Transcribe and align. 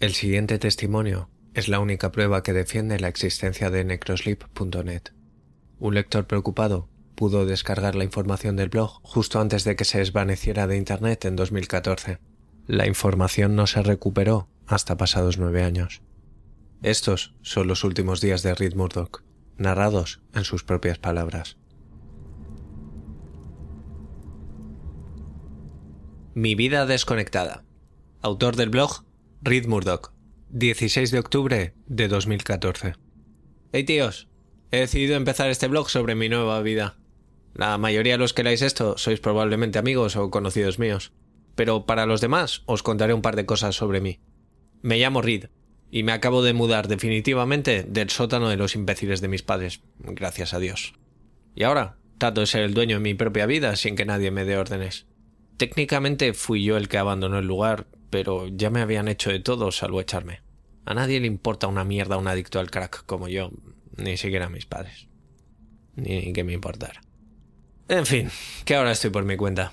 El 0.00 0.14
siguiente 0.14 0.60
testimonio 0.60 1.28
es 1.54 1.66
la 1.66 1.80
única 1.80 2.12
prueba 2.12 2.44
que 2.44 2.52
defiende 2.52 3.00
la 3.00 3.08
existencia 3.08 3.68
de 3.68 3.84
necrosleep.net. 3.84 5.02
Un 5.80 5.94
lector 5.94 6.28
preocupado 6.28 6.88
pudo 7.16 7.46
descargar 7.46 7.96
la 7.96 8.04
información 8.04 8.54
del 8.54 8.68
blog 8.68 9.00
justo 9.02 9.40
antes 9.40 9.64
de 9.64 9.74
que 9.74 9.84
se 9.84 9.98
desvaneciera 9.98 10.68
de 10.68 10.76
Internet 10.76 11.24
en 11.24 11.34
2014. 11.34 12.20
La 12.68 12.86
información 12.86 13.56
no 13.56 13.66
se 13.66 13.82
recuperó 13.82 14.48
hasta 14.68 14.96
pasados 14.96 15.36
nueve 15.36 15.64
años. 15.64 16.00
Estos 16.80 17.34
son 17.42 17.66
los 17.66 17.82
últimos 17.82 18.20
días 18.20 18.44
de 18.44 18.54
Reed 18.54 18.76
Murdoch, 18.76 19.24
narrados 19.56 20.20
en 20.32 20.44
sus 20.44 20.62
propias 20.62 20.98
palabras. 20.98 21.56
Mi 26.34 26.54
vida 26.54 26.86
desconectada. 26.86 27.64
Autor 28.22 28.54
del 28.54 28.70
blog 28.70 29.07
Reed 29.40 29.66
Murdoch. 29.66 30.12
16 30.50 31.12
de 31.12 31.18
octubre 31.20 31.72
de 31.86 32.08
2014. 32.08 32.94
Hey 33.72 33.84
tíos, 33.84 34.28
he 34.72 34.80
decidido 34.80 35.14
empezar 35.14 35.48
este 35.48 35.68
blog 35.68 35.90
sobre 35.90 36.16
mi 36.16 36.28
nueva 36.28 36.60
vida. 36.60 36.96
La 37.54 37.78
mayoría 37.78 38.14
de 38.14 38.18
los 38.18 38.32
que 38.32 38.42
leáis 38.42 38.62
esto 38.62 38.98
sois 38.98 39.20
probablemente 39.20 39.78
amigos 39.78 40.16
o 40.16 40.32
conocidos 40.32 40.80
míos, 40.80 41.12
pero 41.54 41.86
para 41.86 42.04
los 42.04 42.20
demás 42.20 42.62
os 42.66 42.82
contaré 42.82 43.14
un 43.14 43.22
par 43.22 43.36
de 43.36 43.46
cosas 43.46 43.76
sobre 43.76 44.00
mí. 44.00 44.18
Me 44.82 44.98
llamo 44.98 45.22
Reed 45.22 45.50
y 45.88 46.02
me 46.02 46.10
acabo 46.10 46.42
de 46.42 46.52
mudar 46.52 46.88
definitivamente 46.88 47.84
del 47.84 48.10
sótano 48.10 48.48
de 48.48 48.56
los 48.56 48.74
imbéciles 48.74 49.20
de 49.20 49.28
mis 49.28 49.44
padres, 49.44 49.82
gracias 50.00 50.52
a 50.52 50.58
Dios. 50.58 50.94
Y 51.54 51.62
ahora 51.62 51.98
trato 52.18 52.40
de 52.40 52.48
ser 52.48 52.62
el 52.62 52.74
dueño 52.74 52.96
de 52.96 53.04
mi 53.04 53.14
propia 53.14 53.46
vida 53.46 53.76
sin 53.76 53.94
que 53.94 54.04
nadie 54.04 54.32
me 54.32 54.44
dé 54.44 54.56
órdenes. 54.56 55.06
Técnicamente 55.58 56.34
fui 56.34 56.64
yo 56.64 56.76
el 56.76 56.88
que 56.88 56.98
abandonó 56.98 57.38
el 57.38 57.46
lugar, 57.46 57.86
pero 58.10 58.48
ya 58.48 58.70
me 58.70 58.80
habían 58.80 59.08
hecho 59.08 59.30
de 59.30 59.40
todo 59.40 59.72
salvo 59.72 60.00
echarme. 60.00 60.42
A 60.84 60.94
nadie 60.94 61.20
le 61.20 61.26
importa 61.26 61.66
una 61.66 61.84
mierda 61.84 62.16
un 62.16 62.28
adicto 62.28 62.60
al 62.60 62.70
crack 62.70 63.04
como 63.04 63.28
yo, 63.28 63.50
ni 63.96 64.16
siquiera 64.16 64.46
a 64.46 64.50
mis 64.50 64.66
padres. 64.66 65.08
Ni 65.96 66.32
que 66.32 66.44
me 66.44 66.52
importara. 66.52 67.00
En 67.88 68.06
fin, 68.06 68.30
que 68.64 68.74
ahora 68.74 68.92
estoy 68.92 69.10
por 69.10 69.24
mi 69.24 69.36
cuenta. 69.36 69.72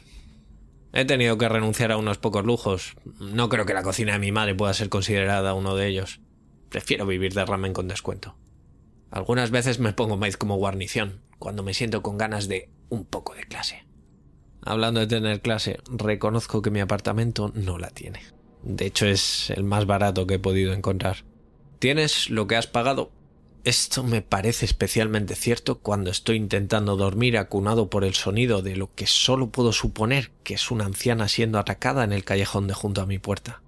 He 0.93 1.05
tenido 1.05 1.37
que 1.37 1.49
renunciar 1.49 1.91
a 1.91 1.97
unos 1.97 2.17
pocos 2.17 2.45
lujos. 2.45 2.95
No 3.19 3.49
creo 3.49 3.65
que 3.65 3.73
la 3.73 3.83
cocina 3.83 4.13
de 4.13 4.19
mi 4.19 4.31
madre 4.31 4.55
pueda 4.55 4.73
ser 4.73 4.89
considerada 4.89 5.53
uno 5.53 5.75
de 5.75 5.87
ellos. 5.87 6.21
Prefiero 6.69 7.05
vivir 7.05 7.33
de 7.33 7.45
ramen 7.45 7.73
con 7.73 7.87
descuento. 7.87 8.37
Algunas 9.11 9.51
veces 9.51 9.79
me 9.79 9.93
pongo 9.93 10.17
maíz 10.17 10.37
como 10.37 10.55
guarnición, 10.55 11.21
cuando 11.37 11.63
me 11.63 11.73
siento 11.73 12.01
con 12.01 12.17
ganas 12.17 12.47
de 12.47 12.69
un 12.89 13.05
poco 13.05 13.33
de 13.33 13.43
clase. 13.43 13.85
Hablando 14.65 14.99
de 14.99 15.07
tener 15.07 15.41
clase, 15.41 15.79
reconozco 15.87 16.63
que 16.63 16.71
mi 16.71 16.79
apartamento 16.79 17.51
no 17.53 17.77
la 17.77 17.91
tiene. 17.91 18.21
De 18.63 18.87
hecho, 18.87 19.05
es 19.05 19.51
el 19.51 19.63
más 19.63 19.85
barato 19.85 20.25
que 20.25 20.33
he 20.33 20.39
podido 20.39 20.73
encontrar. 20.73 21.17
Tienes 21.77 22.31
lo 22.31 22.47
que 22.47 22.55
has 22.55 22.65
pagado. 22.65 23.11
Esto 23.63 24.03
me 24.03 24.23
parece 24.23 24.65
especialmente 24.65 25.35
cierto 25.35 25.79
cuando 25.79 26.09
estoy 26.09 26.37
intentando 26.37 26.95
dormir 26.95 27.37
acunado 27.37 27.91
por 27.91 28.03
el 28.03 28.15
sonido 28.15 28.63
de 28.63 28.75
lo 28.75 28.93
que 28.93 29.05
solo 29.05 29.49
puedo 29.49 29.71
suponer 29.71 30.31
que 30.43 30.55
es 30.55 30.71
una 30.71 30.85
anciana 30.85 31.27
siendo 31.27 31.59
atacada 31.59 32.03
en 32.03 32.11
el 32.11 32.23
callejón 32.23 32.67
de 32.67 32.73
junto 32.73 33.01
a 33.01 33.05
mi 33.05 33.19
puerta. 33.19 33.61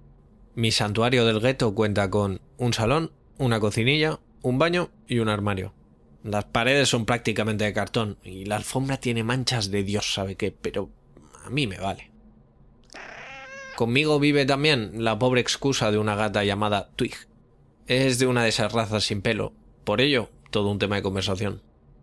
Mi 0.56 0.72
santuario 0.72 1.24
del 1.24 1.38
gueto 1.38 1.74
cuenta 1.74 2.10
con 2.10 2.40
un 2.56 2.72
salón, 2.72 3.12
una 3.38 3.60
cocinilla, 3.60 4.18
un 4.42 4.58
baño 4.58 4.90
y 5.06 5.20
un 5.20 5.28
armario. 5.28 5.74
Las 6.24 6.46
paredes 6.46 6.88
son 6.88 7.06
prácticamente 7.06 7.64
de 7.64 7.72
cartón 7.72 8.18
y 8.24 8.44
la 8.44 8.56
alfombra 8.56 8.98
tiene 8.98 9.22
manchas 9.22 9.70
de 9.70 9.84
Dios 9.84 10.12
sabe 10.14 10.36
qué, 10.36 10.50
pero 10.50 10.90
a 11.44 11.50
mí 11.50 11.66
me 11.66 11.78
vale. 11.78 12.10
Conmigo 13.76 14.18
vive 14.18 14.44
también 14.44 15.04
la 15.04 15.18
pobre 15.18 15.40
excusa 15.40 15.92
de 15.92 15.98
una 15.98 16.16
gata 16.16 16.42
llamada 16.42 16.90
Twig. 16.96 17.14
Es 17.86 18.18
de 18.18 18.26
una 18.26 18.42
de 18.42 18.48
esas 18.48 18.72
razas 18.72 19.04
sin 19.04 19.22
pelo, 19.22 19.52
por 19.84 20.00
ello, 20.00 20.30
todo 20.50 20.70
un 20.70 20.80
tema 20.80 20.96
de 20.96 21.02
conversación. 21.02 21.62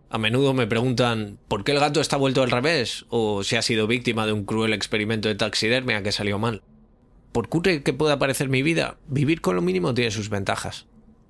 A 0.09 0.17
menudo 0.17 0.53
me 0.53 0.67
preguntan 0.67 1.37
por 1.49 1.65
qué 1.65 1.73
el 1.73 1.79
gato 1.79 1.99
está 1.99 2.15
vuelto 2.15 2.41
al 2.41 2.51
revés 2.51 3.05
o 3.09 3.43
si 3.43 3.57
ha 3.57 3.61
sido 3.61 3.85
víctima 3.85 4.25
de 4.25 4.31
un 4.31 4.45
cruel 4.45 4.71
experimento 4.71 5.27
de 5.27 5.35
taxidermia 5.35 6.01
que 6.01 6.13
salió 6.13 6.39
mal. 6.39 6.63
Por 7.33 7.49
cutre 7.49 7.83
que 7.83 7.91
pueda 7.91 8.17
parecer 8.17 8.47
mi 8.47 8.63
vida, 8.63 8.97
vivir 9.09 9.41
con 9.41 9.57
lo 9.57 9.61
mínimo 9.61 9.93
tiene 9.93 10.11
sus 10.11 10.29
ventajas. 10.29 10.85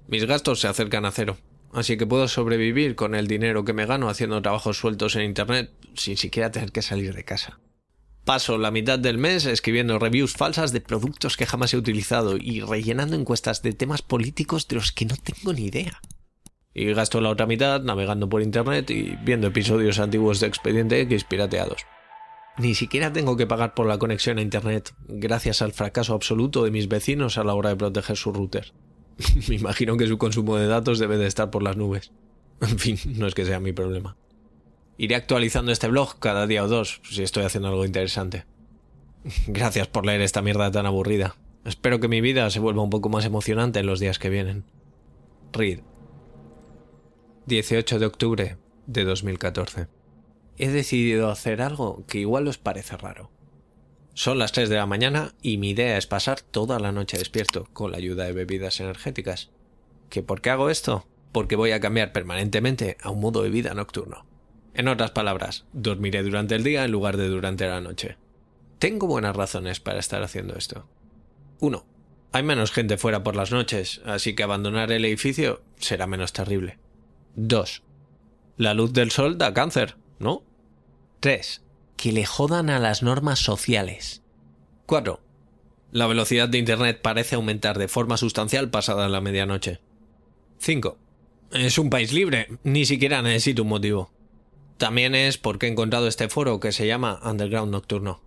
Mis 0.08 0.26
gastos 0.26 0.62
se 0.62 0.68
acercan 0.68 1.06
a 1.06 1.12
cero, 1.12 1.38
así 1.76 1.98
que 1.98 2.08
puedo 2.08 2.28
sobrevivir 2.28 2.96
con 2.96 3.16
el 3.16 3.28
dinero 3.28 3.66
que 3.66 3.74
me 3.74 3.86
gano 3.86 4.10
haciendo 4.10 4.42
trabajos 4.42 4.78
sueltos 4.78 5.16
en 5.16 5.24
Internet 5.24 5.72
sin 5.94 6.18
siquiera 6.18 6.52
tener 6.52 6.72
que 6.72 6.82
salir 6.82 7.14
de 7.14 7.24
casa. 7.24 7.60
Paso 8.24 8.58
la 8.58 8.72
mitad 8.72 8.98
del 8.98 9.20
mes 9.20 9.46
escribiendo 9.46 10.00
reviews 10.00 10.34
falsas 10.34 10.72
de 10.72 10.82
productos 10.82 11.38
que 11.38 11.46
jamás 11.46 11.74
he 11.74 11.78
utilizado 11.78 12.38
y 12.38 12.62
rellenando 12.62 13.16
encuestas 13.16 13.62
de 13.62 13.74
temas 13.74 14.02
políticos 14.02 14.68
de 14.68 14.78
los 14.78 14.92
que 14.92 15.06
no 15.06 15.16
tengo 15.16 15.54
ni 15.54 15.66
idea. 15.66 16.02
Y 16.74 16.92
gasto 16.94 17.22
la 17.22 17.30
otra 17.30 17.46
mitad 17.46 17.82
navegando 17.82 18.28
por 18.28 18.42
Internet 18.42 18.90
y 18.90 19.16
viendo 19.24 19.48
episodios 19.48 20.00
antiguos 20.00 20.40
de 20.40 20.48
Expediente 20.48 21.00
X 21.02 21.24
pirateados. 21.24 21.86
Ni 22.58 22.74
siquiera 22.74 23.14
tengo 23.14 23.38
que 23.38 23.48
pagar 23.48 23.74
por 23.74 23.86
la 23.86 23.98
conexión 23.98 24.40
a 24.40 24.42
Internet, 24.42 24.94
gracias 25.08 25.62
al 25.62 25.74
fracaso 25.74 26.14
absoluto 26.14 26.64
de 26.64 26.72
mis 26.72 26.88
vecinos 26.88 27.38
a 27.38 27.44
la 27.44 27.54
hora 27.54 27.70
de 27.70 27.76
proteger 27.76 28.18
su 28.18 28.32
router. 28.32 28.74
Me 29.48 29.56
imagino 29.56 29.98
que 29.98 30.08
su 30.08 30.18
consumo 30.18 30.58
de 30.58 30.68
datos 30.68 31.00
debe 31.00 31.18
de 31.18 31.28
estar 31.28 31.52
por 31.52 31.64
las 31.64 31.78
nubes. 31.78 32.12
En 32.62 32.80
fin, 32.80 32.98
no 33.18 33.28
es 33.28 33.36
que 33.36 33.46
sea 33.46 33.60
mi 33.60 33.74
problema. 33.74 34.18
Iré 34.98 35.16
actualizando 35.16 35.72
este 35.72 35.88
blog 35.88 36.20
cada 36.20 36.48
día 36.48 36.64
o 36.64 36.68
dos, 36.68 37.02
si 37.10 37.24
estoy 37.24 37.44
haciendo 37.44 37.70
algo 37.70 37.86
interesante. 37.86 38.46
Gracias 39.48 39.88
por 39.88 40.06
leer 40.06 40.22
esta 40.22 40.42
mierda 40.42 40.72
tan 40.72 40.86
aburrida. 40.86 41.36
Espero 41.66 42.00
que 42.00 42.08
mi 42.08 42.22
vida 42.22 42.50
se 42.50 42.60
vuelva 42.60 42.84
un 42.84 42.90
poco 42.90 43.10
más 43.10 43.26
emocionante 43.26 43.80
en 43.80 43.88
los 43.88 44.00
días 44.00 44.20
que 44.20 44.30
vienen. 44.30 44.64
Read. 45.52 45.80
18 47.48 48.00
de 48.00 48.06
octubre 48.06 48.58
de 48.86 49.04
2014. 49.04 49.88
He 50.58 50.70
decidido 50.70 51.30
hacer 51.30 51.62
algo 51.62 52.06
que 52.08 52.20
igual 52.20 52.48
os 52.48 52.58
parece 52.58 52.96
raro. 52.98 53.32
Son 54.16 54.40
las 54.40 54.54
3 54.54 54.70
de 54.70 54.78
la 54.78 54.86
mañana 54.86 55.34
y 55.42 55.58
mi 55.58 55.72
idea 55.72 55.98
es 55.98 56.08
pasar 56.08 56.40
toda 56.40 56.80
la 56.80 56.94
noche 56.94 57.18
despierto 57.18 57.68
con 57.74 57.92
la 57.92 57.98
ayuda 57.98 58.24
de 58.24 58.32
bebidas 58.32 58.80
energéticas. 58.80 59.52
¿Que 60.10 60.24
por 60.24 60.40
qué 60.40 60.52
hago 60.52 60.70
esto? 60.70 61.06
Porque 61.34 61.58
voy 61.58 61.72
a 61.72 61.82
cambiar 61.82 62.14
permanentemente 62.14 62.96
a 63.02 63.10
un 63.10 63.20
modo 63.20 63.44
de 63.44 63.50
vida 63.50 63.74
nocturno. 63.74 64.26
En 64.74 64.88
otras 64.88 65.12
palabras, 65.12 65.66
dormiré 65.74 66.24
durante 66.24 66.56
el 66.56 66.64
día 66.64 66.86
en 66.86 66.94
lugar 66.94 67.18
de 67.18 67.28
durante 67.28 67.68
la 67.68 67.82
noche. 67.82 68.16
Tengo 68.80 69.06
buenas 69.06 69.36
razones 69.36 69.82
para 69.82 70.00
estar 70.00 70.24
haciendo 70.24 70.56
esto. 70.56 70.88
1. 71.60 71.86
Hay 72.32 72.44
menos 72.44 72.72
gente 72.72 72.98
fuera 72.98 73.22
por 73.22 73.36
las 73.36 73.52
noches, 73.52 74.02
así 74.06 74.34
que 74.34 74.44
abandonar 74.44 74.94
el 74.94 75.04
edificio 75.04 75.62
será 75.76 76.08
menos 76.08 76.32
terrible. 76.32 76.80
2. 77.36 77.84
La 78.56 78.74
luz 78.74 78.94
del 78.94 79.12
sol 79.12 79.38
da 79.38 79.54
cáncer, 79.54 79.98
¿no? 80.20 80.42
3 81.20 81.65
que 81.98 82.12
le 82.12 82.26
jodan 82.26 82.70
a 82.70 82.80
las 82.80 83.04
normas 83.04 83.40
sociales. 83.40 84.22
4. 84.86 85.20
La 85.92 86.08
velocidad 86.08 86.50
de 86.50 86.58
Internet 86.58 87.00
parece 87.02 87.36
aumentar 87.36 87.78
de 87.78 87.88
forma 87.88 88.18
sustancial 88.18 88.70
pasada 88.70 89.10
la 89.10 89.22
medianoche. 89.22 89.80
5. 90.60 90.98
Es 91.52 91.78
un 91.78 91.90
país 91.90 92.12
libre, 92.12 92.50
ni 92.64 92.86
siquiera 92.86 93.22
necesito 93.22 93.64
un 93.64 93.70
motivo. 93.70 94.12
También 94.78 95.16
es 95.16 95.38
porque 95.38 95.68
he 95.68 95.72
encontrado 95.72 96.08
este 96.08 96.28
foro 96.28 96.60
que 96.60 96.72
se 96.72 96.86
llama 96.86 97.20
Underground 97.24 97.72
Nocturno. 97.72 98.22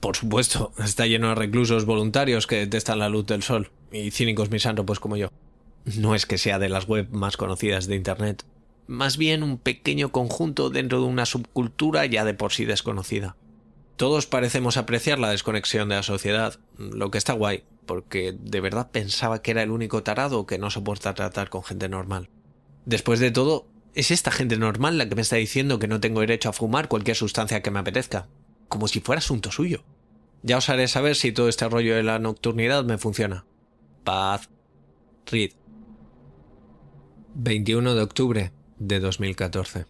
Por 0.00 0.16
supuesto, 0.16 0.72
está 0.82 1.06
lleno 1.06 1.28
de 1.28 1.34
reclusos 1.34 1.84
voluntarios 1.84 2.46
que 2.46 2.56
detestan 2.56 2.98
la 2.98 3.10
luz 3.10 3.26
del 3.26 3.42
sol, 3.42 3.70
y 3.92 4.10
cínicos 4.10 4.50
misánthropos 4.50 4.98
como 4.98 5.16
yo. 5.16 5.30
No 5.84 6.14
es 6.14 6.24
que 6.24 6.38
sea 6.38 6.58
de 6.58 6.70
las 6.70 6.86
web 6.86 7.08
más 7.10 7.36
conocidas 7.36 7.86
de 7.86 7.96
Internet, 7.96 8.44
más 8.90 9.16
bien 9.16 9.44
un 9.44 9.56
pequeño 9.56 10.10
conjunto 10.10 10.68
dentro 10.68 10.98
de 11.00 11.06
una 11.06 11.24
subcultura 11.24 12.06
ya 12.06 12.24
de 12.24 12.34
por 12.34 12.52
sí 12.52 12.64
desconocida. 12.64 13.36
Todos 13.94 14.26
parecemos 14.26 14.76
apreciar 14.76 15.20
la 15.20 15.30
desconexión 15.30 15.88
de 15.88 15.94
la 15.94 16.02
sociedad, 16.02 16.58
lo 16.76 17.12
que 17.12 17.18
está 17.18 17.34
guay, 17.34 17.62
porque 17.86 18.34
de 18.36 18.60
verdad 18.60 18.90
pensaba 18.90 19.42
que 19.42 19.52
era 19.52 19.62
el 19.62 19.70
único 19.70 20.02
tarado 20.02 20.44
que 20.44 20.58
no 20.58 20.70
soporta 20.70 21.14
tratar 21.14 21.50
con 21.50 21.62
gente 21.62 21.88
normal. 21.88 22.30
Después 22.84 23.20
de 23.20 23.30
todo, 23.30 23.68
es 23.94 24.10
esta 24.10 24.32
gente 24.32 24.56
normal 24.56 24.98
la 24.98 25.08
que 25.08 25.14
me 25.14 25.22
está 25.22 25.36
diciendo 25.36 25.78
que 25.78 25.86
no 25.86 26.00
tengo 26.00 26.18
derecho 26.18 26.48
a 26.48 26.52
fumar 26.52 26.88
cualquier 26.88 27.16
sustancia 27.16 27.62
que 27.62 27.70
me 27.70 27.78
apetezca, 27.78 28.26
como 28.68 28.88
si 28.88 28.98
fuera 28.98 29.20
asunto 29.20 29.52
suyo. 29.52 29.84
Ya 30.42 30.56
os 30.56 30.68
haré 30.68 30.88
saber 30.88 31.14
si 31.14 31.30
todo 31.30 31.48
este 31.48 31.68
rollo 31.68 31.94
de 31.94 32.02
la 32.02 32.18
nocturnidad 32.18 32.82
me 32.82 32.98
funciona. 32.98 33.44
Paz. 34.02 34.50
Reed. 35.26 35.52
21 37.36 37.94
de 37.94 38.02
octubre 38.02 38.52
de 38.80 38.98
2014. 38.98 39.86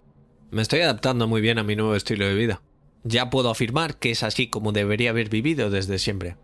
Me 0.51 0.61
estoy 0.61 0.81
adaptando 0.81 1.27
muy 1.27 1.41
bien 1.41 1.59
a 1.59 1.63
mi 1.63 1.77
nuevo 1.77 1.95
estilo 1.95 2.27
de 2.27 2.35
vida. 2.35 2.61
Ya 3.05 3.31
puedo 3.31 3.49
afirmar 3.49 3.97
que 3.97 4.11
es 4.11 4.23
así 4.23 4.49
como 4.49 4.73
debería 4.73 5.11
haber 5.11 5.31
vivido 5.31 5.71
desde 5.71 5.99
siempre. 5.99 6.37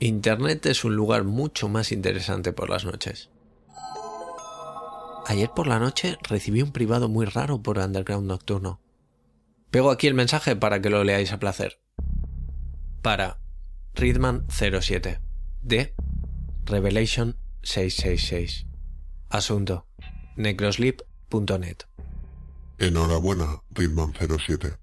Internet 0.00 0.64
es 0.66 0.84
un 0.84 0.94
lugar 0.96 1.24
mucho 1.24 1.68
más 1.68 1.92
interesante 1.92 2.52
por 2.52 2.70
las 2.70 2.84
noches. 2.84 3.30
Ayer 5.26 5.50
por 5.54 5.66
la 5.66 5.78
noche 5.78 6.16
recibí 6.22 6.62
un 6.62 6.72
privado 6.72 7.08
muy 7.08 7.26
raro 7.26 7.62
por 7.62 7.78
Underground 7.78 8.26
Nocturno. 8.26 8.80
Pego 9.70 9.90
aquí 9.90 10.06
el 10.06 10.14
mensaje 10.14 10.56
para 10.56 10.80
que 10.80 10.88
lo 10.88 11.04
leáis 11.04 11.32
a 11.32 11.38
placer. 11.38 11.80
Para 13.02 13.38
Readman07 13.94 15.20
de 15.62 15.94
Revelation 16.64 17.36
666. 17.62 18.66
Asunto. 19.28 19.86
Enhorabuena, 22.78 23.62
Ritman07. 23.74 24.78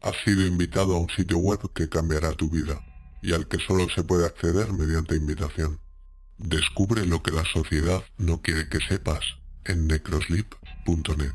Has 0.00 0.16
sido 0.24 0.46
invitado 0.46 0.96
a 0.96 0.98
un 0.98 1.08
sitio 1.10 1.38
web 1.38 1.60
que 1.74 1.88
cambiará 1.88 2.32
tu 2.32 2.48
vida 2.48 2.80
y 3.22 3.34
al 3.34 3.46
que 3.46 3.58
solo 3.58 3.88
se 3.94 4.02
puede 4.02 4.26
acceder 4.26 4.72
mediante 4.72 5.16
invitación. 5.16 5.80
Descubre 6.38 7.06
lo 7.06 7.22
que 7.22 7.30
la 7.30 7.44
sociedad 7.44 8.02
no 8.18 8.42
quiere 8.42 8.68
que 8.68 8.80
sepas 8.80 9.20
en 9.64 9.86
necrosleep.net. 9.86 11.34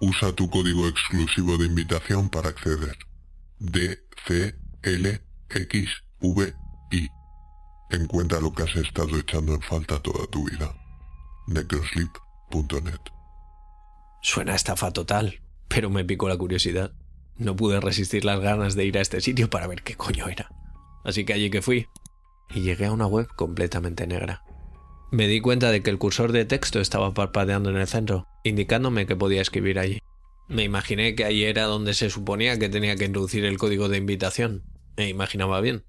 Usa 0.00 0.32
tu 0.32 0.50
código 0.50 0.86
exclusivo 0.86 1.56
de 1.56 1.66
invitación 1.66 2.28
para 2.28 2.50
acceder. 2.50 2.96
D 3.58 3.98
C. 4.26 4.54
Encuentra 7.90 8.40
lo 8.40 8.52
que 8.52 8.62
has 8.64 8.76
estado 8.76 9.18
echando 9.18 9.54
en 9.54 9.62
falta 9.62 10.00
toda 10.02 10.26
tu 10.26 10.44
vida. 10.44 10.74
necrosleep.net. 11.46 13.17
Suena 14.20 14.54
estafa 14.54 14.92
total, 14.92 15.40
pero 15.68 15.90
me 15.90 16.04
picó 16.04 16.28
la 16.28 16.36
curiosidad. 16.36 16.92
No 17.36 17.54
pude 17.54 17.80
resistir 17.80 18.24
las 18.24 18.40
ganas 18.40 18.74
de 18.74 18.84
ir 18.84 18.98
a 18.98 19.00
este 19.00 19.20
sitio 19.20 19.48
para 19.48 19.68
ver 19.68 19.82
qué 19.82 19.94
coño 19.94 20.28
era. 20.28 20.50
Así 21.04 21.24
que 21.24 21.32
allí 21.32 21.50
que 21.50 21.62
fui. 21.62 21.86
Y 22.50 22.62
llegué 22.62 22.86
a 22.86 22.92
una 22.92 23.06
web 23.06 23.28
completamente 23.36 24.06
negra. 24.06 24.42
Me 25.12 25.28
di 25.28 25.40
cuenta 25.40 25.70
de 25.70 25.82
que 25.82 25.90
el 25.90 25.98
cursor 25.98 26.32
de 26.32 26.44
texto 26.44 26.80
estaba 26.80 27.14
parpadeando 27.14 27.70
en 27.70 27.76
el 27.76 27.86
centro, 27.86 28.26
indicándome 28.42 29.06
que 29.06 29.16
podía 29.16 29.40
escribir 29.40 29.78
allí. 29.78 30.00
Me 30.48 30.64
imaginé 30.64 31.14
que 31.14 31.24
allí 31.24 31.44
era 31.44 31.64
donde 31.64 31.94
se 31.94 32.10
suponía 32.10 32.58
que 32.58 32.68
tenía 32.68 32.96
que 32.96 33.04
introducir 33.04 33.44
el 33.44 33.58
código 33.58 33.88
de 33.88 33.98
invitación. 33.98 34.64
Me 34.96 35.08
imaginaba 35.08 35.60
bien. 35.60 35.84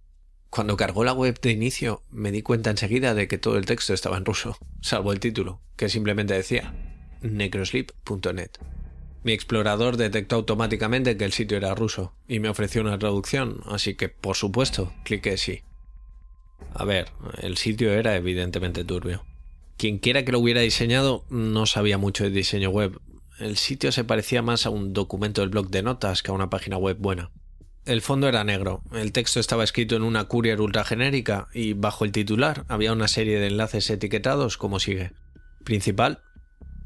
Cuando 0.49 0.77
cargó 0.77 1.03
la 1.03 1.13
web 1.13 1.39
de 1.41 1.51
inicio, 1.51 2.03
me 2.11 2.31
di 2.31 2.41
cuenta 2.41 2.69
enseguida 2.69 3.13
de 3.13 3.27
que 3.27 3.37
todo 3.37 3.57
el 3.57 3.65
texto 3.65 3.93
estaba 3.93 4.17
en 4.17 4.25
ruso, 4.25 4.57
salvo 4.81 5.13
el 5.13 5.19
título, 5.19 5.61
que 5.75 5.89
simplemente 5.89 6.33
decía 6.33 6.73
necrosleep.net. 7.21 8.51
Mi 9.23 9.33
explorador 9.33 9.97
detectó 9.97 10.37
automáticamente 10.37 11.17
que 11.17 11.25
el 11.25 11.33
sitio 11.33 11.57
era 11.57 11.75
ruso 11.75 12.13
y 12.27 12.39
me 12.39 12.49
ofreció 12.49 12.81
una 12.81 12.97
traducción, 12.97 13.61
así 13.65 13.95
que 13.95 14.09
por 14.09 14.35
supuesto 14.35 14.93
cliqué 15.03 15.37
sí. 15.37 15.61
A 16.73 16.85
ver, 16.85 17.11
el 17.41 17.57
sitio 17.57 17.91
era 17.91 18.15
evidentemente 18.15 18.83
turbio. 18.83 19.25
Quien 19.77 19.97
quiera 19.99 20.23
que 20.23 20.31
lo 20.31 20.39
hubiera 20.39 20.61
diseñado 20.61 21.25
no 21.29 21.65
sabía 21.65 21.97
mucho 21.97 22.23
de 22.23 22.29
diseño 22.29 22.69
web. 22.69 22.99
El 23.39 23.57
sitio 23.57 23.91
se 23.91 24.03
parecía 24.03 24.41
más 24.41 24.65
a 24.65 24.69
un 24.69 24.93
documento 24.93 25.41
del 25.41 25.49
blog 25.49 25.69
de 25.69 25.83
notas 25.83 26.21
que 26.21 26.31
a 26.31 26.33
una 26.33 26.49
página 26.49 26.77
web 26.77 26.97
buena. 26.99 27.31
El 27.85 28.01
fondo 28.01 28.27
era 28.27 28.43
negro, 28.43 28.83
el 28.93 29.13
texto 29.13 29.39
estaba 29.39 29.63
escrito 29.63 29.95
en 29.95 30.03
una 30.03 30.27
courier 30.27 30.61
ultra 30.61 30.83
genérica 30.83 31.47
y 31.53 31.73
bajo 31.73 32.05
el 32.05 32.11
titular 32.11 32.65
había 32.67 32.93
una 32.93 33.07
serie 33.07 33.39
de 33.39 33.47
enlaces 33.47 33.89
etiquetados 33.89 34.57
como 34.57 34.79
sigue. 34.79 35.11
Principal, 35.63 36.21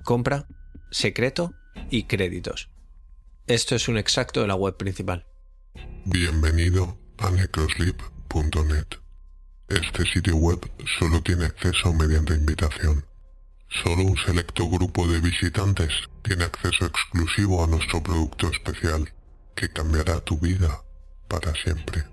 compra, 0.03 0.45
secreto 0.91 1.53
y 1.89 2.03
créditos. 2.03 2.69
Esto 3.47 3.75
es 3.75 3.87
un 3.87 3.97
exacto 3.97 4.41
de 4.41 4.47
la 4.47 4.55
web 4.55 4.77
principal. 4.77 5.25
Bienvenido 6.05 6.97
a 7.17 7.31
necrosleep.net. 7.31 8.87
Este 9.69 10.05
sitio 10.05 10.35
web 10.35 10.59
solo 10.99 11.21
tiene 11.23 11.45
acceso 11.45 11.93
mediante 11.93 12.35
invitación. 12.35 13.05
Solo 13.83 14.03
un 14.03 14.17
selecto 14.17 14.69
grupo 14.69 15.07
de 15.07 15.19
visitantes 15.19 15.89
tiene 16.21 16.43
acceso 16.43 16.85
exclusivo 16.85 17.63
a 17.63 17.67
nuestro 17.67 18.03
producto 18.03 18.49
especial, 18.51 19.11
que 19.55 19.69
cambiará 19.69 20.19
tu 20.19 20.37
vida 20.37 20.83
para 21.27 21.53
siempre. 21.55 22.03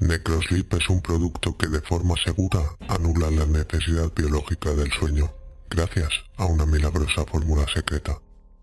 Necrosleep 0.00 0.74
es 0.74 0.88
un 0.88 1.02
producto 1.02 1.56
que 1.56 1.66
de 1.66 1.80
forma 1.80 2.14
segura 2.24 2.60
anula 2.88 3.30
la 3.30 3.46
necesidad 3.46 4.12
biológica 4.14 4.70
del 4.70 4.92
sueño, 4.92 5.32
gracias 5.68 6.08
a 6.36 6.46
una 6.46 6.66
milagrosa 6.66 7.24
fórmula 7.24 7.66
secreta. 7.72 8.18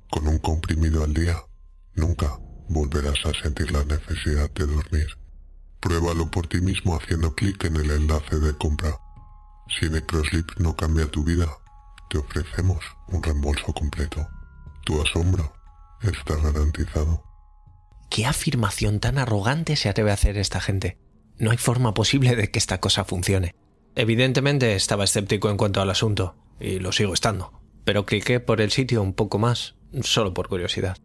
Con 0.10 0.28
un 0.28 0.40
comprimido 0.40 1.04
al 1.04 1.14
día, 1.14 1.38
nunca 1.96 2.40
volverás 2.70 3.26
a 3.26 3.34
sentir 3.42 3.72
la 3.72 3.84
necesidad 3.84 4.50
de 4.52 4.66
dormir. 4.66 5.08
Pruébalo 5.80 6.30
por 6.32 6.48
ti 6.48 6.62
mismo 6.62 6.96
haciendo 6.96 7.36
clic 7.36 7.64
en 7.66 7.76
el 7.78 7.92
enlace 7.92 8.40
de 8.40 8.58
compra. 8.58 8.98
Si 9.80 9.90
Necrosleep 9.90 10.58
no 10.58 10.76
cambia 10.76 11.10
tu 11.10 11.24
vida, 11.24 11.48
te 12.10 12.18
ofrecemos 12.18 12.84
un 13.08 13.22
reembolso 13.22 13.74
completo. 13.74 14.28
Tu 14.86 15.02
asombro 15.02 15.54
está 16.02 16.36
garantizado. 16.36 17.24
¿Qué 18.10 18.26
afirmación 18.26 19.00
tan 19.00 19.18
arrogante 19.18 19.76
se 19.76 19.90
atreve 19.90 20.12
a 20.12 20.16
hacer 20.16 20.38
esta 20.38 20.62
gente? 20.62 21.00
No 21.38 21.52
hay 21.52 21.58
forma 21.58 21.94
posible 21.94 22.36
de 22.36 22.50
que 22.50 22.60
esta 22.60 22.80
cosa 22.80 23.04
funcione. 23.04 23.56
Evidentemente 23.96 24.76
estaba 24.76 25.04
escéptico 25.04 25.50
en 25.50 25.58
cuanto 25.58 25.82
al 25.82 25.90
asunto, 25.90 26.36
y 26.60 26.80
lo 26.80 26.92
sigo 26.92 27.14
estando, 27.14 27.62
pero 27.84 28.06
cliqué 28.06 28.40
por 28.40 28.62
el 28.62 28.72
sitio 28.72 29.02
un 29.02 29.14
poco 29.14 29.40
más, 29.40 29.76
solo 30.02 30.34
por 30.34 30.48
curiosidad. 30.48 30.98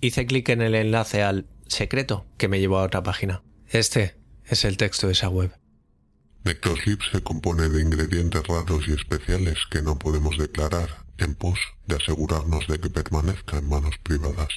Hice 0.00 0.26
clic 0.26 0.48
en 0.50 0.62
el 0.62 0.74
enlace 0.74 1.22
al 1.22 1.46
secreto 1.66 2.26
que 2.36 2.48
me 2.48 2.60
llevó 2.60 2.78
a 2.78 2.84
otra 2.84 3.02
página. 3.02 3.42
Este 3.68 4.16
es 4.44 4.64
el 4.64 4.76
texto 4.76 5.06
de 5.06 5.12
esa 5.12 5.28
web. 5.28 5.52
Necrosleep 6.44 7.00
se 7.12 7.22
compone 7.22 7.68
de 7.68 7.82
ingredientes 7.82 8.46
raros 8.46 8.86
y 8.88 8.92
especiales 8.92 9.58
que 9.70 9.82
no 9.82 9.98
podemos 9.98 10.38
declarar 10.38 10.88
en 11.18 11.34
pos 11.34 11.58
de 11.86 11.96
asegurarnos 11.96 12.66
de 12.68 12.78
que 12.78 12.88
permanezca 12.88 13.58
en 13.58 13.68
manos 13.68 13.96
privadas. 14.02 14.48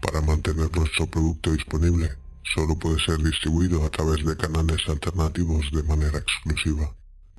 Para 0.00 0.20
mantener 0.20 0.76
nuestro 0.76 1.06
producto 1.06 1.52
disponible, 1.52 2.10
solo 2.54 2.76
puede 2.76 2.98
ser 3.04 3.18
distribuido 3.18 3.84
a 3.84 3.90
través 3.90 4.24
de 4.24 4.36
canales 4.36 4.80
alternativos 4.88 5.70
de 5.70 5.82
manera 5.84 6.18
exclusiva. 6.18 6.94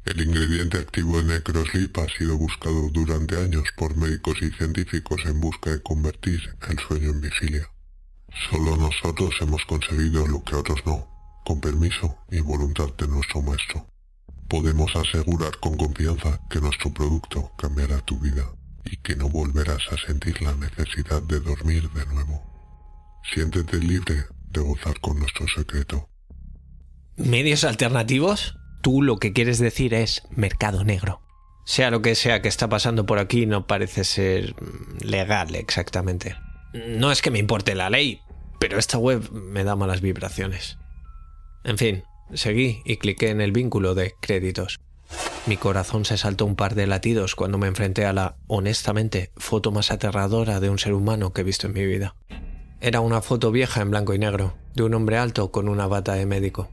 El 0.06 0.20
ingrediente 0.20 0.80
activo 0.80 1.22
de 1.22 1.24
Necrosleep 1.24 1.98
ha 1.98 2.08
sido 2.18 2.38
buscado 2.38 2.90
durante 2.90 3.38
años 3.38 3.64
por 3.78 3.96
médicos 3.96 4.36
y 4.42 4.52
científicos 4.52 5.22
en 5.26 5.40
busca 5.40 5.72
de 5.72 5.82
convertir 5.82 6.42
el 6.68 6.78
sueño 6.80 7.10
en 7.12 7.22
vigilia. 7.22 7.70
Solo 8.50 8.76
nosotros 8.76 9.34
hemos 9.40 9.64
conseguido 9.66 10.28
lo 10.28 10.44
que 10.44 10.56
otros 10.56 10.86
no, 10.86 11.08
con 11.46 11.62
permiso 11.62 12.18
y 12.30 12.42
voluntad 12.42 12.94
de 12.98 13.08
nuestro 13.08 13.42
maestro. 13.42 13.88
Podemos 14.50 14.94
asegurar 14.94 15.58
con 15.62 15.78
confianza 15.78 16.38
que 16.50 16.60
nuestro 16.60 16.94
producto 16.94 17.54
cambiará 17.58 18.02
tu 18.02 18.20
vida 18.20 18.44
y 18.84 18.98
que 18.98 19.16
no 19.16 19.30
volverás 19.30 19.84
a 19.90 19.98
sentir 20.06 20.42
la 20.42 20.54
necesidad 20.56 21.22
de 21.22 21.40
dormir 21.40 21.90
de 21.92 22.06
nuevo. 22.08 22.44
Siéntete 23.34 23.78
libre 23.78 24.26
de 24.50 24.60
gozar 24.60 25.00
con 25.00 25.18
nuestro 25.18 25.48
secreto. 25.48 26.10
¿Medios 27.16 27.64
alternativos? 27.64 28.58
Tú 28.84 29.02
lo 29.02 29.16
que 29.16 29.32
quieres 29.32 29.60
decir 29.60 29.94
es 29.94 30.24
mercado 30.30 30.84
negro. 30.84 31.22
Sea 31.64 31.90
lo 31.90 32.02
que 32.02 32.16
sea 32.16 32.42
que 32.42 32.50
está 32.50 32.68
pasando 32.68 33.06
por 33.06 33.18
aquí, 33.18 33.46
no 33.46 33.66
parece 33.66 34.04
ser 34.04 34.56
legal 35.00 35.56
exactamente. 35.56 36.36
No 36.74 37.10
es 37.10 37.22
que 37.22 37.32
me 37.32 37.40
importe 37.40 37.76
la 37.76 37.90
ley, 37.90 38.20
pero 38.60 38.78
esta 38.78 38.98
web 38.98 39.32
me 39.32 39.64
da 39.64 39.78
malas 39.78 40.02
vibraciones. 40.02 40.78
En 41.64 41.78
fin, 41.78 42.04
seguí 42.34 42.82
y 42.84 42.98
cliqué 42.98 43.30
en 43.30 43.40
el 43.40 43.54
vínculo 43.54 43.96
de 43.96 44.16
créditos. 44.20 44.82
Mi 45.46 45.56
corazón 45.56 46.04
se 46.04 46.18
saltó 46.18 46.46
un 46.46 46.58
par 46.58 46.76
de 46.76 46.86
latidos 46.86 47.36
cuando 47.36 47.58
me 47.58 47.68
enfrenté 47.68 48.06
a 48.06 48.12
la, 48.12 48.36
honestamente, 48.48 49.32
foto 49.38 49.72
más 49.72 49.92
aterradora 49.92 50.60
de 50.60 50.70
un 50.70 50.78
ser 50.78 50.92
humano 50.92 51.32
que 51.32 51.40
he 51.40 51.46
visto 51.46 51.68
en 51.68 51.74
mi 51.74 51.86
vida. 51.86 52.18
Era 52.82 53.00
una 53.00 53.22
foto 53.22 53.50
vieja 53.50 53.82
en 53.82 53.92
blanco 53.92 54.14
y 54.14 54.20
negro, 54.20 54.56
de 54.74 54.84
un 54.84 54.94
hombre 54.94 55.18
alto 55.18 55.52
con 55.52 55.70
una 55.70 55.88
bata 55.88 56.16
de 56.16 56.26
médico. 56.26 56.70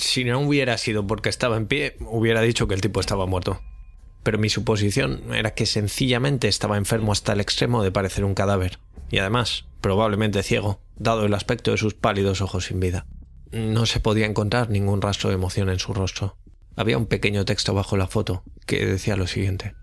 Si 0.00 0.24
no 0.24 0.40
hubiera 0.40 0.78
sido 0.78 1.06
porque 1.06 1.28
estaba 1.28 1.58
en 1.58 1.66
pie, 1.66 1.94
hubiera 2.00 2.40
dicho 2.40 2.66
que 2.66 2.74
el 2.74 2.80
tipo 2.80 3.00
estaba 3.00 3.26
muerto. 3.26 3.60
Pero 4.22 4.38
mi 4.38 4.48
suposición 4.48 5.34
era 5.34 5.52
que 5.52 5.66
sencillamente 5.66 6.48
estaba 6.48 6.78
enfermo 6.78 7.12
hasta 7.12 7.34
el 7.34 7.40
extremo 7.40 7.82
de 7.82 7.92
parecer 7.92 8.24
un 8.24 8.34
cadáver, 8.34 8.78
y 9.10 9.18
además, 9.18 9.66
probablemente 9.82 10.42
ciego, 10.42 10.80
dado 10.96 11.26
el 11.26 11.34
aspecto 11.34 11.70
de 11.70 11.76
sus 11.76 11.92
pálidos 11.92 12.40
ojos 12.40 12.64
sin 12.64 12.80
vida. 12.80 13.06
No 13.52 13.84
se 13.84 14.00
podía 14.00 14.24
encontrar 14.24 14.70
ningún 14.70 15.02
rastro 15.02 15.28
de 15.28 15.34
emoción 15.34 15.68
en 15.68 15.78
su 15.78 15.92
rostro. 15.92 16.38
Había 16.76 16.96
un 16.96 17.06
pequeño 17.06 17.44
texto 17.44 17.74
bajo 17.74 17.98
la 17.98 18.06
foto 18.06 18.42
que 18.64 18.86
decía 18.86 19.16
lo 19.16 19.26
siguiente. 19.26 19.74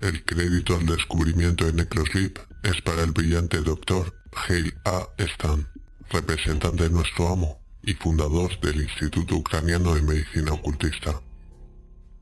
El 0.00 0.24
crédito 0.24 0.74
al 0.74 0.84
descubrimiento 0.84 1.64
de 1.64 1.74
Necrosleep 1.74 2.40
es 2.64 2.82
para 2.82 3.04
el 3.04 3.12
brillante 3.12 3.58
doctor 3.58 4.14
Hale 4.34 4.74
A. 4.84 5.06
Stan, 5.18 5.68
representante 6.10 6.82
de 6.82 6.90
nuestro 6.90 7.28
amo 7.28 7.63
y 7.86 7.94
fundador 7.94 8.58
del 8.60 8.82
Instituto 8.82 9.36
Ucraniano 9.36 9.94
de 9.94 10.02
Medicina 10.02 10.52
Ocultista. 10.52 11.20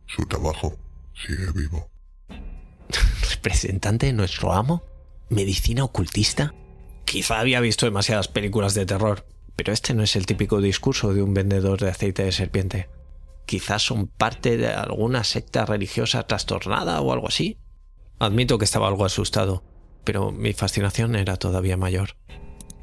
Su 0.07 0.27
trabajo 0.27 0.77
sigue 1.15 1.51
vivo. 1.55 1.89
¿Representante 3.31 4.07
de 4.07 4.13
nuestro 4.13 4.53
amo? 4.53 4.83
¿Medicina 5.29 5.85
ocultista? 5.85 6.55
Quizá 7.07 7.41
había 7.41 7.61
visto 7.61 7.87
demasiadas 7.87 8.29
películas 8.29 8.75
de 8.75 8.87
terror, 8.87 9.27
pero 9.57 9.73
este 9.73 9.95
no 9.95 10.03
es 10.03 10.17
el 10.17 10.27
típico 10.27 10.61
discurso 10.61 11.15
de 11.15 11.23
un 11.23 11.33
vendedor 11.33 11.81
de 11.81 11.91
aceite 11.91 12.25
de 12.25 12.33
serpiente. 12.33 12.91
Quizás 13.47 13.83
son 13.83 14.09
parte 14.09 14.57
de 14.57 14.69
alguna 14.69 15.25
secta 15.25 15.65
religiosa 15.65 16.27
trastornada 16.27 17.01
o 17.01 17.13
algo 17.13 17.29
así. 17.29 17.59
Admito 18.19 18.59
que 18.59 18.65
estaba 18.65 18.89
algo 18.89 19.05
asustado, 19.05 19.65
pero 20.05 20.33
mi 20.33 20.53
fascinación 20.53 21.17
era 21.17 21.37
todavía 21.37 21.77
mayor. 21.77 22.17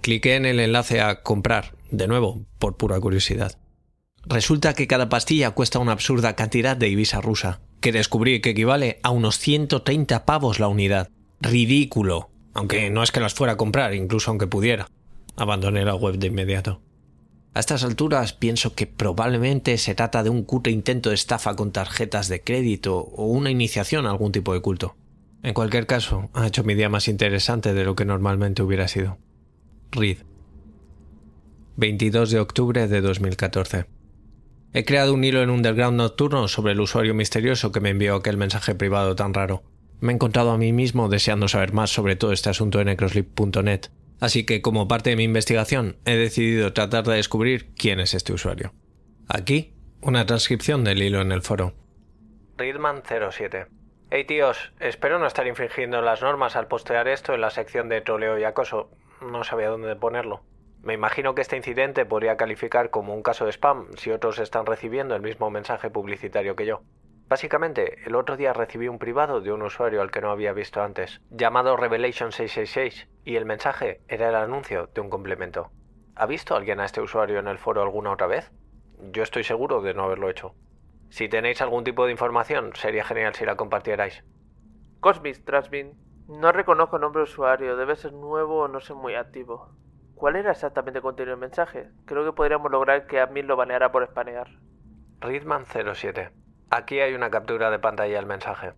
Cliqué 0.01 0.35
en 0.35 0.45
el 0.45 0.59
enlace 0.59 1.01
a 1.01 1.21
comprar, 1.21 1.75
de 1.91 2.07
nuevo, 2.07 2.45
por 2.57 2.77
pura 2.77 2.99
curiosidad. 2.99 3.57
Resulta 4.25 4.73
que 4.73 4.87
cada 4.87 5.09
pastilla 5.09 5.51
cuesta 5.51 5.79
una 5.79 5.93
absurda 5.93 6.35
cantidad 6.35 6.75
de 6.75 6.89
Ibisa 6.89 7.21
rusa, 7.21 7.61
que 7.79 7.91
descubrí 7.91 8.41
que 8.41 8.51
equivale 8.51 8.99
a 9.03 9.11
unos 9.11 9.39
130 9.39 10.25
pavos 10.25 10.59
la 10.59 10.67
unidad. 10.67 11.09
Ridículo. 11.41 12.29
Aunque 12.53 12.89
no 12.89 13.03
es 13.03 13.11
que 13.11 13.21
las 13.21 13.33
fuera 13.33 13.53
a 13.53 13.57
comprar, 13.57 13.93
incluso 13.93 14.31
aunque 14.31 14.47
pudiera. 14.47 14.89
Abandoné 15.37 15.85
la 15.85 15.95
web 15.95 16.17
de 16.17 16.27
inmediato. 16.27 16.81
A 17.53 17.59
estas 17.59 17.83
alturas 17.83 18.33
pienso 18.33 18.75
que 18.75 18.87
probablemente 18.87 19.77
se 19.77 19.95
trata 19.95 20.23
de 20.23 20.29
un 20.29 20.43
cutre 20.43 20.71
intento 20.71 21.09
de 21.09 21.15
estafa 21.15 21.55
con 21.55 21.71
tarjetas 21.71 22.27
de 22.27 22.41
crédito 22.41 22.97
o 22.97 23.25
una 23.25 23.49
iniciación 23.49 24.05
a 24.05 24.11
algún 24.11 24.31
tipo 24.31 24.53
de 24.53 24.61
culto. 24.61 24.95
En 25.41 25.53
cualquier 25.53 25.87
caso, 25.87 26.29
ha 26.33 26.47
hecho 26.47 26.63
mi 26.63 26.75
día 26.75 26.89
más 26.89 27.07
interesante 27.07 27.73
de 27.73 27.85
lo 27.85 27.95
que 27.95 28.05
normalmente 28.05 28.61
hubiera 28.61 28.87
sido. 28.87 29.17
Reed. 29.91 30.17
22 31.79 32.31
de 32.31 32.41
octubre 32.41 32.89
de 32.89 32.99
2014. 32.99 33.85
He 34.73 34.83
creado 34.83 35.13
un 35.13 35.23
hilo 35.23 35.41
en 35.41 35.49
Underground 35.49 35.95
nocturno 35.97 36.49
sobre 36.49 36.73
el 36.73 36.81
usuario 36.81 37.13
misterioso 37.13 37.71
que 37.71 37.79
me 37.79 37.91
envió 37.91 38.15
aquel 38.15 38.35
mensaje 38.35 38.75
privado 38.75 39.15
tan 39.15 39.33
raro. 39.33 39.63
Me 40.01 40.11
he 40.11 40.15
encontrado 40.15 40.51
a 40.51 40.57
mí 40.57 40.73
mismo 40.73 41.07
deseando 41.07 41.47
saber 41.47 41.71
más 41.71 41.89
sobre 41.89 42.17
todo 42.17 42.33
este 42.33 42.49
asunto 42.49 42.81
en 42.81 42.87
necroslip.net, 42.87 43.85
así 44.19 44.45
que 44.45 44.61
como 44.61 44.89
parte 44.89 45.11
de 45.11 45.15
mi 45.15 45.23
investigación 45.23 45.95
he 46.03 46.17
decidido 46.17 46.73
tratar 46.73 47.05
de 47.05 47.15
descubrir 47.15 47.73
quién 47.75 48.01
es 48.01 48.13
este 48.13 48.33
usuario. 48.33 48.73
Aquí, 49.29 49.73
una 50.01 50.25
transcripción 50.25 50.83
del 50.83 51.01
hilo 51.01 51.21
en 51.21 51.31
el 51.31 51.41
foro. 51.41 51.75
Readman07. 52.57 53.67
Hey 54.11 54.25
tíos, 54.25 54.73
espero 54.81 55.17
no 55.17 55.27
estar 55.27 55.47
infringiendo 55.47 56.01
las 56.01 56.21
normas 56.21 56.57
al 56.57 56.67
postear 56.67 57.07
esto 57.07 57.33
en 57.33 57.39
la 57.39 57.51
sección 57.51 57.87
de 57.87 58.01
troleo 58.01 58.37
y 58.37 58.43
acoso. 58.43 58.91
No 59.21 59.45
sabía 59.45 59.69
dónde 59.69 59.95
ponerlo. 59.95 60.43
Me 60.81 60.93
imagino 60.93 61.35
que 61.35 61.41
este 61.41 61.57
incidente 61.57 62.05
podría 62.05 62.37
calificar 62.37 62.89
como 62.89 63.13
un 63.13 63.21
caso 63.21 63.45
de 63.45 63.51
spam 63.51 63.87
si 63.97 64.11
otros 64.11 64.39
están 64.39 64.65
recibiendo 64.65 65.15
el 65.15 65.21
mismo 65.21 65.49
mensaje 65.49 65.89
publicitario 65.89 66.55
que 66.55 66.65
yo. 66.65 66.81
Básicamente, 67.27 67.97
el 68.05 68.15
otro 68.15 68.37
día 68.37 68.53
recibí 68.53 68.87
un 68.87 68.97
privado 68.97 69.41
de 69.41 69.51
un 69.51 69.61
usuario 69.61 70.01
al 70.01 70.09
que 70.09 70.21
no 70.21 70.31
había 70.31 70.53
visto 70.53 70.81
antes, 70.81 71.21
llamado 71.29 71.77
Revelation666, 71.77 73.07
y 73.23 73.35
el 73.35 73.45
mensaje 73.45 74.01
era 74.07 74.29
el 74.29 74.35
anuncio 74.35 74.87
de 74.95 75.01
un 75.01 75.09
complemento. 75.09 75.69
¿Ha 76.15 76.25
visto 76.25 76.55
alguien 76.55 76.79
a 76.79 76.85
este 76.85 77.01
usuario 77.01 77.39
en 77.39 77.47
el 77.47 77.59
foro 77.59 77.83
alguna 77.83 78.11
otra 78.11 78.27
vez? 78.27 78.51
Yo 79.11 79.21
estoy 79.21 79.43
seguro 79.43 79.81
de 79.81 79.93
no 79.93 80.05
haberlo 80.05 80.29
hecho. 80.29 80.55
Si 81.09 81.29
tenéis 81.29 81.61
algún 81.61 81.83
tipo 81.83 82.05
de 82.05 82.11
información, 82.13 82.71
sería 82.75 83.03
genial 83.03 83.35
si 83.35 83.45
la 83.45 83.57
compartierais. 83.57 84.23
Cosmis 84.99 85.43
Trasmin. 85.43 85.93
No 86.27 86.51
reconozco 86.51 86.99
nombre 86.99 87.19
de 87.19 87.23
usuario, 87.25 87.75
debe 87.75 87.95
ser 87.95 88.13
nuevo 88.13 88.61
o 88.61 88.67
no 88.67 88.79
sé 88.79 88.93
muy 88.93 89.15
activo. 89.15 89.69
¿Cuál 90.19 90.35
era 90.35 90.51
exactamente 90.51 90.97
el 90.97 91.01
contenido 91.01 91.31
del 91.31 91.39
mensaje? 91.39 91.87
Creo 92.03 92.25
que 92.25 92.33
podríamos 92.33 92.69
lograr 92.69 93.07
que 93.07 93.21
admin 93.21 93.47
lo 93.47 93.55
baneara 93.55 93.89
por 93.93 94.03
espanear. 94.03 94.49
Readman07. 95.21 96.33
Aquí 96.69 96.99
hay 96.99 97.13
una 97.13 97.29
captura 97.29 97.71
de 97.71 97.79
pantalla 97.79 98.17
del 98.17 98.25
mensaje. 98.25 98.73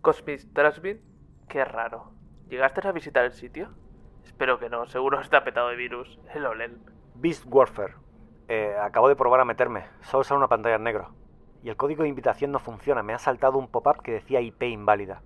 Cosmis 0.00 0.54
Trasmin. 0.54 1.00
Qué 1.48 1.64
raro. 1.64 2.12
¿Llegaste 2.48 2.86
a 2.86 2.92
visitar 2.92 3.24
el 3.24 3.32
sitio? 3.32 3.70
Espero 4.24 4.60
que 4.60 4.70
no, 4.70 4.86
seguro 4.86 5.20
está 5.20 5.42
petado 5.42 5.70
de 5.70 5.74
virus. 5.74 6.20
El 6.32 6.46
OLEL. 6.46 6.78
Beast 7.16 7.44
Warfare. 7.48 7.94
Eh, 8.46 8.76
acabo 8.80 9.08
de 9.08 9.16
probar 9.16 9.40
a 9.40 9.44
meterme. 9.44 9.86
Solo 10.02 10.22
sale 10.22 10.38
una 10.38 10.48
pantalla 10.48 10.76
en 10.76 10.84
negro. 10.84 11.12
Y 11.64 11.70
el 11.70 11.76
código 11.76 12.04
de 12.04 12.08
invitación 12.08 12.52
no 12.52 12.60
funciona. 12.60 13.02
Me 13.02 13.14
ha 13.14 13.18
saltado 13.18 13.58
un 13.58 13.66
pop-up 13.66 14.00
que 14.04 14.12
decía 14.12 14.40
IP 14.40 14.62
inválida. 14.62 15.22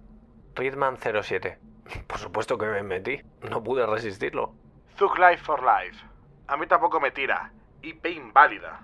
Readman07. 0.55 1.59
Por 2.07 2.17
supuesto 2.17 2.57
que 2.57 2.64
me 2.64 2.83
metí. 2.83 3.21
No 3.50 3.62
pude 3.62 3.85
resistirlo. 3.85 4.62
Zug 5.02 5.18
Life 5.18 5.42
for 5.42 5.61
Life. 5.64 6.06
A 6.47 6.56
mí 6.56 6.68
tampoco 6.68 7.00
me 7.00 7.11
tira. 7.11 7.50
IP 7.82 8.06
inválida. 8.06 8.78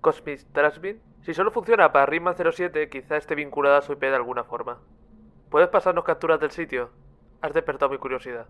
Cosmis 0.00 0.52
Trasmin. 0.52 1.00
Si 1.22 1.32
solo 1.32 1.52
funciona 1.52 1.92
para 1.92 2.06
Readman 2.06 2.34
07, 2.34 2.88
quizá 2.88 3.16
esté 3.16 3.36
vinculada 3.36 3.78
a 3.78 3.82
su 3.82 3.92
IP 3.92 4.00
de 4.00 4.16
alguna 4.16 4.42
forma. 4.42 4.80
¿Puedes 5.50 5.68
pasarnos 5.68 6.02
capturas 6.02 6.40
del 6.40 6.50
sitio? 6.50 6.90
Has 7.40 7.54
despertado 7.54 7.92
mi 7.92 7.98
curiosidad. 7.98 8.48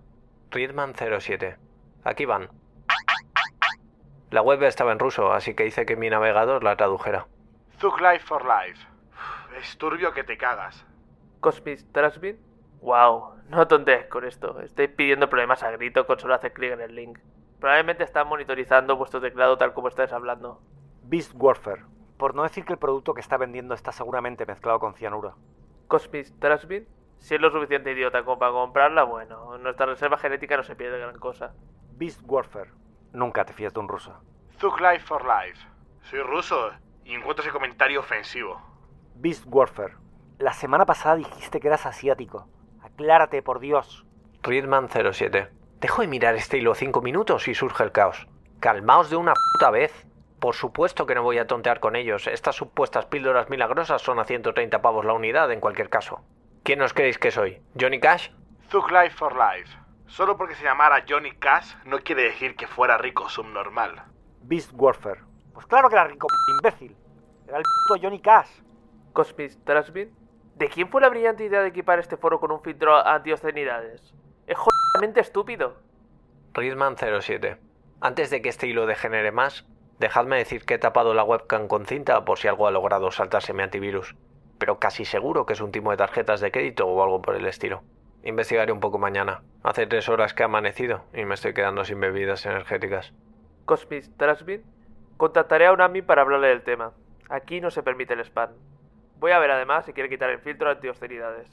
Readman07. 0.50 1.58
Aquí 2.04 2.24
van. 2.24 2.48
La 4.30 4.40
web 4.40 4.62
estaba 4.62 4.92
en 4.92 4.98
ruso, 4.98 5.30
así 5.30 5.52
que 5.52 5.66
hice 5.66 5.84
que 5.84 5.96
mi 5.96 6.08
navegador 6.08 6.64
la 6.64 6.76
tradujera. 6.76 7.26
Zug 7.80 8.00
Life 8.00 8.24
for 8.24 8.46
Life. 8.46 8.82
Es 9.60 9.76
turbio 9.76 10.14
que 10.14 10.24
te 10.24 10.38
cagas. 10.38 10.86
Cosmis 11.40 11.86
Trasmin. 11.92 12.38
Wow, 12.84 13.36
no 13.48 13.66
tontees 13.66 14.08
con 14.08 14.26
esto. 14.26 14.60
Estoy 14.60 14.88
pidiendo 14.88 15.30
problemas 15.30 15.62
a 15.62 15.70
grito 15.70 16.06
con 16.06 16.18
solo 16.18 16.34
hacer 16.34 16.52
clic 16.52 16.72
en 16.72 16.82
el 16.82 16.94
link. 16.94 17.18
Probablemente 17.58 18.04
están 18.04 18.28
monitorizando 18.28 18.98
vuestro 18.98 19.22
teclado 19.22 19.56
tal 19.56 19.72
como 19.72 19.88
estáis 19.88 20.12
hablando. 20.12 20.60
Beast 21.04 21.32
Warfare. 21.34 21.82
Por 22.18 22.34
no 22.34 22.42
decir 22.42 22.66
que 22.66 22.74
el 22.74 22.78
producto 22.78 23.14
que 23.14 23.22
está 23.22 23.38
vendiendo 23.38 23.72
está 23.72 23.90
seguramente 23.90 24.44
mezclado 24.44 24.80
con 24.80 24.92
cianuro. 24.92 25.34
Cosmis 25.88 26.38
Trasmin. 26.38 26.86
Si 27.20 27.34
es 27.34 27.40
lo 27.40 27.50
suficiente 27.50 27.90
idiota 27.90 28.22
como 28.22 28.38
para 28.38 28.52
comprarla, 28.52 29.04
bueno, 29.04 29.56
nuestra 29.56 29.86
reserva 29.86 30.18
genética 30.18 30.58
no 30.58 30.62
se 30.62 30.76
pierde 30.76 30.98
gran 30.98 31.18
cosa. 31.18 31.54
Beast 31.92 32.20
Warfare. 32.26 32.70
Nunca 33.14 33.46
te 33.46 33.54
fíes 33.54 33.72
de 33.72 33.80
un 33.80 33.88
ruso. 33.88 34.12
Zug 34.58 34.78
Life 34.78 35.06
for 35.06 35.22
Life. 35.22 35.66
Soy 36.02 36.20
ruso 36.20 36.70
y 37.02 37.14
encuentro 37.14 37.42
ese 37.42 37.50
comentario 37.50 38.00
ofensivo. 38.00 38.60
Beast 39.14 39.46
Warfare. 39.46 39.94
La 40.38 40.52
semana 40.52 40.84
pasada 40.84 41.16
dijiste 41.16 41.60
que 41.60 41.68
eras 41.68 41.86
asiático. 41.86 42.46
Aclárate, 42.94 43.42
por 43.42 43.58
Dios. 43.58 44.06
Readman07. 44.44 45.48
Dejo 45.80 46.02
de 46.02 46.08
mirar 46.08 46.36
este 46.36 46.58
hilo 46.58 46.76
cinco 46.76 47.02
minutos 47.02 47.48
y 47.48 47.54
surge 47.54 47.82
el 47.82 47.90
caos. 47.90 48.28
Calmaos 48.60 49.10
de 49.10 49.16
una 49.16 49.34
puta 49.34 49.70
vez. 49.70 50.06
Por 50.38 50.54
supuesto 50.54 51.04
que 51.04 51.16
no 51.16 51.24
voy 51.24 51.38
a 51.38 51.48
tontear 51.48 51.80
con 51.80 51.96
ellos. 51.96 52.28
Estas 52.28 52.54
supuestas 52.54 53.06
píldoras 53.06 53.50
milagrosas 53.50 54.00
son 54.00 54.20
a 54.20 54.24
130 54.24 54.80
pavos 54.80 55.04
la 55.04 55.12
unidad 55.12 55.50
en 55.50 55.58
cualquier 55.58 55.90
caso. 55.90 56.22
¿Quién 56.62 56.82
os 56.82 56.94
creéis 56.94 57.18
que 57.18 57.32
soy? 57.32 57.60
¿Johnny 57.78 57.98
Cash? 57.98 58.30
Zug 58.70 58.88
Life 58.92 59.16
for 59.16 59.34
Life. 59.34 59.76
Solo 60.06 60.36
porque 60.36 60.54
se 60.54 60.62
llamara 60.62 61.04
Johnny 61.08 61.32
Cash 61.32 61.74
no 61.84 61.98
quiere 61.98 62.22
decir 62.22 62.54
que 62.54 62.68
fuera 62.68 62.96
rico 62.96 63.28
subnormal. 63.28 64.04
Beast 64.42 64.70
Warfare. 64.72 65.22
Pues 65.52 65.66
claro 65.66 65.88
que 65.88 65.96
era 65.96 66.04
rico, 66.04 66.28
imbécil. 66.58 66.96
Era 67.48 67.58
el 67.58 67.64
puto 67.88 68.00
Johnny 68.00 68.20
Cash. 68.20 68.50
Cosmis 69.12 69.58
Trasmin. 69.64 70.23
¿De 70.56 70.68
quién 70.68 70.88
fue 70.88 71.00
la 71.00 71.08
brillante 71.08 71.44
idea 71.44 71.62
de 71.62 71.68
equipar 71.68 71.98
este 71.98 72.16
foro 72.16 72.38
con 72.38 72.52
un 72.52 72.62
filtro 72.62 72.94
anti-obscenidades? 73.04 74.14
Es 74.46 74.56
jodidamente 74.56 75.20
estúpido. 75.20 75.74
Readman07. 76.52 77.58
Antes 78.00 78.30
de 78.30 78.40
que 78.40 78.50
este 78.50 78.68
hilo 78.68 78.86
degenere 78.86 79.32
más, 79.32 79.66
dejadme 79.98 80.36
decir 80.36 80.64
que 80.64 80.74
he 80.74 80.78
tapado 80.78 81.12
la 81.12 81.24
webcam 81.24 81.66
con 81.66 81.86
cinta 81.86 82.24
por 82.24 82.38
si 82.38 82.46
algo 82.46 82.68
ha 82.68 82.70
logrado 82.70 83.10
saltarse 83.10 83.52
mi 83.52 83.64
antivirus. 83.64 84.14
Pero 84.58 84.78
casi 84.78 85.04
seguro 85.04 85.44
que 85.44 85.54
es 85.54 85.60
un 85.60 85.72
timo 85.72 85.90
de 85.90 85.96
tarjetas 85.96 86.40
de 86.40 86.52
crédito 86.52 86.86
o 86.86 87.02
algo 87.02 87.20
por 87.20 87.34
el 87.34 87.46
estilo. 87.46 87.82
Investigaré 88.22 88.70
un 88.70 88.78
poco 88.78 88.98
mañana. 88.98 89.42
Hace 89.64 89.88
tres 89.88 90.08
horas 90.08 90.34
que 90.34 90.44
ha 90.44 90.46
amanecido 90.46 91.02
y 91.12 91.24
me 91.24 91.34
estoy 91.34 91.52
quedando 91.52 91.84
sin 91.84 91.98
bebidas 91.98 92.46
energéticas. 92.46 93.12
Cosmis 93.64 94.16
Trasmin. 94.16 94.62
Contactaré 95.16 95.66
a 95.66 95.72
un 95.72 95.80
admin 95.80 96.06
para 96.06 96.22
hablarle 96.22 96.48
del 96.48 96.62
tema. 96.62 96.92
Aquí 97.28 97.60
no 97.60 97.72
se 97.72 97.82
permite 97.82 98.14
el 98.14 98.20
spam. 98.20 98.50
Voy 99.24 99.32
a 99.32 99.38
ver 99.38 99.52
además 99.52 99.86
si 99.86 99.94
quiere 99.94 100.10
quitar 100.10 100.28
el 100.28 100.38
filtro 100.38 100.68
anti-obscenidades. 100.68 101.46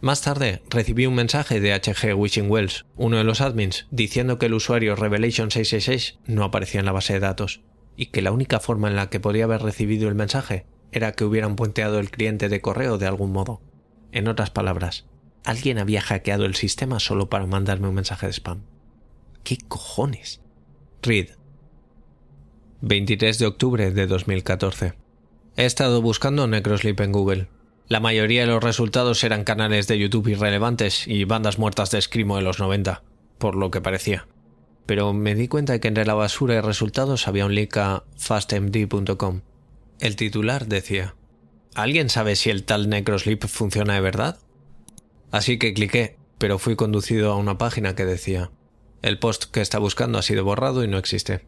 Más 0.00 0.22
tarde 0.22 0.62
recibí 0.70 1.04
un 1.04 1.14
mensaje 1.14 1.60
de 1.60 1.74
HG 1.74 2.14
Wishing 2.14 2.50
Wells, 2.50 2.86
uno 2.96 3.18
de 3.18 3.24
los 3.24 3.42
admins, 3.42 3.86
diciendo 3.90 4.38
que 4.38 4.46
el 4.46 4.54
usuario 4.54 4.96
Revelation666 4.96 6.16
no 6.24 6.44
aparecía 6.44 6.80
en 6.80 6.86
la 6.86 6.92
base 6.92 7.12
de 7.12 7.20
datos 7.20 7.60
y 7.94 8.06
que 8.06 8.22
la 8.22 8.32
única 8.32 8.58
forma 8.58 8.88
en 8.88 8.96
la 8.96 9.10
que 9.10 9.20
podía 9.20 9.44
haber 9.44 9.60
recibido 9.60 10.08
el 10.08 10.14
mensaje 10.14 10.64
era 10.92 11.12
que 11.12 11.26
hubieran 11.26 11.56
puenteado 11.56 11.98
el 11.98 12.10
cliente 12.10 12.48
de 12.48 12.62
correo 12.62 12.96
de 12.96 13.06
algún 13.06 13.30
modo. 13.30 13.60
En 14.10 14.28
otras 14.28 14.48
palabras, 14.48 15.04
alguien 15.44 15.78
había 15.78 16.00
hackeado 16.00 16.46
el 16.46 16.54
sistema 16.54 17.00
solo 17.00 17.28
para 17.28 17.44
mandarme 17.44 17.88
un 17.88 17.96
mensaje 17.96 18.28
de 18.28 18.32
spam. 18.32 18.62
¿Qué 19.44 19.58
cojones? 19.68 20.40
Read. 21.02 21.36
23 22.80 23.38
de 23.38 23.46
octubre 23.46 23.90
de 23.90 24.06
2014. 24.06 25.07
He 25.58 25.64
estado 25.64 26.00
buscando 26.00 26.46
Necrosleep 26.46 27.00
en 27.00 27.10
Google. 27.10 27.48
La 27.88 27.98
mayoría 27.98 28.42
de 28.42 28.46
los 28.46 28.62
resultados 28.62 29.24
eran 29.24 29.42
canales 29.42 29.88
de 29.88 29.98
YouTube 29.98 30.28
irrelevantes 30.28 31.08
y 31.08 31.24
bandas 31.24 31.58
muertas 31.58 31.90
de 31.90 31.98
escrimo 31.98 32.36
de 32.36 32.42
los 32.42 32.60
90, 32.60 33.02
por 33.38 33.56
lo 33.56 33.72
que 33.72 33.80
parecía. 33.80 34.28
Pero 34.86 35.12
me 35.12 35.34
di 35.34 35.48
cuenta 35.48 35.72
de 35.72 35.80
que 35.80 35.88
entre 35.88 36.06
la 36.06 36.14
basura 36.14 36.54
de 36.54 36.62
resultados 36.62 37.26
había 37.26 37.44
un 37.44 37.56
link 37.56 37.76
a 37.76 38.04
fastmd.com. 38.16 39.40
El 39.98 40.14
titular 40.14 40.68
decía: 40.68 41.16
¿Alguien 41.74 42.08
sabe 42.08 42.36
si 42.36 42.50
el 42.50 42.62
tal 42.62 42.88
Necrosleep 42.88 43.44
funciona 43.48 43.94
de 43.94 44.00
verdad? 44.00 44.38
Así 45.32 45.58
que 45.58 45.74
cliqué, 45.74 46.18
pero 46.38 46.60
fui 46.60 46.76
conducido 46.76 47.32
a 47.32 47.36
una 47.36 47.58
página 47.58 47.96
que 47.96 48.04
decía: 48.04 48.52
El 49.02 49.18
post 49.18 49.46
que 49.46 49.60
está 49.60 49.80
buscando 49.80 50.20
ha 50.20 50.22
sido 50.22 50.44
borrado 50.44 50.84
y 50.84 50.86
no 50.86 50.98
existe. 50.98 51.44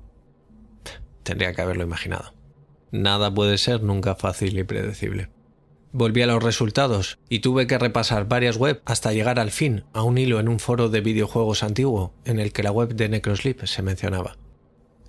Tendría 1.22 1.54
que 1.54 1.62
haberlo 1.62 1.84
imaginado. 1.84 2.39
Nada 2.90 3.32
puede 3.32 3.58
ser 3.58 3.82
nunca 3.82 4.14
fácil 4.14 4.58
y 4.58 4.64
predecible. 4.64 5.28
Volví 5.92 6.22
a 6.22 6.26
los 6.26 6.42
resultados 6.42 7.18
y 7.28 7.40
tuve 7.40 7.66
que 7.66 7.78
repasar 7.78 8.28
varias 8.28 8.56
web 8.56 8.80
hasta 8.84 9.12
llegar 9.12 9.40
al 9.40 9.50
fin 9.50 9.84
a 9.92 10.02
un 10.02 10.18
hilo 10.18 10.38
en 10.38 10.48
un 10.48 10.60
foro 10.60 10.88
de 10.88 11.00
videojuegos 11.00 11.64
antiguo 11.64 12.14
en 12.24 12.38
el 12.38 12.52
que 12.52 12.62
la 12.62 12.70
web 12.70 12.94
de 12.94 13.08
Necrosleep 13.08 13.64
se 13.64 13.82
mencionaba. 13.82 14.36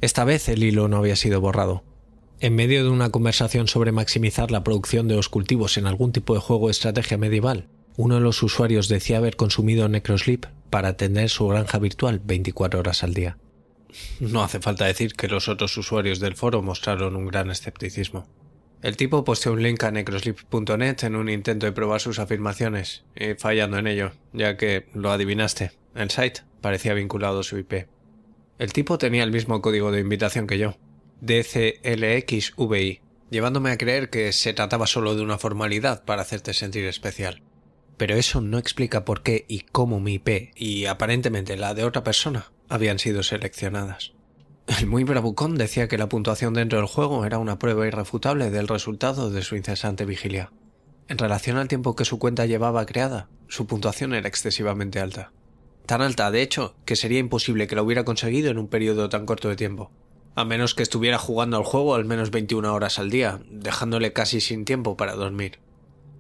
Esta 0.02 0.24
vez 0.24 0.50
el 0.50 0.64
hilo 0.64 0.88
no 0.88 0.98
había 0.98 1.16
sido 1.16 1.40
borrado. 1.40 1.84
En 2.40 2.56
medio 2.56 2.84
de 2.84 2.90
una 2.90 3.12
conversación 3.12 3.68
sobre 3.68 3.92
maximizar 3.92 4.50
la 4.50 4.64
producción 4.64 5.08
de 5.08 5.16
los 5.16 5.30
cultivos 5.30 5.78
en 5.78 5.86
algún 5.86 6.12
tipo 6.12 6.34
de 6.34 6.40
juego 6.40 6.68
de 6.68 6.72
estrategia 6.72 7.20
medieval, 7.20 7.68
uno 7.98 8.16
de 8.16 8.22
los 8.22 8.42
usuarios 8.42 8.88
decía 8.88 9.18
haber 9.18 9.36
consumido 9.36 9.88
Necrosleep 9.88 10.48
para 10.72 10.90
atender 10.90 11.30
su 11.30 11.48
granja 11.48 11.78
virtual 11.78 12.20
24 12.26 12.80
horas 12.80 13.04
al 13.04 13.14
día. 13.14 13.38
No 14.20 14.44
hace 14.44 14.60
falta 14.60 14.86
decir 14.86 15.14
que 15.14 15.28
los 15.28 15.48
otros 15.48 15.76
usuarios 15.78 16.20
del 16.20 16.36
foro 16.36 16.62
mostraron 16.62 17.16
un 17.16 17.28
gran 17.28 17.50
escepticismo. 17.50 18.28
El 18.82 18.98
tipo 18.98 19.24
posteó 19.24 19.54
un 19.54 19.62
link 19.62 19.84
a 19.84 19.92
necrosleep.net 19.92 21.04
en 21.04 21.16
un 21.16 21.30
intento 21.30 21.68
de 21.68 21.72
probar 21.72 22.02
sus 22.02 22.18
afirmaciones, 22.18 23.04
y 23.16 23.36
fallando 23.36 23.78
en 23.78 23.88
ello, 23.88 24.12
ya 24.34 24.58
que, 24.58 24.88
lo 24.94 25.12
adivinaste, 25.12 25.72
el 25.94 26.10
site 26.10 26.42
parecía 26.62 26.96
vinculado 26.96 27.42
a 27.42 27.44
su 27.44 27.60
IP. 27.60 27.88
El 28.58 28.74
tipo 28.74 28.98
tenía 28.98 29.24
el 29.24 29.32
mismo 29.32 29.62
código 29.62 29.92
de 29.92 30.00
invitación 30.00 30.48
que 30.48 30.58
yo, 30.58 30.78
DCLXVI, 31.22 33.02
llevándome 33.30 33.72
a 33.72 33.78
creer 33.78 34.10
que 34.10 34.32
se 34.34 34.54
trataba 34.54 34.88
solo 34.88 35.16
de 35.16 35.22
una 35.22 35.38
formalidad 35.38 36.04
para 36.04 36.24
hacerte 36.24 36.54
sentir 36.54 36.86
especial. 36.86 37.44
Pero 37.98 38.16
eso 38.16 38.42
no 38.42 38.58
explica 38.58 39.06
por 39.06 39.22
qué 39.22 39.46
y 39.48 39.60
cómo 39.60 40.00
mi 40.00 40.16
IP 40.16 40.54
y 40.56 40.86
aparentemente 40.86 41.56
la 41.56 41.76
de 41.76 41.84
otra 41.84 42.04
persona 42.04 42.52
habían 42.72 43.00
sido 43.00 43.22
seleccionadas. 43.22 44.14
El 44.80 44.88
muy 44.88 45.04
bravucón 45.04 45.56
decía 45.58 45.90
que 45.90 45.98
la 45.98 46.08
puntuación 46.08 46.54
dentro 46.54 46.80
del 46.80 46.88
juego 46.88 47.26
era 47.26 47.38
una 47.38 47.60
prueba 47.60 47.86
irrefutable 47.86 48.50
del 48.50 48.70
resultado 48.70 49.30
de 49.30 49.42
su 49.42 49.58
incesante 49.58 50.06
vigilia. 50.06 50.54
En 51.10 51.18
relación 51.18 51.58
al 51.58 51.68
tiempo 51.68 51.98
que 51.98 52.06
su 52.06 52.18
cuenta 52.18 52.46
llevaba 52.46 52.86
creada, 52.86 53.28
su 53.50 53.68
puntuación 53.68 54.14
era 54.14 54.30
excesivamente 54.30 55.02
alta. 55.02 55.34
Tan 55.86 56.02
alta, 56.02 56.32
de 56.32 56.42
hecho, 56.42 56.74
que 56.86 56.96
sería 56.96 57.20
imposible 57.20 57.68
que 57.68 57.76
la 57.76 57.84
hubiera 57.84 58.06
conseguido 58.06 58.50
en 58.50 58.58
un 58.58 58.70
periodo 58.70 59.10
tan 59.10 59.26
corto 59.26 59.50
de 59.50 59.58
tiempo. 59.58 59.92
A 60.36 60.46
menos 60.46 60.74
que 60.74 60.84
estuviera 60.84 61.18
jugando 61.18 61.58
al 61.58 61.66
juego 61.66 61.96
al 61.96 62.06
menos 62.06 62.32
21 62.32 62.74
horas 62.74 63.00
al 63.00 63.10
día, 63.10 63.42
dejándole 63.50 64.14
casi 64.14 64.40
sin 64.40 64.64
tiempo 64.64 64.96
para 64.96 65.16
dormir. 65.16 65.60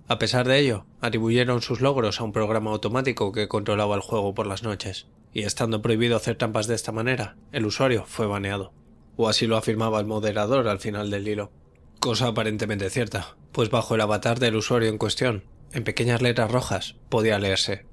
A 0.10 0.20
pesar 0.20 0.46
de 0.50 0.60
ello, 0.60 0.86
atribuyeron 1.00 1.62
sus 1.62 1.79
logros 1.79 2.20
a 2.20 2.25
un 2.25 2.34
programa 2.34 2.72
automático 2.72 3.31
que 3.31 3.48
controlaba 3.48 3.96
el 3.96 4.01
juego 4.01 4.34
por 4.34 4.48
las 4.48 4.63
noches, 4.63 5.08
y 5.34 5.44
estando 5.44 5.82
prohibido 5.82 6.16
hacer 6.16 6.38
trampas 6.38 6.68
de 6.68 6.76
esta 6.76 6.92
manera, 6.92 7.38
el 7.52 7.66
usuario 7.66 8.06
fue 8.06 8.28
baneado. 8.28 8.74
O 9.18 9.30
así 9.30 9.48
lo 9.48 9.58
afirmaba 9.58 10.00
el 10.00 10.06
moderador 10.06 10.68
al 10.68 10.80
final 10.80 11.10
del 11.10 11.28
hilo. 11.28 11.52
Cosa 12.00 12.28
aparentemente 12.28 12.90
cierta, 12.90 13.36
pues 13.52 13.70
bajo 13.70 13.96
el 13.96 14.02
avatar 14.02 14.40
del 14.40 14.56
usuario 14.56 14.90
en 14.90 14.98
cuestión, 14.98 15.44
en 15.72 15.84
pequeñas 15.84 16.22
letras 16.22 16.52
rojas, 16.52 16.96
podía 17.10 17.40
leerse 17.40 17.86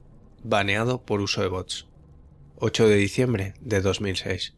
baneado 0.42 1.02
por 1.02 1.20
uso 1.20 1.42
de 1.42 1.48
bots. 1.48 1.86
8 2.56 2.88
de 2.88 2.96
diciembre 2.96 3.54
de 3.60 3.80
2006. 3.80 4.54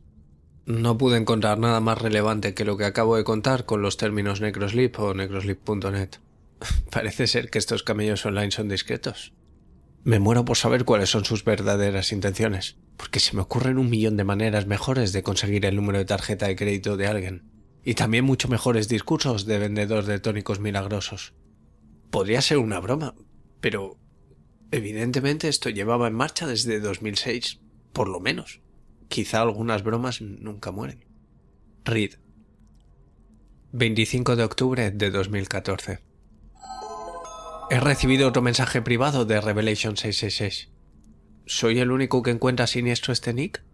No 0.67 0.97
pude 0.97 1.17
encontrar 1.17 1.59
nada 1.59 1.81
más 1.81 2.01
relevante 2.01 2.55
que 2.55 2.65
lo 2.65 2.77
que 2.77 2.85
acabo 2.85 3.17
de 3.17 3.25
contar 3.25 3.67
con 3.67 3.83
los 3.83 3.97
términos 3.97 4.41
Necrosleep 4.41 4.99
o 5.01 5.15
necrosleep.net. 5.15 6.11
Parece 6.91 7.27
ser 7.27 7.51
que 7.51 7.59
estos 7.59 7.83
camellos 7.83 8.25
online 8.25 8.51
son 8.51 8.69
discretos. 8.69 9.33
Me 10.02 10.19
muero 10.19 10.47
por 10.47 10.57
saber 10.57 10.85
cuáles 10.85 11.11
son 11.11 11.25
sus 11.25 11.45
verdaderas 11.45 12.12
intenciones, 12.12 12.78
porque 12.97 13.21
se 13.21 13.37
me 13.37 13.42
ocurren 13.42 13.78
un 13.78 13.90
millón 13.90 14.16
de 14.16 14.25
maneras 14.25 14.66
mejores 14.66 15.12
de 15.12 15.23
conseguir 15.23 15.66
el 15.66 15.76
número 15.76 15.99
de 15.99 16.07
tarjeta 16.07 16.47
de 16.47 16.57
crédito 16.57 16.97
de 16.97 17.07
alguien, 17.07 17.50
y 17.85 17.95
también 17.95 18.25
mucho 18.25 18.49
mejores 18.49 18.88
discursos 18.88 19.45
de 19.45 19.59
vendedor 19.59 20.04
de 20.04 20.19
tónicos 20.19 20.59
milagrosos. 20.59 21.35
Podría 22.11 22.40
ser 22.40 22.59
una 22.59 22.80
broma, 22.80 23.14
pero 23.61 23.99
evidentemente 24.71 25.49
esto 25.49 25.69
llevaba 25.69 26.09
en 26.09 26.14
marcha 26.14 26.47
desde 26.47 26.80
2006, 26.80 27.61
por 27.93 28.08
lo 28.08 28.21
menos. 28.21 28.60
Quizá 29.08 29.43
algunas 29.43 29.82
bromas 29.82 30.23
nunca 30.23 30.71
mueren. 30.71 31.04
Reed. 31.84 32.15
25 33.73 34.36
de 34.36 34.45
octubre 34.45 34.91
de 34.91 35.10
2014. 35.10 36.10
He 37.73 37.78
recibido 37.78 38.26
otro 38.26 38.43
mensaje 38.43 38.83
privado 38.83 39.25
de 39.25 39.41
Revelation 39.41 39.97
666. 39.97 40.73
¿Soy 41.47 41.78
el 41.78 41.93
único 41.93 42.21
que 42.25 42.33
encuentra 42.33 42.67
siniestro 42.67 43.13
este 43.13 43.33
nick? 43.33 43.65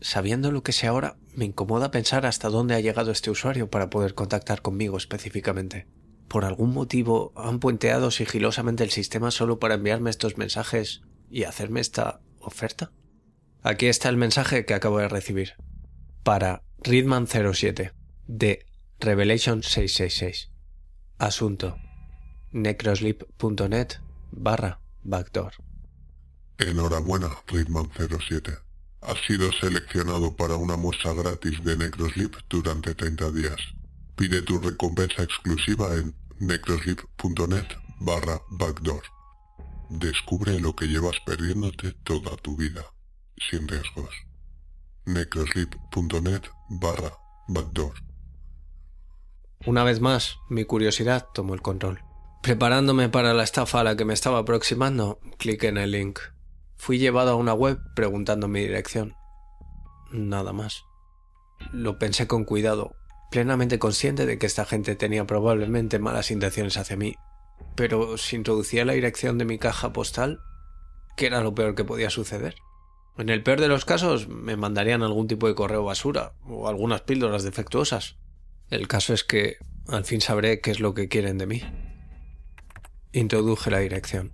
Sabiendo 0.00 0.50
lo 0.50 0.62
que 0.62 0.72
sé 0.72 0.86
ahora, 0.86 1.18
me 1.34 1.44
incomoda 1.44 1.90
pensar 1.90 2.24
hasta 2.24 2.48
dónde 2.48 2.74
ha 2.74 2.80
llegado 2.80 3.10
este 3.10 3.30
usuario 3.30 3.68
para 3.68 3.90
poder 3.90 4.14
contactar 4.14 4.62
conmigo 4.62 4.96
específicamente. 4.96 5.86
¿Por 6.28 6.46
algún 6.46 6.72
motivo 6.72 7.34
han 7.36 7.60
puenteado 7.60 8.10
sigilosamente 8.10 8.84
el 8.84 8.90
sistema 8.90 9.30
solo 9.30 9.58
para 9.58 9.74
enviarme 9.74 10.08
estos 10.08 10.38
mensajes 10.38 11.02
y 11.28 11.44
hacerme 11.44 11.80
esta 11.80 12.22
oferta? 12.38 12.90
Aquí 13.60 13.84
está 13.84 14.08
el 14.08 14.16
mensaje 14.16 14.64
que 14.64 14.72
acabo 14.72 14.98
de 14.98 15.08
recibir. 15.08 15.56
Para 16.22 16.62
Readman07 16.84 17.92
de 18.28 18.64
Revelation 18.98 19.62
666. 19.62 20.50
Asunto. 21.18 21.76
necrosleep.net 22.52 24.00
barra 24.30 24.80
backdoor. 25.02 25.52
Enhorabuena, 26.58 27.28
Readman07. 27.46 28.58
Has 29.02 29.18
sido 29.26 29.50
seleccionado 29.52 30.36
para 30.36 30.56
una 30.56 30.76
muestra 30.76 31.14
gratis 31.14 31.64
de 31.64 31.76
Necrosleep 31.76 32.36
durante 32.50 32.94
30 32.94 33.30
días. 33.30 33.56
Pide 34.14 34.42
tu 34.42 34.58
recompensa 34.58 35.22
exclusiva 35.22 35.94
en 35.94 36.14
necrosleep.net 36.38 37.66
barra 38.00 38.42
backdoor. 38.50 39.02
Descubre 39.88 40.60
lo 40.60 40.76
que 40.76 40.86
llevas 40.86 41.16
perdiéndote 41.24 41.92
toda 42.04 42.36
tu 42.36 42.56
vida 42.56 42.84
sin 43.50 43.66
riesgos. 43.66 44.14
necrosleep.net 45.06 46.42
barra 46.68 47.12
backdoor. 47.48 47.94
Una 49.66 49.82
vez 49.84 50.00
más, 50.00 50.36
mi 50.48 50.64
curiosidad 50.64 51.26
tomó 51.34 51.54
el 51.54 51.62
control. 51.62 52.09
Preparándome 52.42 53.10
para 53.10 53.34
la 53.34 53.42
estafa 53.42 53.80
a 53.80 53.84
la 53.84 53.96
que 53.96 54.06
me 54.06 54.14
estaba 54.14 54.38
aproximando, 54.38 55.20
cliqué 55.36 55.68
en 55.68 55.76
el 55.76 55.90
link. 55.90 56.20
Fui 56.76 56.98
llevado 56.98 57.32
a 57.32 57.34
una 57.34 57.52
web 57.52 57.78
preguntando 57.94 58.48
mi 58.48 58.60
dirección. 58.60 59.14
Nada 60.10 60.54
más. 60.54 60.82
Lo 61.70 61.98
pensé 61.98 62.26
con 62.26 62.44
cuidado, 62.44 62.96
plenamente 63.30 63.78
consciente 63.78 64.24
de 64.24 64.38
que 64.38 64.46
esta 64.46 64.64
gente 64.64 64.96
tenía 64.96 65.26
probablemente 65.26 65.98
malas 65.98 66.30
intenciones 66.30 66.78
hacia 66.78 66.96
mí. 66.96 67.14
Pero 67.74 68.16
si 68.16 68.36
introducía 68.36 68.86
la 68.86 68.94
dirección 68.94 69.36
de 69.36 69.44
mi 69.44 69.58
caja 69.58 69.92
postal, 69.92 70.40
¿qué 71.18 71.26
era 71.26 71.42
lo 71.42 71.54
peor 71.54 71.74
que 71.74 71.84
podía 71.84 72.08
suceder? 72.08 72.54
En 73.18 73.28
el 73.28 73.42
peor 73.42 73.60
de 73.60 73.68
los 73.68 73.84
casos 73.84 74.28
me 74.28 74.56
mandarían 74.56 75.02
algún 75.02 75.28
tipo 75.28 75.46
de 75.46 75.54
correo 75.54 75.84
basura 75.84 76.32
o 76.46 76.68
algunas 76.68 77.02
píldoras 77.02 77.42
defectuosas. 77.42 78.16
El 78.70 78.88
caso 78.88 79.12
es 79.12 79.24
que 79.24 79.56
al 79.88 80.06
fin 80.06 80.22
sabré 80.22 80.62
qué 80.62 80.70
es 80.70 80.80
lo 80.80 80.94
que 80.94 81.08
quieren 81.08 81.36
de 81.36 81.46
mí. 81.46 81.62
Introduje 83.12 83.72
la 83.72 83.78
dirección. 83.80 84.30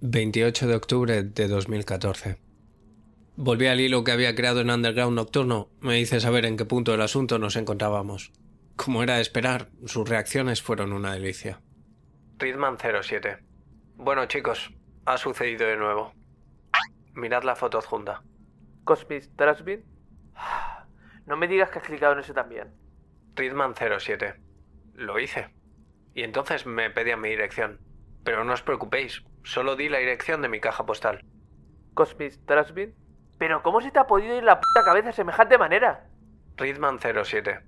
28 0.00 0.68
de 0.68 0.76
octubre 0.76 1.22
de 1.24 1.48
2014. 1.48 2.38
Volví 3.34 3.66
al 3.66 3.80
hilo 3.80 4.04
que 4.04 4.12
había 4.12 4.36
creado 4.36 4.60
en 4.60 4.70
Underground 4.70 5.16
Nocturno. 5.16 5.70
Me 5.80 5.98
hice 5.98 6.20
saber 6.20 6.44
en 6.44 6.56
qué 6.56 6.64
punto 6.66 6.92
del 6.92 7.00
asunto 7.00 7.40
nos 7.40 7.56
encontrábamos. 7.56 8.30
Como 8.76 9.02
era 9.02 9.16
de 9.16 9.22
esperar, 9.22 9.70
sus 9.86 10.08
reacciones 10.08 10.62
fueron 10.62 10.92
una 10.92 11.14
delicia. 11.14 11.60
Ridman 12.38 12.78
07. 12.78 13.38
Bueno, 13.96 14.26
chicos, 14.26 14.72
ha 15.04 15.18
sucedido 15.18 15.66
de 15.66 15.76
nuevo. 15.76 16.12
Mirad 17.14 17.42
la 17.42 17.56
foto 17.56 17.78
adjunta. 17.78 18.22
Cosmic 18.84 19.34
Trashbin. 19.36 19.84
No 21.26 21.38
me 21.38 21.48
digas 21.48 21.70
que 21.70 21.78
has 21.78 21.86
clicado 21.86 22.12
en 22.12 22.18
eso 22.18 22.34
también. 22.34 22.83
Ridman 23.36 23.74
07. 23.74 24.34
Lo 24.94 25.18
hice. 25.18 25.54
Y 26.14 26.22
entonces 26.22 26.66
me 26.66 26.90
pedían 26.90 27.20
mi 27.20 27.30
dirección. 27.30 27.80
Pero 28.24 28.44
no 28.44 28.52
os 28.52 28.62
preocupéis, 28.62 29.24
solo 29.42 29.76
di 29.76 29.88
la 29.88 29.98
dirección 29.98 30.40
de 30.40 30.48
mi 30.48 30.60
caja 30.60 30.86
postal. 30.86 31.24
Cosmic 31.94 32.44
Trashbin. 32.46 32.94
Pero 33.38 33.62
¿cómo 33.62 33.80
se 33.80 33.90
te 33.90 33.98
ha 33.98 34.06
podido 34.06 34.36
ir 34.36 34.44
la 34.44 34.60
puta 34.60 34.84
cabeza 34.84 35.08
de 35.08 35.12
semejante 35.12 35.58
manera? 35.58 36.08
Ridman 36.56 37.00
07. 37.00 37.60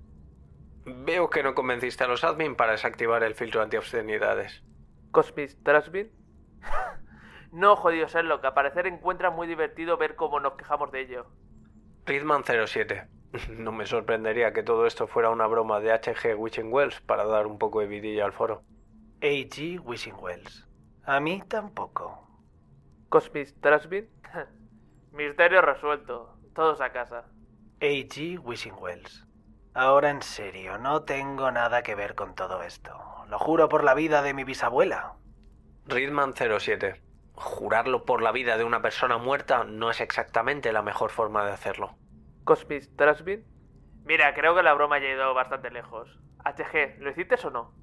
Veo 0.85 1.29
que 1.29 1.43
no 1.43 1.53
convenciste 1.53 2.05
a 2.05 2.07
los 2.07 2.23
admin 2.23 2.55
para 2.55 2.71
desactivar 2.71 3.23
el 3.23 3.35
filtro 3.35 3.61
antiobscenidades. 3.61 4.63
Cosmic 5.11 5.61
Trashbin. 5.63 6.09
no, 7.51 7.75
jodido 7.75 8.07
Sherlock, 8.07 8.45
a 8.45 8.53
parecer 8.53 8.87
encuentra 8.87 9.29
muy 9.29 9.47
divertido 9.47 9.97
ver 9.97 10.15
cómo 10.15 10.39
nos 10.39 10.53
quejamos 10.53 10.91
de 10.91 11.01
ello. 11.01 11.25
Ridman 12.05 12.43
07. 12.45 13.16
No 13.49 13.71
me 13.71 13.85
sorprendería 13.85 14.53
que 14.53 14.63
todo 14.63 14.85
esto 14.85 15.07
fuera 15.07 15.29
una 15.29 15.47
broma 15.47 15.79
de 15.79 15.91
HG 15.91 16.37
Wishing 16.37 16.71
Wells 16.71 17.01
para 17.01 17.25
dar 17.25 17.47
un 17.47 17.57
poco 17.57 17.81
de 17.81 17.87
vidilla 17.87 18.25
al 18.25 18.33
foro. 18.33 18.63
AG 19.21 19.81
Wishing 19.83 20.15
Wells. 20.19 20.67
A 21.03 21.19
mí 21.19 21.41
tampoco. 21.47 22.27
Cosmic 23.09 23.59
Trashbin. 23.61 24.09
Misterio 25.11 25.61
resuelto. 25.61 26.37
Todos 26.53 26.81
a 26.81 26.91
casa. 26.91 27.25
AG 27.81 28.39
Wishing 28.43 28.75
Wells. 28.79 29.25
Ahora 29.73 30.09
en 30.09 30.21
serio, 30.21 30.77
no 30.77 31.03
tengo 31.03 31.51
nada 31.51 31.83
que 31.83 31.95
ver 31.95 32.15
con 32.15 32.33
todo 32.33 32.63
esto. 32.63 32.93
Lo 33.29 33.37
juro 33.37 33.69
por 33.69 33.83
la 33.83 33.93
vida 33.93 34.21
de 34.21 34.33
mi 34.33 34.43
bisabuela. 34.43 35.13
Ridman 35.85 36.33
07. 36.35 37.01
Jurarlo 37.33 38.03
por 38.03 38.21
la 38.23 38.31
vida 38.31 38.57
de 38.57 38.63
una 38.63 38.81
persona 38.81 39.17
muerta 39.19 39.63
no 39.63 39.91
es 39.91 40.01
exactamente 40.01 40.71
la 40.71 40.81
mejor 40.81 41.11
forma 41.11 41.45
de 41.45 41.51
hacerlo. 41.51 41.95
Cosmic 42.47 42.95
Trashbin. 42.95 43.43
Mira, 44.05 44.33
creo 44.33 44.55
que 44.55 44.63
la 44.63 44.73
broma 44.73 44.99
ya 44.99 45.07
ha 45.07 45.11
ido 45.11 45.33
bastante 45.33 45.69
lejos. 45.69 46.17
HG, 46.45 46.97
¿lo 46.99 47.11
hiciste 47.11 47.35
o 47.45 47.49
no? 47.49 47.73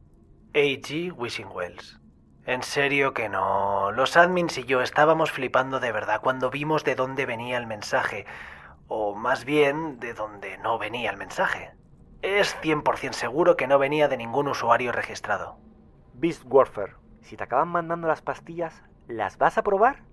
A.G. 0.54 1.12
Wishing 1.12 1.48
Wells. 1.52 2.00
En 2.46 2.62
serio 2.62 3.12
que 3.12 3.28
no. 3.28 3.92
Los 3.92 4.16
admins 4.16 4.56
y 4.56 4.64
yo 4.64 4.80
estábamos 4.80 5.30
flipando 5.30 5.80
de 5.80 5.92
verdad 5.92 6.22
cuando 6.22 6.48
vimos 6.48 6.82
de 6.82 6.94
dónde 6.94 7.26
venía 7.26 7.58
el 7.58 7.66
mensaje. 7.66 8.24
O 8.88 9.14
más 9.14 9.44
bien, 9.44 10.00
de 10.00 10.14
dónde 10.14 10.56
no 10.56 10.78
venía 10.78 11.10
el 11.10 11.18
mensaje. 11.18 11.72
Es 12.22 12.56
100% 12.62 13.12
seguro 13.12 13.58
que 13.58 13.66
no 13.66 13.78
venía 13.78 14.08
de 14.08 14.16
ningún 14.16 14.48
usuario 14.48 14.92
registrado. 14.92 15.58
Beast 16.14 16.42
Warfare, 16.46 16.94
si 17.20 17.36
te 17.36 17.44
acaban 17.44 17.68
mandando 17.68 18.08
las 18.08 18.22
pastillas, 18.22 18.82
¿las 19.08 19.36
vas 19.36 19.58
a 19.58 19.62
probar? 19.62 20.04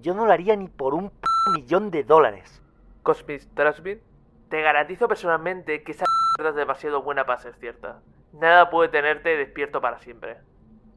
Yo 0.00 0.14
no 0.14 0.26
lo 0.26 0.32
haría 0.32 0.54
ni 0.54 0.68
por 0.68 0.94
un 0.94 1.10
p 1.10 1.26
millón 1.56 1.90
de 1.90 2.04
dólares. 2.04 2.62
Cosmic 3.02 3.42
Trashbin. 3.54 4.00
Te 4.48 4.62
garantizo 4.62 5.08
personalmente 5.08 5.82
que 5.82 5.92
esa 5.92 6.04
mierda 6.38 6.50
es 6.50 6.56
demasiado 6.56 7.02
buena 7.02 7.24
para 7.26 7.40
ser 7.40 7.54
cierta. 7.54 8.00
Nada 8.32 8.70
puede 8.70 8.88
tenerte 8.88 9.36
despierto 9.36 9.80
para 9.80 9.98
siempre. 9.98 10.38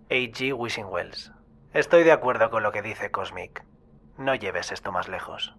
A.G. 0.10 0.54
Wishing 0.54 0.86
Wells. 0.86 1.32
Estoy 1.74 2.04
de 2.04 2.12
acuerdo 2.12 2.50
con 2.50 2.64
lo 2.64 2.72
que 2.72 2.82
dice 2.82 3.12
Cosmic. 3.12 3.64
No 4.18 4.36
lleves 4.36 4.72
esto 4.72 4.92
más 4.92 5.08
lejos. 5.08 5.56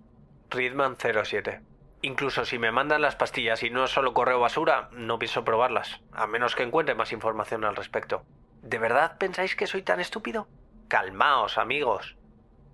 Ridman 0.51 0.97
07. 0.97 1.61
Incluso 2.03 2.45
si 2.45 2.59
me 2.59 2.71
mandan 2.71 3.03
las 3.03 3.17
pastillas 3.17 3.63
y 3.63 3.71
no 3.71 3.85
es 3.85 3.91
solo 3.91 4.13
correo 4.13 4.39
basura, 4.39 4.91
no 4.93 5.19
pienso 5.19 5.45
probarlas, 5.45 6.01
a 6.13 6.27
menos 6.27 6.55
que 6.55 6.63
encuentre 6.63 6.95
más 6.95 7.13
información 7.13 7.65
al 7.65 7.77
respecto. 7.77 8.23
¿De 8.63 8.79
verdad 8.79 9.17
pensáis 9.19 9.57
que 9.57 9.67
soy 9.67 9.83
tan 9.83 10.01
estúpido? 10.01 10.47
Calmaos, 10.89 11.59
amigos. 11.59 12.17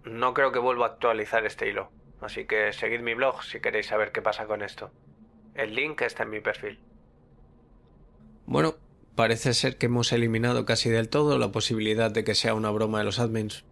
No 0.04 0.34
creo 0.34 0.52
que 0.52 0.58
vuelva 0.58 0.86
a 0.86 0.88
actualizar 0.90 1.46
este 1.46 1.68
hilo, 1.68 1.90
así 2.20 2.46
que 2.46 2.72
seguid 2.72 3.00
mi 3.00 3.14
blog 3.14 3.42
si 3.42 3.60
queréis 3.60 3.86
saber 3.86 4.12
qué 4.12 4.22
pasa 4.22 4.46
con 4.46 4.62
esto. 4.62 4.90
El 5.54 5.74
link 5.74 6.02
está 6.02 6.22
en 6.22 6.30
mi 6.30 6.40
perfil. 6.40 6.78
Bueno, 8.46 8.76
parece 9.14 9.54
ser 9.54 9.76
que 9.76 9.86
hemos 9.86 10.12
eliminado 10.12 10.64
casi 10.64 10.90
del 10.90 11.08
todo 11.08 11.38
la 11.38 11.52
posibilidad 11.52 12.10
de 12.10 12.24
que 12.24 12.34
sea 12.34 12.54
una 12.54 12.70
broma 12.70 12.98
de 12.98 13.04
los 13.04 13.18
admins. 13.18 13.64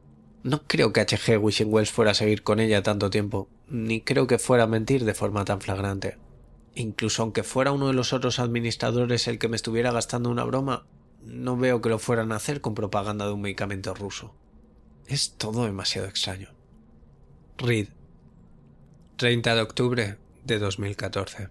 No 0.43 0.63
creo 0.67 0.93
que 0.93 1.01
HG 1.01 1.39
Wishing 1.39 1.73
Wells 1.73 1.91
fuera 1.91 2.13
a 2.13 2.15
seguir 2.15 2.43
con 2.43 2.61
ella 2.61 2.83
tanto 2.83 3.11
tiempo, 3.11 3.49
ni 3.67 4.01
creo 4.01 4.27
que 4.27 4.39
fuera 4.39 4.65
a 4.65 4.69
mentir 4.69 5.05
de 5.05 5.15
forma 5.15 5.45
tan 5.45 5.61
flagrante. 5.61 6.17
Incluso 6.75 7.23
aunque 7.23 7.43
fuera 7.43 7.73
uno 7.73 7.89
de 7.89 7.93
los 7.93 8.13
otros 8.13 8.39
administradores 8.39 9.27
el 9.27 9.39
que 9.39 9.49
me 9.49 9.57
estuviera 9.57 9.91
gastando 9.91 10.31
una 10.31 10.45
broma, 10.45 10.87
no 11.25 11.57
veo 11.57 11.83
que 11.83 11.89
lo 11.89 11.99
fueran 11.99 12.31
a 12.31 12.37
hacer 12.37 12.61
con 12.61 12.75
propaganda 12.75 13.27
de 13.27 13.33
un 13.33 13.41
medicamento 13.41 13.95
ruso. 13.95 14.35
Es 15.07 15.33
todo 15.33 15.65
demasiado 15.65 16.07
extraño. 16.07 16.51
Reed. 17.57 17.89
30 19.19 19.57
de 19.57 19.63
octubre 19.63 20.17
de 20.45 20.59
2014. 20.61 21.49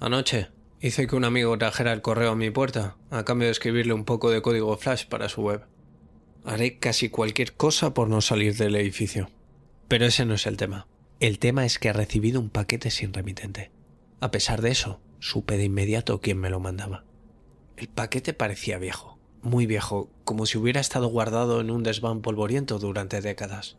Anoche 0.00 0.48
hice 0.80 1.06
que 1.06 1.14
un 1.14 1.26
amigo 1.26 1.58
trajera 1.58 1.92
el 1.92 2.00
correo 2.00 2.30
a 2.30 2.36
mi 2.36 2.50
puerta 2.50 2.96
a 3.10 3.22
cambio 3.26 3.48
de 3.48 3.52
escribirle 3.52 3.92
un 3.92 4.06
poco 4.06 4.30
de 4.30 4.40
código 4.40 4.74
flash 4.78 5.04
para 5.04 5.28
su 5.28 5.42
web. 5.42 5.66
Haré 6.46 6.78
casi 6.78 7.10
cualquier 7.10 7.52
cosa 7.52 7.92
por 7.92 8.08
no 8.08 8.22
salir 8.22 8.56
del 8.56 8.76
edificio. 8.76 9.28
Pero 9.88 10.06
ese 10.06 10.24
no 10.24 10.32
es 10.32 10.46
el 10.46 10.56
tema. 10.56 10.86
El 11.20 11.38
tema 11.38 11.66
es 11.66 11.78
que 11.78 11.88
he 11.88 11.92
recibido 11.92 12.40
un 12.40 12.48
paquete 12.48 12.90
sin 12.90 13.12
remitente. 13.12 13.70
A 14.20 14.30
pesar 14.30 14.62
de 14.62 14.70
eso, 14.70 14.98
supe 15.20 15.58
de 15.58 15.64
inmediato 15.64 16.22
quién 16.22 16.38
me 16.38 16.48
lo 16.48 16.60
mandaba. 16.60 17.04
El 17.76 17.88
paquete 17.88 18.32
parecía 18.32 18.78
viejo, 18.78 19.18
muy 19.42 19.66
viejo, 19.66 20.08
como 20.24 20.46
si 20.46 20.56
hubiera 20.56 20.80
estado 20.80 21.08
guardado 21.08 21.60
en 21.60 21.70
un 21.70 21.82
desván 21.82 22.22
polvoriento 22.22 22.78
durante 22.78 23.20
décadas. 23.20 23.76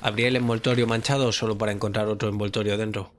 Abrí 0.00 0.24
el 0.24 0.36
envoltorio 0.36 0.86
manchado 0.86 1.32
solo 1.32 1.58
para 1.58 1.72
encontrar 1.72 2.08
otro 2.08 2.28
envoltorio 2.28 2.78
dentro. 2.78 3.12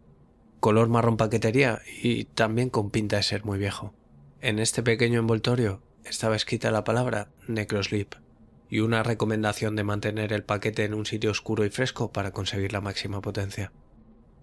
Color 0.60 0.89
marrón 0.89 1.17
paquetería 1.17 1.81
y 2.01 2.25
también 2.25 2.69
con 2.69 2.91
pinta 2.91 3.17
de 3.17 3.23
ser 3.23 3.45
muy 3.45 3.57
viejo. 3.57 3.93
En 4.41 4.60
este 4.60 4.84
pequeño 4.84 5.19
envoltorio 5.19 5.81
estaba 6.03 6.36
escrita 6.36 6.71
la 6.71 6.84
palabra 6.84 7.29
Necrosleep 7.47 8.15
y 8.69 8.79
una 8.79 9.03
recomendación 9.03 9.75
de 9.75 9.84
mantener 9.84 10.34
el 10.34 10.43
paquete 10.43 10.86
en 10.86 10.93
un 10.93 11.05
sitio 11.05 11.31
oscuro 11.31 11.65
y 11.65 11.69
fresco 11.69 12.12
para 12.12 12.31
conseguir 12.31 12.73
la 12.73 12.81
máxima 12.81 13.21
potencia. 13.21 13.71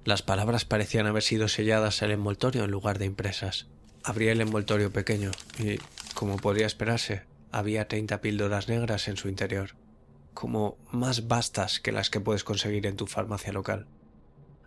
Las 0.05 0.23
palabras 0.23 0.65
parecían 0.65 1.07
haber 1.07 1.23
sido 1.23 1.49
selladas 1.49 2.03
en 2.03 2.11
el 2.11 2.19
envoltorio 2.19 2.65
en 2.65 2.71
lugar 2.71 2.99
de 2.99 3.07
impresas. 3.07 3.67
Abrí 4.05 4.29
el 4.29 4.41
envoltorio 4.41 4.93
pequeño 4.93 5.31
y, 5.59 5.79
como 6.15 6.37
podría 6.37 6.67
esperarse, 6.67 7.23
había 7.51 7.89
treinta 7.89 8.21
píldoras 8.21 8.69
negras 8.69 9.09
en 9.09 9.17
su 9.17 9.29
interior, 9.29 9.75
como 10.39 10.79
más 10.93 11.27
vastas 11.27 11.81
que 11.81 11.91
las 11.91 12.11
que 12.11 12.21
puedes 12.21 12.45
conseguir 12.45 12.87
en 12.87 12.95
tu 12.95 13.09
farmacia 13.09 13.53
local. 13.53 13.89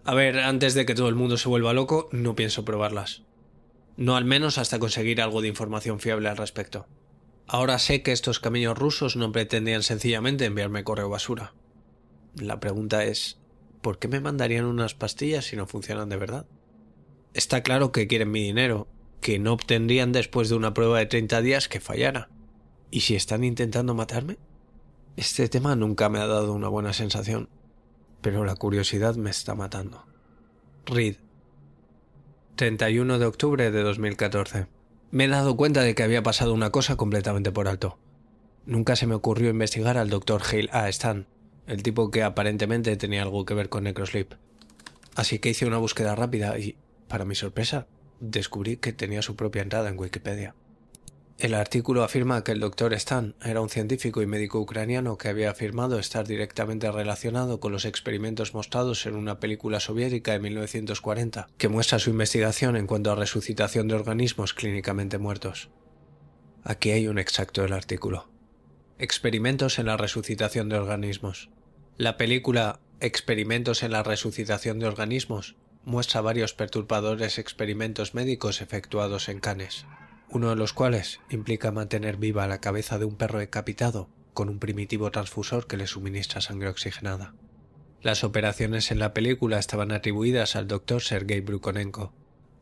A 0.03 0.13
ver, 0.13 0.37
antes 0.39 0.73
de 0.73 0.85
que 0.85 0.95
todo 0.95 1.07
el 1.07 1.15
mundo 1.15 1.37
se 1.37 1.47
vuelva 1.47 1.71
loco, 1.71 2.09
no 2.11 2.35
pienso 2.35 2.65
probarlas. 2.65 3.23
No 3.95 4.17
al 4.17 4.25
menos 4.25 4.57
hasta 4.57 4.79
conseguir 4.79 5.21
algo 5.21 5.41
de 5.41 5.47
información 5.47 6.01
fiable 6.01 6.27
al 6.27 6.35
respecto. 6.35 6.87
Ahora 7.47 7.79
sé 7.79 8.03
que 8.03 8.11
estos 8.11 8.41
caminos 8.41 8.77
rusos 8.77 9.15
no 9.15 9.31
pretendían 9.31 9.81
sencillamente 9.81 10.43
enviarme 10.43 10.83
correo 10.83 11.07
basura. 11.07 11.53
La 12.35 12.59
pregunta 12.59 13.05
es, 13.05 13.39
¿por 13.81 13.97
qué 13.97 14.09
me 14.09 14.19
mandarían 14.19 14.65
unas 14.65 14.93
pastillas 14.93 15.45
si 15.45 15.55
no 15.55 15.67
funcionan 15.67 16.09
de 16.09 16.17
verdad? 16.17 16.47
Está 17.33 17.63
claro 17.63 17.93
que 17.93 18.07
quieren 18.07 18.29
mi 18.29 18.43
dinero, 18.43 18.89
que 19.21 19.39
no 19.39 19.53
obtendrían 19.53 20.11
después 20.11 20.49
de 20.49 20.55
una 20.55 20.73
prueba 20.73 20.99
de 20.99 21.05
30 21.05 21.41
días 21.41 21.69
que 21.69 21.79
fallara. 21.79 22.27
¿Y 22.89 22.99
si 23.01 23.15
están 23.15 23.45
intentando 23.45 23.93
matarme? 23.93 24.37
Este 25.17 25.49
tema 25.49 25.75
nunca 25.75 26.09
me 26.09 26.19
ha 26.19 26.27
dado 26.27 26.53
una 26.53 26.67
buena 26.67 26.93
sensación, 26.93 27.49
pero 28.21 28.45
la 28.45 28.55
curiosidad 28.55 29.15
me 29.15 29.29
está 29.29 29.55
matando. 29.55 30.05
Reed. 30.85 31.17
31 32.55 33.19
de 33.19 33.25
octubre 33.25 33.71
de 33.71 33.81
2014 33.81 34.67
me 35.11 35.25
he 35.25 35.27
dado 35.27 35.57
cuenta 35.57 35.81
de 35.81 35.93
que 35.93 36.03
había 36.03 36.23
pasado 36.23 36.53
una 36.53 36.69
cosa 36.69 36.95
completamente 36.95 37.51
por 37.51 37.67
alto. 37.67 37.97
Nunca 38.65 38.95
se 38.95 39.07
me 39.07 39.15
ocurrió 39.15 39.49
investigar 39.49 39.97
al 39.97 40.09
Dr. 40.09 40.41
Hale 40.41 40.69
A. 40.71 40.87
Stan, 40.87 41.27
el 41.67 41.83
tipo 41.83 42.11
que 42.11 42.23
aparentemente 42.23 42.95
tenía 42.95 43.23
algo 43.23 43.43
que 43.45 43.53
ver 43.53 43.67
con 43.67 43.83
Necrosleep. 43.83 44.35
Así 45.15 45.39
que 45.39 45.49
hice 45.49 45.65
una 45.65 45.79
búsqueda 45.79 46.15
rápida 46.15 46.57
y, 46.57 46.77
para 47.09 47.25
mi 47.25 47.35
sorpresa, 47.35 47.87
descubrí 48.21 48.77
que 48.77 48.93
tenía 48.93 49.21
su 49.21 49.35
propia 49.35 49.63
entrada 49.63 49.89
en 49.89 49.99
Wikipedia. 49.99 50.55
El 51.41 51.55
artículo 51.55 52.03
afirma 52.03 52.43
que 52.43 52.51
el 52.51 52.59
Dr. 52.59 52.93
Stan 52.93 53.33
era 53.43 53.61
un 53.61 53.69
científico 53.69 54.21
y 54.21 54.27
médico 54.27 54.59
ucraniano 54.59 55.17
que 55.17 55.27
había 55.27 55.49
afirmado 55.49 55.97
estar 55.97 56.27
directamente 56.27 56.91
relacionado 56.91 57.59
con 57.59 57.71
los 57.71 57.85
experimentos 57.85 58.53
mostrados 58.53 59.07
en 59.07 59.15
una 59.15 59.39
película 59.39 59.79
soviética 59.79 60.33
de 60.33 60.39
1940, 60.39 61.47
que 61.57 61.67
muestra 61.67 61.97
su 61.97 62.11
investigación 62.11 62.75
en 62.75 62.85
cuanto 62.85 63.11
a 63.11 63.15
resucitación 63.15 63.87
de 63.87 63.95
organismos 63.95 64.53
clínicamente 64.53 65.17
muertos. 65.17 65.69
Aquí 66.63 66.91
hay 66.91 67.07
un 67.07 67.17
extracto 67.17 67.63
del 67.63 67.73
artículo. 67.73 68.29
Experimentos 68.99 69.79
en 69.79 69.87
la 69.87 69.97
resucitación 69.97 70.69
de 70.69 70.77
organismos. 70.77 71.49
La 71.97 72.17
película 72.17 72.81
Experimentos 72.99 73.81
en 73.81 73.93
la 73.93 74.03
resucitación 74.03 74.77
de 74.77 74.85
organismos 74.85 75.55
muestra 75.85 76.21
varios 76.21 76.53
perturbadores 76.53 77.39
experimentos 77.39 78.13
médicos 78.13 78.61
efectuados 78.61 79.27
en 79.27 79.39
canes 79.39 79.87
uno 80.31 80.49
de 80.49 80.55
los 80.55 80.73
cuales 80.73 81.19
implica 81.29 81.71
mantener 81.71 82.17
viva 82.17 82.47
la 82.47 82.61
cabeza 82.61 82.97
de 82.97 83.05
un 83.05 83.15
perro 83.15 83.39
decapitado 83.39 84.09
con 84.33 84.49
un 84.49 84.59
primitivo 84.59 85.11
transfusor 85.11 85.67
que 85.67 85.77
le 85.77 85.87
suministra 85.87 86.41
sangre 86.41 86.69
oxigenada. 86.69 87.33
Las 88.01 88.23
operaciones 88.23 88.91
en 88.91 88.99
la 88.99 89.13
película 89.13 89.59
estaban 89.59 89.91
atribuidas 89.91 90.55
al 90.55 90.67
doctor 90.67 91.01
Sergei 91.01 91.41
Brukonenko. 91.41 92.13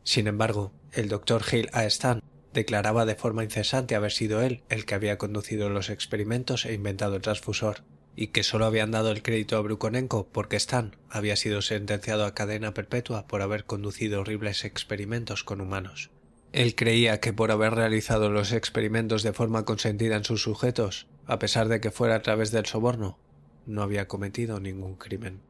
Sin 0.02 0.26
embargo, 0.26 0.72
el 0.92 1.08
doctor 1.08 1.42
Hale 1.50 1.70
A. 1.72 1.84
Stan 1.84 2.20
declaraba 2.52 3.06
de 3.06 3.14
forma 3.14 3.44
incesante 3.44 3.94
haber 3.94 4.12
sido 4.12 4.42
él 4.42 4.62
el 4.68 4.84
que 4.84 4.94
había 4.94 5.18
conducido 5.18 5.70
los 5.70 5.88
experimentos 5.88 6.66
e 6.66 6.74
inventado 6.74 7.16
el 7.16 7.22
transfusor, 7.22 7.84
y 8.16 8.28
que 8.28 8.42
solo 8.42 8.66
habían 8.66 8.90
dado 8.90 9.12
el 9.12 9.22
crédito 9.22 9.56
a 9.56 9.60
Brukonenko 9.60 10.28
porque 10.28 10.56
Stan 10.56 10.96
había 11.08 11.36
sido 11.36 11.62
sentenciado 11.62 12.26
a 12.26 12.34
cadena 12.34 12.74
perpetua 12.74 13.26
por 13.26 13.40
haber 13.40 13.64
conducido 13.64 14.20
horribles 14.20 14.64
experimentos 14.64 15.44
con 15.44 15.60
humanos. 15.60 16.10
Él 16.52 16.74
creía 16.74 17.20
que 17.20 17.32
por 17.32 17.52
haber 17.52 17.74
realizado 17.74 18.30
los 18.30 18.52
experimentos 18.52 19.22
de 19.22 19.32
forma 19.32 19.64
consentida 19.64 20.16
en 20.16 20.24
sus 20.24 20.42
sujetos, 20.42 21.06
a 21.26 21.38
pesar 21.38 21.68
de 21.68 21.80
que 21.80 21.92
fuera 21.92 22.16
a 22.16 22.22
través 22.22 22.50
del 22.50 22.66
soborno, 22.66 23.18
no 23.66 23.82
había 23.82 24.08
cometido 24.08 24.58
ningún 24.58 24.96
crimen. 24.96 25.40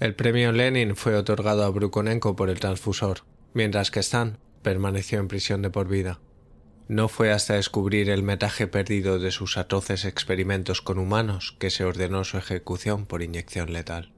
El 0.00 0.16
premio 0.16 0.50
Lenin 0.50 0.96
fue 0.96 1.14
otorgado 1.14 1.62
a 1.64 1.70
Brukonenko 1.70 2.34
por 2.34 2.50
el 2.50 2.58
transfusor, 2.58 3.20
mientras 3.52 3.92
que 3.92 4.00
Stan 4.00 4.38
permaneció 4.62 5.20
en 5.20 5.28
prisión 5.28 5.62
de 5.62 5.70
por 5.70 5.86
vida. 5.86 6.20
No 6.88 7.08
fue 7.08 7.30
hasta 7.32 7.54
descubrir 7.54 8.10
el 8.10 8.24
metaje 8.24 8.66
perdido 8.66 9.20
de 9.20 9.30
sus 9.30 9.56
atroces 9.56 10.04
experimentos 10.04 10.82
con 10.82 10.98
humanos 10.98 11.56
que 11.60 11.70
se 11.70 11.84
ordenó 11.84 12.24
su 12.24 12.36
ejecución 12.38 13.06
por 13.06 13.22
inyección 13.22 13.72
letal. 13.72 14.12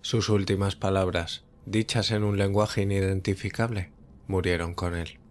Sus 0.00 0.28
últimas 0.28 0.74
palabras, 0.74 1.44
dichas 1.64 2.10
en 2.10 2.24
un 2.24 2.36
lenguaje 2.36 2.82
inidentificable, 2.82 3.92
murieron 4.26 4.74
con 4.74 4.96
él. 4.96 5.21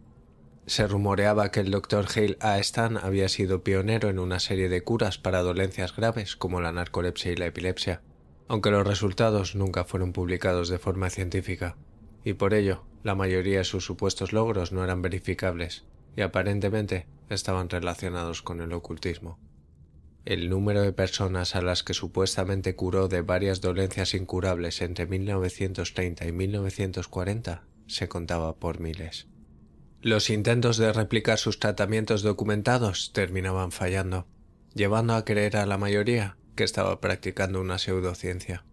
Se 0.68 0.88
rumoreaba 0.88 1.50
que 1.50 1.60
el 1.60 1.72
Dr. 1.72 2.06
Hale 2.16 2.38
A. 2.40 2.60
Stan 2.60 2.98
había 2.98 3.30
sido 3.30 3.64
pionero 3.64 4.10
en 4.10 4.20
una 4.20 4.40
serie 4.40 4.70
de 4.70 4.84
curas 4.84 5.18
para 5.18 5.42
dolencias 5.42 5.96
graves 5.96 6.36
como 6.36 6.62
la 6.62 6.72
narcolepsia 6.72 7.32
y 7.32 7.36
la 7.36 7.48
epilepsia, 7.48 8.02
aunque 8.48 8.70
los 8.70 8.86
resultados 8.86 9.56
nunca 9.56 9.86
fueron 9.86 10.14
publicados 10.14 10.70
de 10.70 10.78
forma 10.78 11.10
científica, 11.10 11.78
y 12.24 12.34
por 12.34 12.54
ello 12.54 12.84
La 13.04 13.16
mayoría 13.16 13.58
de 13.58 13.64
sus 13.64 13.84
supuestos 13.84 14.32
logros 14.32 14.72
no 14.72 14.84
eran 14.84 15.02
verificables 15.02 15.86
y 16.16 16.22
aparentemente 16.22 17.08
estaban 17.30 17.68
relacionados 17.68 18.44
con 18.44 18.62
el 18.62 18.74
ocultismo. 18.74 19.40
El 20.24 20.52
número 20.52 20.84
de 20.84 20.94
personas 20.94 21.56
a 21.56 21.64
las 21.64 21.82
que 21.82 21.96
supuestamente 21.96 22.76
curó 22.76 23.08
de 23.08 23.22
varias 23.22 23.60
dolencias 23.60 24.14
incurables 24.14 24.84
entre 24.84 25.08
1930 25.08 26.28
y 26.28 26.32
1940 26.32 27.64
se 27.88 28.08
contaba 28.08 28.56
por 28.58 28.80
miles. 28.80 29.31
Los 30.02 30.32
intentos 30.32 30.78
de 30.78 30.92
replicar 30.94 31.38
sus 31.38 31.60
tratamientos 31.60 32.24
documentados 32.24 33.12
terminaban 33.14 33.72
fallando, 33.72 34.26
llevando 34.74 35.14
a 35.14 35.26
creer 35.26 35.58
a 35.58 35.68
la 35.68 35.78
mayoría 35.78 36.38
que 36.56 36.64
estaba 36.64 37.00
practicando 37.00 37.62
una 37.62 37.78
pseudociencia. 37.78 38.66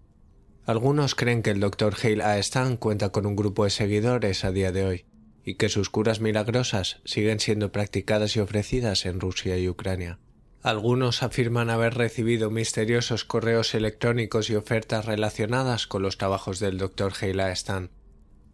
Algunos 0.65 1.15
creen 1.15 1.43
que 1.43 1.51
el 1.51 1.61
Dr. 1.61 1.95
Hale 2.03 2.23
A. 2.23 2.77
Cuenta 2.79 3.11
con 3.11 3.27
un 3.27 3.37
grupo 3.37 3.65
de 3.65 3.71
seguidores 3.71 4.45
a 4.45 4.53
día 4.53 4.73
de 4.73 4.85
hoy 4.85 5.05
y 5.45 5.57
que 5.57 5.69
sus 5.69 5.91
curas 5.91 6.21
milagrosas 6.21 7.01
siguen 7.05 7.41
siendo 7.41 7.73
practicadas 7.73 8.35
y 8.37 8.41
ofrecidas 8.41 9.05
en 9.05 9.21
Rusia 9.21 9.59
y 9.59 9.69
Ucrania. 9.69 10.19
Algunos 10.63 11.23
afirman 11.23 11.71
haber 11.71 11.95
recibido 11.95 12.51
misteriosos 12.51 13.25
correos 13.25 13.75
electrónicos 13.75 14.51
y 14.51 14.57
ofertas 14.57 15.05
relacionadas 15.05 15.87
con 15.87 16.03
los 16.03 16.19
trabajos 16.19 16.59
del 16.59 16.79
Dr. 16.79 17.13
Hale 17.21 17.43
A. 17.43 17.89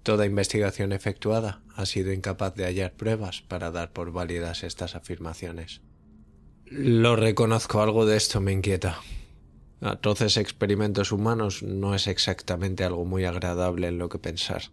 Toda 0.04 0.26
investigación 0.26 0.92
efectuada 0.92 1.62
ha 1.74 1.86
sido 1.86 2.12
incapaz 2.12 2.54
de 2.54 2.66
hallar 2.66 2.92
pruebas 2.92 3.40
para 3.40 3.70
dar 3.70 3.90
por 3.94 4.12
válidas 4.12 4.62
estas 4.62 4.94
afirmaciones. 4.94 5.80
Lo 6.66 7.16
reconozco, 7.16 7.80
algo 7.80 8.04
de 8.04 8.18
esto 8.18 8.42
me 8.42 8.52
inquieta. 8.52 9.00
Atroces 9.80 10.36
experimentos 10.36 11.10
humanos 11.10 11.62
no 11.62 11.94
es 11.94 12.06
exactamente 12.06 12.84
algo 12.84 13.06
muy 13.06 13.24
agradable 13.24 13.88
en 13.88 13.96
lo 13.96 14.10
que 14.10 14.18
pensar. 14.18 14.64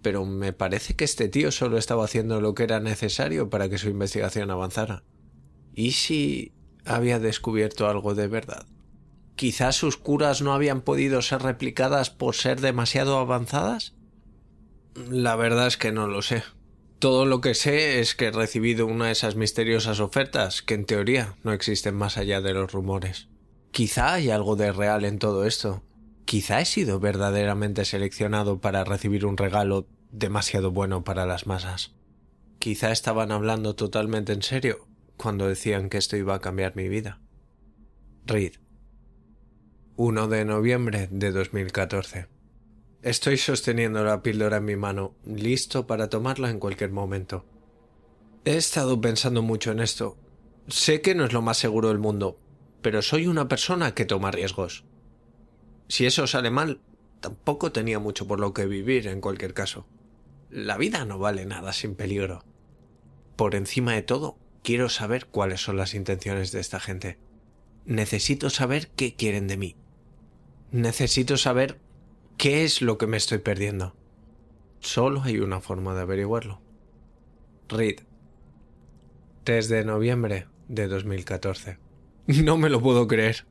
Pero 0.00 0.24
me 0.24 0.54
parece 0.54 0.96
que 0.96 1.04
este 1.04 1.28
tío 1.28 1.52
solo 1.52 1.76
estaba 1.76 2.06
haciendo 2.06 2.40
lo 2.40 2.54
que 2.54 2.62
era 2.62 2.80
necesario 2.80 3.50
para 3.50 3.68
que 3.68 3.76
su 3.76 3.90
investigación 3.90 4.50
avanzara. 4.50 5.04
¿Y 5.74 5.92
si 5.92 6.52
había 6.86 7.18
descubierto 7.18 7.88
algo 7.88 8.14
de 8.14 8.26
verdad? 8.26 8.64
Quizás 9.36 9.76
sus 9.76 9.98
curas 9.98 10.40
no 10.40 10.54
habían 10.54 10.80
podido 10.80 11.20
ser 11.20 11.42
replicadas 11.42 12.08
por 12.08 12.34
ser 12.34 12.62
demasiado 12.62 13.18
avanzadas. 13.18 13.92
La 14.94 15.36
verdad 15.36 15.66
es 15.66 15.76
que 15.76 15.92
no 15.92 16.06
lo 16.06 16.22
sé. 16.22 16.42
Todo 16.98 17.24
lo 17.24 17.40
que 17.40 17.54
sé 17.54 18.00
es 18.00 18.14
que 18.14 18.26
he 18.26 18.30
recibido 18.30 18.86
una 18.86 19.06
de 19.06 19.12
esas 19.12 19.34
misteriosas 19.34 20.00
ofertas 20.00 20.62
que 20.62 20.74
en 20.74 20.84
teoría 20.84 21.34
no 21.42 21.52
existen 21.52 21.94
más 21.94 22.16
allá 22.16 22.40
de 22.40 22.52
los 22.52 22.70
rumores. 22.72 23.28
Quizá 23.70 24.12
hay 24.12 24.30
algo 24.30 24.54
de 24.54 24.70
real 24.70 25.04
en 25.04 25.18
todo 25.18 25.46
esto. 25.46 25.82
Quizá 26.26 26.60
he 26.60 26.66
sido 26.66 27.00
verdaderamente 27.00 27.84
seleccionado 27.84 28.60
para 28.60 28.84
recibir 28.84 29.26
un 29.26 29.36
regalo 29.36 29.88
demasiado 30.10 30.70
bueno 30.70 31.04
para 31.04 31.26
las 31.26 31.46
masas. 31.46 31.92
Quizá 32.58 32.92
estaban 32.92 33.32
hablando 33.32 33.74
totalmente 33.74 34.32
en 34.32 34.42
serio 34.42 34.86
cuando 35.16 35.48
decían 35.48 35.88
que 35.88 35.98
esto 35.98 36.16
iba 36.16 36.34
a 36.34 36.40
cambiar 36.40 36.76
mi 36.76 36.88
vida. 36.88 37.20
Reed. 38.26 38.52
1 39.96 40.28
de 40.28 40.44
noviembre 40.44 41.08
de 41.10 41.32
2014. 41.32 42.28
Estoy 43.02 43.36
sosteniendo 43.36 44.04
la 44.04 44.22
píldora 44.22 44.58
en 44.58 44.64
mi 44.64 44.76
mano, 44.76 45.16
listo 45.26 45.88
para 45.88 46.08
tomarla 46.08 46.50
en 46.50 46.60
cualquier 46.60 46.92
momento. 46.92 47.44
He 48.44 48.56
estado 48.56 49.00
pensando 49.00 49.42
mucho 49.42 49.72
en 49.72 49.80
esto. 49.80 50.16
Sé 50.68 51.00
que 51.00 51.16
no 51.16 51.24
es 51.24 51.32
lo 51.32 51.42
más 51.42 51.58
seguro 51.58 51.88
del 51.88 51.98
mundo, 51.98 52.38
pero 52.80 53.02
soy 53.02 53.26
una 53.26 53.48
persona 53.48 53.92
que 53.92 54.04
toma 54.04 54.30
riesgos. 54.30 54.84
Si 55.88 56.06
eso 56.06 56.28
sale 56.28 56.52
mal, 56.52 56.80
tampoco 57.18 57.72
tenía 57.72 57.98
mucho 57.98 58.28
por 58.28 58.38
lo 58.38 58.54
que 58.54 58.66
vivir 58.66 59.08
en 59.08 59.20
cualquier 59.20 59.52
caso. 59.52 59.84
La 60.48 60.78
vida 60.78 61.04
no 61.04 61.18
vale 61.18 61.44
nada 61.44 61.72
sin 61.72 61.96
peligro. 61.96 62.44
Por 63.34 63.56
encima 63.56 63.94
de 63.94 64.02
todo, 64.02 64.38
quiero 64.62 64.88
saber 64.88 65.26
cuáles 65.26 65.60
son 65.60 65.76
las 65.76 65.94
intenciones 65.94 66.52
de 66.52 66.60
esta 66.60 66.78
gente. 66.78 67.18
Necesito 67.84 68.48
saber 68.48 68.90
qué 68.94 69.16
quieren 69.16 69.48
de 69.48 69.56
mí. 69.56 69.76
Necesito 70.70 71.36
saber 71.36 71.80
¿Qué 72.42 72.64
es 72.64 72.82
lo 72.82 72.98
que 72.98 73.06
me 73.06 73.18
estoy 73.18 73.38
perdiendo? 73.38 73.94
Solo 74.80 75.22
hay 75.22 75.38
una 75.38 75.60
forma 75.60 75.94
de 75.94 76.00
averiguarlo. 76.00 76.60
Reed. 77.68 78.00
3 79.44 79.68
de 79.68 79.84
noviembre 79.84 80.48
de 80.66 80.88
2014. 80.88 81.78
No 82.26 82.58
me 82.58 82.68
lo 82.68 82.80
puedo 82.82 83.06
creer. 83.06 83.46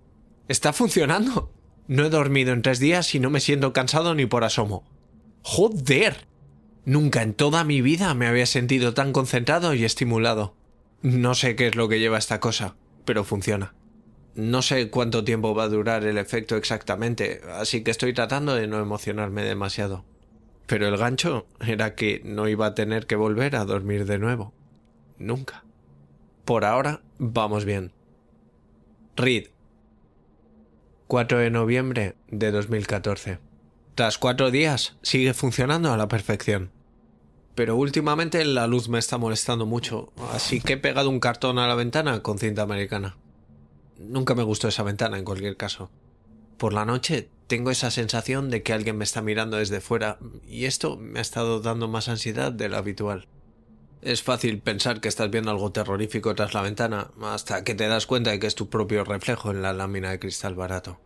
Está 0.50 0.74
funcionando. 0.74 1.54
No 1.88 2.04
he 2.04 2.10
dormido 2.10 2.52
en 2.52 2.64
tres 2.64 2.80
días 2.80 3.16
y 3.16 3.22
no 3.22 3.30
me 3.30 3.40
siento 3.40 3.72
cansado 3.72 4.14
ni 4.14 4.26
por 4.26 4.44
asomo. 4.44 4.84
¡Joder! 5.42 6.28
Nunca 6.84 7.22
en 7.22 7.34
toda 7.34 7.64
mi 7.64 7.82
vida 7.82 8.14
me 8.14 8.28
había 8.28 8.46
sentido 8.46 8.94
tan 8.94 9.14
concentrado 9.14 9.74
y 9.74 9.86
estimulado. 9.86 10.54
No 11.02 11.34
sé 11.34 11.56
qué 11.56 11.68
es 11.68 11.76
lo 11.76 11.88
que 11.88 12.02
lleva 12.02 12.18
esta 12.18 12.42
cosa, 12.42 12.76
pero 13.06 13.24
funciona. 13.24 13.74
No 14.36 14.62
sé 14.62 14.90
cuánto 14.90 15.24
tiempo 15.24 15.54
va 15.54 15.64
a 15.64 15.70
durar 15.70 16.06
el 16.06 16.18
efecto 16.18 16.56
exactamente, 16.56 17.42
así 17.54 17.84
que 17.84 17.92
estoy 17.92 18.14
tratando 18.14 18.56
de 18.56 18.68
no 18.68 18.80
emocionarme 18.80 19.44
demasiado. 19.44 20.06
Pero 20.68 20.88
el 20.88 20.96
gancho 20.96 21.48
era 21.60 21.96
que 21.96 22.22
no 22.24 22.48
iba 22.48 22.68
a 22.68 22.76
tener 22.76 23.08
que 23.08 23.18
volver 23.18 23.58
a 23.58 23.66
dormir 23.66 24.06
de 24.06 24.20
nuevo. 24.20 24.54
Nunca. 25.18 25.66
Por 26.46 26.64
ahora, 26.64 27.02
vamos 27.18 27.66
bien. 27.66 27.92
Reed. 29.18 29.50
4 31.08 31.40
de 31.40 31.50
noviembre 31.50 32.16
de 32.30 32.52
2014. 32.52 33.40
Tras 33.96 34.18
cuatro 34.18 34.50
días, 34.50 34.96
sigue 35.02 35.34
funcionando 35.34 35.92
a 35.92 35.98
la 35.98 36.08
perfección. 36.08 36.72
Pero 37.54 37.76
últimamente 37.76 38.46
la 38.46 38.66
luz 38.66 38.88
me 38.88 38.98
está 38.98 39.18
molestando 39.18 39.66
mucho, 39.66 40.14
así 40.32 40.62
que 40.62 40.74
he 40.74 40.78
pegado 40.78 41.10
un 41.10 41.20
cartón 41.20 41.60
a 41.60 41.68
la 41.68 41.76
ventana 41.76 42.24
con 42.24 42.40
cinta 42.40 42.62
americana. 42.62 43.18
Nunca 44.10 44.36
me 44.36 44.44
gustó 44.44 44.68
esa 44.68 44.84
ventana 44.84 45.18
en 45.18 45.26
cualquier 45.26 45.58
caso. 45.58 45.90
Por 46.58 46.74
la 46.74 46.86
noche 46.86 47.30
tengo 47.48 47.72
esa 47.72 47.92
sensación 47.92 48.50
de 48.50 48.64
que 48.64 48.74
alguien 48.74 48.98
me 48.98 49.04
está 49.04 49.22
mirando 49.22 49.58
desde 49.58 49.82
fuera 49.82 50.20
y 50.48 50.66
esto 50.66 50.98
me 50.98 51.20
ha 51.20 51.22
estado 51.22 51.60
dando 51.60 51.88
más 51.88 52.08
ansiedad 52.08 52.52
de 52.52 52.70
lo 52.70 52.78
habitual. 52.78 53.28
Es 54.02 54.24
fácil 54.24 54.60
pensar 54.60 55.00
que 55.00 55.08
estás 55.08 55.30
viendo 55.30 55.52
algo 55.52 55.72
terrorífico 55.72 56.34
tras 56.34 56.54
la 56.54 56.62
ventana 56.62 57.12
hasta 57.22 57.64
que 57.64 57.76
te 57.76 57.88
das 57.88 58.08
cuenta 58.08 58.32
de 58.32 58.40
que 58.40 58.48
es 58.48 58.56
tu 58.56 58.70
propio 58.70 59.04
reflejo 59.04 59.52
en 59.52 59.62
la 59.62 59.74
lámina 59.74 60.12
de 60.12 60.20
cristal 60.20 60.56
barato. 60.56 61.00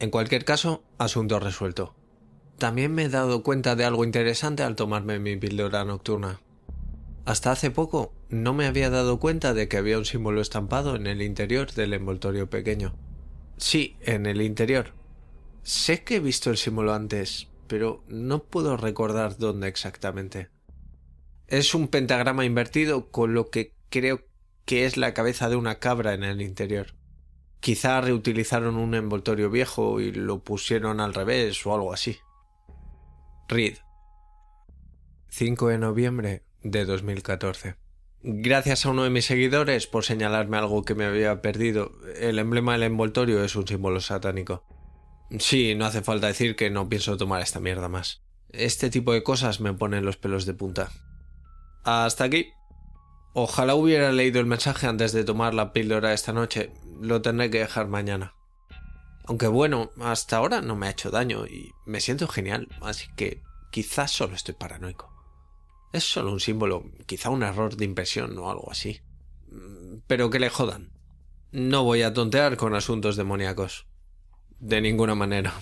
En 0.00 0.10
cualquier 0.10 0.44
caso, 0.44 0.82
asunto 0.98 1.38
resuelto. 1.38 1.94
También 2.58 2.94
me 2.94 3.04
he 3.04 3.08
dado 3.08 3.42
cuenta 3.42 3.76
de 3.76 3.84
algo 3.84 4.04
interesante 4.04 4.62
al 4.62 4.76
tomarme 4.76 5.18
mi 5.18 5.36
píldora 5.36 5.84
nocturna. 5.84 6.40
Hasta 7.24 7.52
hace 7.52 7.70
poco 7.70 8.12
no 8.28 8.52
me 8.52 8.66
había 8.66 8.90
dado 8.90 9.18
cuenta 9.18 9.54
de 9.54 9.66
que 9.66 9.78
había 9.78 9.98
un 9.98 10.04
símbolo 10.04 10.42
estampado 10.42 10.94
en 10.94 11.06
el 11.06 11.22
interior 11.22 11.72
del 11.72 11.94
envoltorio 11.94 12.50
pequeño. 12.50 12.94
Sí, 13.56 13.96
en 14.02 14.26
el 14.26 14.42
interior. 14.42 14.92
Sé 15.62 16.04
que 16.04 16.16
he 16.16 16.20
visto 16.20 16.50
el 16.50 16.58
símbolo 16.58 16.92
antes, 16.92 17.48
pero 17.66 18.04
no 18.08 18.44
puedo 18.44 18.76
recordar 18.76 19.38
dónde 19.38 19.68
exactamente. 19.68 20.50
Es 21.46 21.74
un 21.74 21.88
pentagrama 21.88 22.44
invertido 22.44 23.10
con 23.10 23.32
lo 23.32 23.48
que 23.48 23.74
creo 23.88 24.20
que 24.66 24.84
es 24.84 24.98
la 24.98 25.14
cabeza 25.14 25.48
de 25.48 25.56
una 25.56 25.78
cabra 25.78 26.12
en 26.12 26.24
el 26.24 26.42
interior. 26.42 26.94
Quizá 27.60 28.02
reutilizaron 28.02 28.76
un 28.76 28.94
envoltorio 28.94 29.48
viejo 29.48 30.00
y 30.00 30.12
lo 30.12 30.44
pusieron 30.44 31.00
al 31.00 31.14
revés 31.14 31.64
o 31.64 31.74
algo 31.74 31.94
así. 31.94 32.18
Reed. 33.48 33.78
5 35.28 35.68
de 35.68 35.78
noviembre 35.78 36.42
de 36.64 36.84
2014. 36.84 37.76
Gracias 38.22 38.84
a 38.84 38.90
uno 38.90 39.04
de 39.04 39.10
mis 39.10 39.26
seguidores 39.26 39.86
por 39.86 40.04
señalarme 40.04 40.56
algo 40.56 40.82
que 40.82 40.94
me 40.94 41.04
había 41.04 41.42
perdido. 41.42 41.92
El 42.18 42.38
emblema 42.38 42.72
del 42.72 42.84
envoltorio 42.84 43.44
es 43.44 43.54
un 43.54 43.68
símbolo 43.68 44.00
satánico. 44.00 44.64
Sí, 45.38 45.74
no 45.74 45.84
hace 45.84 46.02
falta 46.02 46.26
decir 46.26 46.56
que 46.56 46.70
no 46.70 46.88
pienso 46.88 47.16
tomar 47.18 47.42
esta 47.42 47.60
mierda 47.60 47.88
más. 47.88 48.22
Este 48.48 48.88
tipo 48.88 49.12
de 49.12 49.22
cosas 49.22 49.60
me 49.60 49.74
ponen 49.74 50.06
los 50.06 50.16
pelos 50.16 50.46
de 50.46 50.54
punta. 50.54 50.90
Hasta 51.84 52.24
aquí. 52.24 52.52
Ojalá 53.34 53.74
hubiera 53.74 54.10
leído 54.12 54.40
el 54.40 54.46
mensaje 54.46 54.86
antes 54.86 55.12
de 55.12 55.24
tomar 55.24 55.52
la 55.52 55.72
píldora 55.72 56.14
esta 56.14 56.32
noche. 56.32 56.72
Lo 57.00 57.20
tendré 57.20 57.50
que 57.50 57.58
dejar 57.58 57.88
mañana. 57.88 58.34
Aunque 59.26 59.48
bueno, 59.48 59.90
hasta 60.00 60.36
ahora 60.36 60.60
no 60.60 60.76
me 60.76 60.86
ha 60.86 60.90
hecho 60.90 61.10
daño 61.10 61.46
y 61.46 61.72
me 61.84 62.00
siento 62.00 62.28
genial, 62.28 62.68
así 62.80 63.06
que 63.16 63.42
quizás 63.70 64.12
solo 64.12 64.34
estoy 64.34 64.54
paranoico. 64.54 65.13
Es 65.94 66.02
solo 66.02 66.32
un 66.32 66.40
símbolo, 66.40 66.90
quizá 67.06 67.30
un 67.30 67.44
error 67.44 67.76
de 67.76 67.84
impresión 67.84 68.36
o 68.36 68.50
algo 68.50 68.68
así. 68.68 69.00
Mm, 69.46 69.98
pero 70.08 70.28
que 70.28 70.40
le 70.40 70.50
jodan. 70.50 70.90
No 71.52 71.84
voy 71.84 72.02
a 72.02 72.12
tontear 72.12 72.56
con 72.56 72.74
asuntos 72.74 73.14
demoníacos. 73.14 73.86
De 74.58 74.80
ninguna 74.80 75.14
manera. 75.14 75.54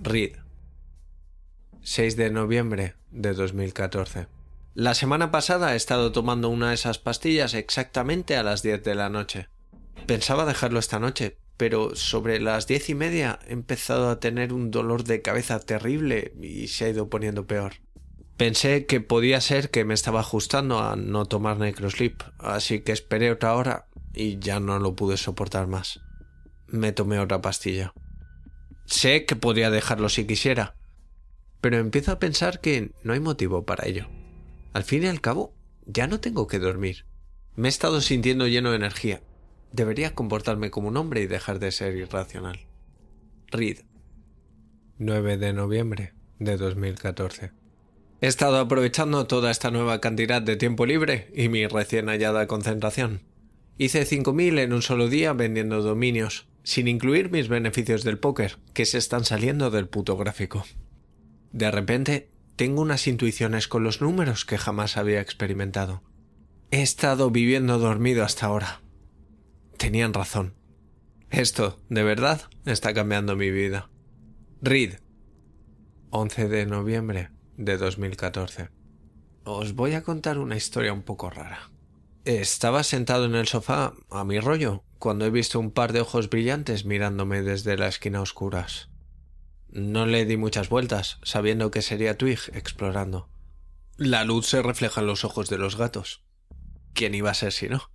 Reed. 0.00 0.38
6 1.82 2.16
de 2.16 2.30
noviembre 2.30 2.94
de 3.10 3.34
2014. 3.34 4.28
La 4.72 4.94
semana 4.94 5.30
pasada 5.30 5.74
he 5.74 5.76
estado 5.76 6.12
tomando 6.12 6.48
una 6.48 6.70
de 6.70 6.76
esas 6.76 6.98
pastillas 6.98 7.52
exactamente 7.52 8.38
a 8.38 8.42
las 8.42 8.62
10 8.62 8.82
de 8.82 8.94
la 8.94 9.10
noche. 9.10 9.48
Pensaba 10.06 10.46
dejarlo 10.46 10.78
esta 10.78 10.98
noche, 10.98 11.36
pero 11.58 11.94
sobre 11.94 12.40
las 12.40 12.66
diez 12.66 12.88
y 12.88 12.94
media 12.94 13.38
he 13.46 13.52
empezado 13.52 14.08
a 14.08 14.18
tener 14.18 14.54
un 14.54 14.70
dolor 14.70 15.04
de 15.04 15.20
cabeza 15.20 15.60
terrible 15.60 16.32
y 16.40 16.68
se 16.68 16.86
ha 16.86 16.88
ido 16.88 17.10
poniendo 17.10 17.46
peor 17.46 17.74
Pensé 18.40 18.86
que 18.86 19.02
podía 19.02 19.38
ser 19.42 19.68
que 19.68 19.84
me 19.84 19.92
estaba 19.92 20.20
ajustando 20.20 20.78
a 20.78 20.96
no 20.96 21.26
tomar 21.26 21.58
Necrosleep, 21.58 22.22
así 22.38 22.80
que 22.80 22.90
esperé 22.90 23.30
otra 23.30 23.54
hora 23.54 23.86
y 24.14 24.38
ya 24.38 24.60
no 24.60 24.78
lo 24.78 24.96
pude 24.96 25.18
soportar 25.18 25.66
más. 25.66 26.00
Me 26.66 26.92
tomé 26.92 27.18
otra 27.18 27.42
pastilla. 27.42 27.92
Sé 28.86 29.26
que 29.26 29.36
podría 29.36 29.68
dejarlo 29.68 30.08
si 30.08 30.26
quisiera, 30.26 30.74
pero 31.60 31.76
empiezo 31.76 32.12
a 32.12 32.18
pensar 32.18 32.62
que 32.62 32.92
no 33.02 33.12
hay 33.12 33.20
motivo 33.20 33.66
para 33.66 33.86
ello. 33.86 34.08
Al 34.72 34.84
fin 34.84 35.02
y 35.02 35.08
al 35.08 35.20
cabo, 35.20 35.54
ya 35.84 36.06
no 36.06 36.18
tengo 36.18 36.46
que 36.46 36.58
dormir. 36.58 37.04
Me 37.56 37.68
he 37.68 37.70
estado 37.70 38.00
sintiendo 38.00 38.46
lleno 38.46 38.70
de 38.70 38.76
energía. 38.76 39.20
Debería 39.70 40.14
comportarme 40.14 40.70
como 40.70 40.88
un 40.88 40.96
hombre 40.96 41.20
y 41.20 41.26
dejar 41.26 41.58
de 41.58 41.72
ser 41.72 41.94
irracional. 41.94 42.66
Reed. 43.48 43.80
9 44.96 45.36
de 45.36 45.52
noviembre 45.52 46.14
de 46.38 46.56
2014. 46.56 47.59
He 48.22 48.26
estado 48.26 48.58
aprovechando 48.58 49.26
toda 49.26 49.50
esta 49.50 49.70
nueva 49.70 50.00
cantidad 50.02 50.42
de 50.42 50.56
tiempo 50.56 50.84
libre 50.84 51.30
y 51.34 51.48
mi 51.48 51.66
recién 51.66 52.08
hallada 52.08 52.46
concentración. 52.46 53.22
Hice 53.78 54.02
5.000 54.02 54.58
en 54.58 54.74
un 54.74 54.82
solo 54.82 55.08
día 55.08 55.32
vendiendo 55.32 55.80
dominios, 55.80 56.46
sin 56.62 56.86
incluir 56.86 57.30
mis 57.30 57.48
beneficios 57.48 58.04
del 58.04 58.18
póker, 58.18 58.58
que 58.74 58.84
se 58.84 58.98
están 58.98 59.24
saliendo 59.24 59.70
del 59.70 59.88
puto 59.88 60.18
gráfico. 60.18 60.66
De 61.52 61.70
repente, 61.70 62.28
tengo 62.56 62.82
unas 62.82 63.06
intuiciones 63.06 63.68
con 63.68 63.84
los 63.84 64.02
números 64.02 64.44
que 64.44 64.58
jamás 64.58 64.98
había 64.98 65.22
experimentado. 65.22 66.02
He 66.70 66.82
estado 66.82 67.30
viviendo 67.30 67.78
dormido 67.78 68.22
hasta 68.22 68.46
ahora. 68.46 68.82
Tenían 69.78 70.12
razón. 70.12 70.52
Esto, 71.30 71.80
de 71.88 72.02
verdad, 72.02 72.42
está 72.66 72.92
cambiando 72.92 73.34
mi 73.34 73.50
vida. 73.50 73.88
Reed. 74.60 74.96
11 76.10 76.48
de 76.48 76.66
noviembre 76.66 77.30
de 77.60 77.76
2014. 77.76 78.70
Os 79.44 79.74
voy 79.74 79.92
a 79.92 80.02
contar 80.02 80.38
una 80.38 80.56
historia 80.56 80.94
un 80.94 81.02
poco 81.02 81.28
rara. 81.28 81.70
Estaba 82.24 82.82
sentado 82.82 83.26
en 83.26 83.34
el 83.34 83.48
sofá, 83.48 83.92
a 84.10 84.24
mi 84.24 84.40
rollo, 84.40 84.82
cuando 84.98 85.26
he 85.26 85.30
visto 85.30 85.60
un 85.60 85.70
par 85.70 85.92
de 85.92 86.00
ojos 86.00 86.30
brillantes 86.30 86.86
mirándome 86.86 87.42
desde 87.42 87.76
la 87.76 87.88
esquina 87.88 88.22
oscuras. 88.22 88.88
No 89.68 90.06
le 90.06 90.24
di 90.24 90.38
muchas 90.38 90.70
vueltas, 90.70 91.18
sabiendo 91.22 91.70
que 91.70 91.82
sería 91.82 92.16
Twig 92.16 92.40
explorando. 92.54 93.28
La 93.96 94.24
luz 94.24 94.46
se 94.46 94.62
refleja 94.62 95.02
en 95.02 95.06
los 95.06 95.24
ojos 95.24 95.50
de 95.50 95.58
los 95.58 95.76
gatos. 95.76 96.24
¿Quién 96.94 97.14
iba 97.14 97.30
a 97.30 97.34
ser 97.34 97.52
si 97.52 97.68
no? 97.68 97.90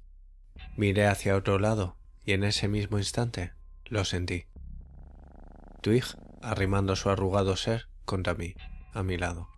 Miré 0.77 1.07
hacia 1.07 1.35
otro 1.35 1.57
lado, 1.57 1.97
y 2.23 2.33
en 2.33 2.43
ese 2.43 2.67
mismo 2.67 2.99
instante 2.99 3.53
lo 3.85 4.05
sentí. 4.05 4.45
Twig 5.81 6.05
arrimando 6.41 6.95
su 6.95 7.09
arrugado 7.09 7.55
ser 7.55 7.87
contra 8.05 8.35
mí, 8.35 8.53
a 8.93 9.01
mi 9.01 9.17
lado. 9.17 9.54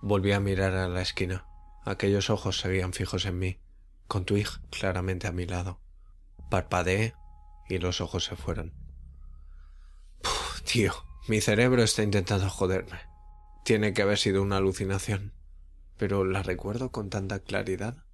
Volví 0.00 0.32
a 0.32 0.40
mirar 0.40 0.74
a 0.74 0.88
la 0.88 1.02
esquina. 1.02 1.44
Aquellos 1.84 2.30
ojos 2.30 2.60
seguían 2.60 2.92
fijos 2.92 3.24
en 3.26 3.38
mí, 3.38 3.58
con 4.06 4.24
Twig 4.24 4.48
claramente 4.70 5.26
a 5.26 5.32
mi 5.32 5.44
lado. 5.44 5.80
Parpadeé 6.50 7.14
y 7.68 7.78
los 7.78 8.00
ojos 8.00 8.24
se 8.24 8.36
fueron. 8.36 8.72
tío, 10.64 10.92
mi 11.26 11.40
cerebro 11.40 11.82
está 11.82 12.02
intentando 12.02 12.48
joderme. 12.48 13.00
Tiene 13.64 13.92
que 13.92 14.02
haber 14.02 14.18
sido 14.18 14.40
una 14.40 14.58
alucinación. 14.58 15.32
Pero 15.96 16.24
la 16.24 16.44
recuerdo 16.44 16.92
con 16.92 17.10
tanta 17.10 17.40
claridad. 17.40 18.04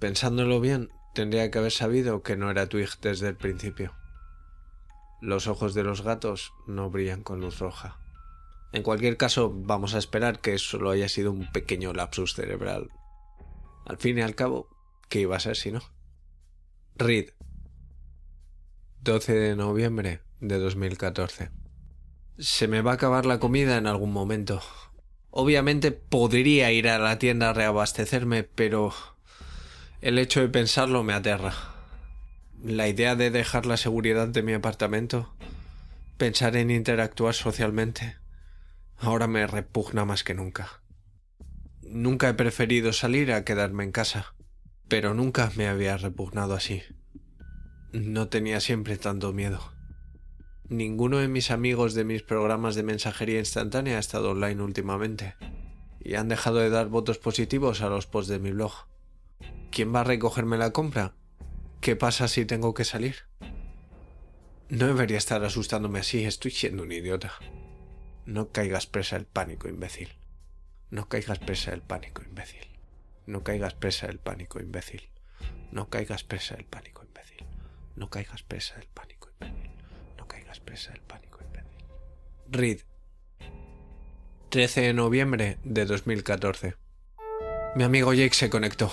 Pensándolo 0.00 0.60
bien, 0.60 0.90
tendría 1.14 1.50
que 1.50 1.58
haber 1.58 1.72
sabido 1.72 2.22
que 2.22 2.36
no 2.36 2.50
era 2.50 2.68
Twig 2.68 2.90
desde 3.00 3.28
el 3.28 3.36
principio. 3.36 3.94
Los 5.20 5.46
ojos 5.46 5.74
de 5.74 5.84
los 5.84 6.02
gatos 6.02 6.52
no 6.66 6.90
brillan 6.90 7.22
con 7.22 7.40
luz 7.40 7.60
roja. 7.60 7.98
En 8.72 8.82
cualquier 8.82 9.16
caso, 9.16 9.52
vamos 9.54 9.94
a 9.94 9.98
esperar 9.98 10.40
que 10.40 10.58
solo 10.58 10.90
haya 10.90 11.08
sido 11.08 11.32
un 11.32 11.50
pequeño 11.52 11.92
lapsus 11.92 12.34
cerebral. 12.34 12.90
Al 13.86 13.96
fin 13.96 14.18
y 14.18 14.22
al 14.22 14.34
cabo, 14.34 14.68
¿qué 15.08 15.20
iba 15.20 15.36
a 15.36 15.40
ser 15.40 15.56
si 15.56 15.72
no? 15.72 15.80
Reed. 16.96 17.30
12 19.00 19.32
de 19.32 19.56
noviembre 19.56 20.20
de 20.40 20.58
2014. 20.58 21.50
Se 22.38 22.68
me 22.68 22.82
va 22.82 22.92
a 22.92 22.94
acabar 22.94 23.24
la 23.24 23.38
comida 23.38 23.78
en 23.78 23.86
algún 23.86 24.12
momento. 24.12 24.60
Obviamente 25.30 25.92
podría 25.92 26.70
ir 26.72 26.88
a 26.88 26.98
la 26.98 27.18
tienda 27.18 27.50
a 27.50 27.52
reabastecerme, 27.52 28.44
pero 28.44 28.92
el 30.00 30.18
hecho 30.18 30.40
de 30.40 30.48
pensarlo 30.48 31.02
me 31.02 31.14
aterra. 31.14 31.54
La 32.62 32.88
idea 32.88 33.16
de 33.16 33.30
dejar 33.30 33.66
la 33.66 33.76
seguridad 33.76 34.28
de 34.28 34.42
mi 34.42 34.52
apartamento, 34.52 35.32
pensar 36.16 36.56
en 36.56 36.70
interactuar 36.70 37.34
socialmente, 37.34 38.16
ahora 38.98 39.26
me 39.26 39.46
repugna 39.46 40.04
más 40.04 40.24
que 40.24 40.34
nunca. 40.34 40.82
Nunca 41.82 42.28
he 42.28 42.34
preferido 42.34 42.92
salir 42.92 43.32
a 43.32 43.44
quedarme 43.44 43.84
en 43.84 43.92
casa, 43.92 44.34
pero 44.88 45.14
nunca 45.14 45.50
me 45.56 45.68
había 45.68 45.96
repugnado 45.96 46.54
así. 46.54 46.82
No 47.92 48.28
tenía 48.28 48.60
siempre 48.60 48.98
tanto 48.98 49.32
miedo. 49.32 49.72
Ninguno 50.68 51.18
de 51.18 51.28
mis 51.28 51.50
amigos 51.50 51.94
de 51.94 52.04
mis 52.04 52.22
programas 52.22 52.74
de 52.74 52.82
mensajería 52.82 53.38
instantánea 53.38 53.96
ha 53.96 54.00
estado 54.00 54.32
online 54.32 54.62
últimamente, 54.62 55.34
y 56.00 56.14
han 56.14 56.28
dejado 56.28 56.58
de 56.58 56.68
dar 56.68 56.88
votos 56.88 57.18
positivos 57.18 57.80
a 57.80 57.88
los 57.88 58.06
posts 58.06 58.28
de 58.28 58.38
mi 58.38 58.50
blog. 58.50 58.72
¿Quién 59.70 59.94
va 59.94 60.00
a 60.00 60.04
recogerme 60.04 60.58
la 60.58 60.72
compra? 60.72 61.14
¿Qué 61.80 61.96
pasa 61.96 62.28
si 62.28 62.44
tengo 62.44 62.74
que 62.74 62.84
salir? 62.84 63.16
No 64.68 64.86
debería 64.86 65.16
estar 65.16 65.42
asustándome 65.44 66.00
así, 66.00 66.24
estoy 66.24 66.50
siendo 66.50 66.82
un 66.82 66.92
idiota. 66.92 67.32
No 68.28 68.52
caigas 68.52 68.86
presa 68.86 69.16
del 69.16 69.24
pánico, 69.24 69.68
imbécil. 69.70 70.10
No 70.90 71.08
caigas 71.08 71.38
presa 71.38 71.70
del 71.70 71.80
pánico, 71.80 72.20
imbécil. 72.22 72.68
No 73.24 73.42
caigas 73.42 73.72
presa 73.72 74.06
del 74.06 74.18
pánico, 74.18 74.60
imbécil. 74.60 75.08
No 75.72 75.88
caigas 75.88 76.24
presa 76.24 76.54
del 76.54 76.66
pánico, 76.66 77.02
imbécil. 77.04 77.46
No 77.96 78.10
caigas 78.10 78.42
presa 78.42 78.74
del 78.74 78.88
pánico, 78.88 79.30
imbécil. 79.30 79.70
No 80.18 80.28
caigas 80.28 80.60
presa 80.60 80.92
del 80.92 81.00
pánico, 81.00 81.38
imbécil. 81.42 81.86
Reed. 82.50 82.80
13 84.50 84.82
de 84.82 84.92
noviembre 84.92 85.58
de 85.64 85.86
2014. 85.86 86.76
Mi 87.76 87.84
amigo 87.84 88.12
Jake 88.12 88.34
se 88.34 88.50
conectó. 88.50 88.92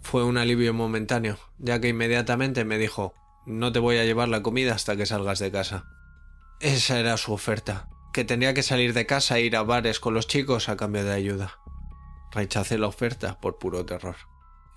Fue 0.00 0.22
un 0.22 0.38
alivio 0.38 0.72
momentáneo, 0.72 1.40
ya 1.58 1.80
que 1.80 1.88
inmediatamente 1.88 2.64
me 2.64 2.78
dijo, 2.78 3.14
no 3.46 3.72
te 3.72 3.80
voy 3.80 3.96
a 3.96 4.04
llevar 4.04 4.28
la 4.28 4.44
comida 4.44 4.76
hasta 4.76 4.94
que 4.96 5.06
salgas 5.06 5.40
de 5.40 5.50
casa. 5.50 5.88
Esa 6.60 7.00
era 7.00 7.16
su 7.16 7.32
oferta, 7.32 7.88
que 8.14 8.24
tendría 8.24 8.54
que 8.54 8.62
salir 8.62 8.94
de 8.94 9.06
casa 9.06 9.38
e 9.38 9.42
ir 9.42 9.56
a 9.56 9.64
bares 9.64 9.98
con 9.98 10.14
los 10.14 10.28
chicos 10.28 10.68
a 10.68 10.76
cambio 10.76 11.04
de 11.04 11.12
ayuda. 11.12 11.58
Rechacé 12.30 12.78
la 12.78 12.86
oferta 12.86 13.40
por 13.40 13.58
puro 13.58 13.84
terror. 13.84 14.14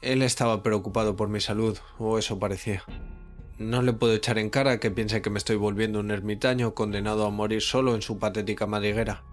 Él 0.02 0.23
estaba 0.23 0.63
preocupado 0.63 1.15
por 1.15 1.30
mi 1.30 1.39
salud, 1.39 1.78
o 2.00 2.17
eso 2.17 2.39
parecía. 2.39 2.84
No 3.60 3.84
le 3.84 3.93
puedo 3.93 4.15
echar 4.15 4.39
en 4.39 4.50
cara 4.50 4.80
que 4.80 4.89
piense 4.89 5.21
que 5.21 5.30
me 5.30 5.38
estoy 5.38 5.56
volviendo 5.56 6.00
un 6.00 6.10
ermitaño 6.10 6.73
condenado 6.73 7.28
a 7.28 7.30
morir 7.30 7.62
solo 7.62 7.93
en 7.93 8.02
su 8.02 8.17
patética 8.17 8.65
madriguera, 8.65 9.23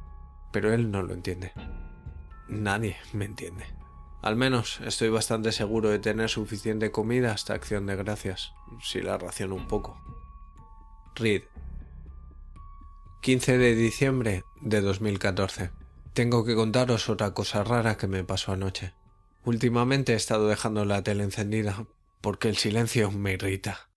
pero 0.53 0.75
él 0.75 0.91
no 0.91 1.03
lo 1.03 1.15
entiende. 1.15 1.53
Nadie 2.47 2.99
me 3.15 3.25
entiende. 3.25 3.65
Al 4.21 4.37
menos 4.37 4.81
estoy 4.81 5.09
bastante 5.09 5.51
seguro 5.51 5.89
de 5.89 5.99
tener 5.99 6.29
suficiente 6.29 6.91
comida 6.91 7.33
hasta 7.33 7.55
acción 7.55 7.87
de 7.87 7.97
gracias, 7.97 8.53
si 8.83 9.01
la 9.01 9.17
raciono 9.17 9.55
un 9.55 9.67
poco. 9.67 9.99
Reed, 11.15 11.45
15 13.25 13.57
de 13.57 13.75
diciembre 13.75 14.45
de 14.61 14.83
2014. 14.83 15.71
Tengo 16.13 16.45
que 16.45 16.55
contaros 16.55 17.09
otra 17.09 17.33
cosa 17.33 17.65
rara 17.65 17.97
que 17.97 18.07
me 18.07 18.23
pasó 18.23 18.53
anoche. 18.53 18.93
Últimamente 19.45 20.13
he 20.13 20.17
estado 20.17 20.47
dejando 20.47 20.85
la 20.85 21.03
tele 21.03 21.25
encendida 21.25 21.87
porque 22.21 22.51
el 22.51 22.59
silencio 22.59 23.11
me 23.13 23.33
irrita. 23.33 23.89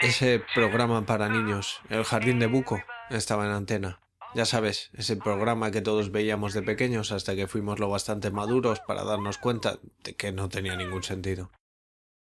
Ese 0.00 0.42
programa 0.54 1.04
para 1.04 1.28
niños, 1.28 1.82
El 1.90 2.04
Jardín 2.04 2.38
de 2.38 2.46
Buco, 2.46 2.82
estaba 3.10 3.44
en 3.44 3.52
antena. 3.52 4.00
Ya 4.34 4.46
sabes, 4.46 4.88
ese 4.94 5.16
programa 5.16 5.70
que 5.70 5.82
todos 5.82 6.10
veíamos 6.10 6.54
de 6.54 6.62
pequeños 6.62 7.12
hasta 7.12 7.36
que 7.36 7.46
fuimos 7.46 7.78
lo 7.78 7.90
bastante 7.90 8.30
maduros 8.30 8.80
para 8.80 9.04
darnos 9.04 9.36
cuenta 9.36 9.80
de 10.02 10.16
que 10.16 10.32
no 10.32 10.48
tenía 10.48 10.76
ningún 10.76 11.02
sentido. 11.02 11.50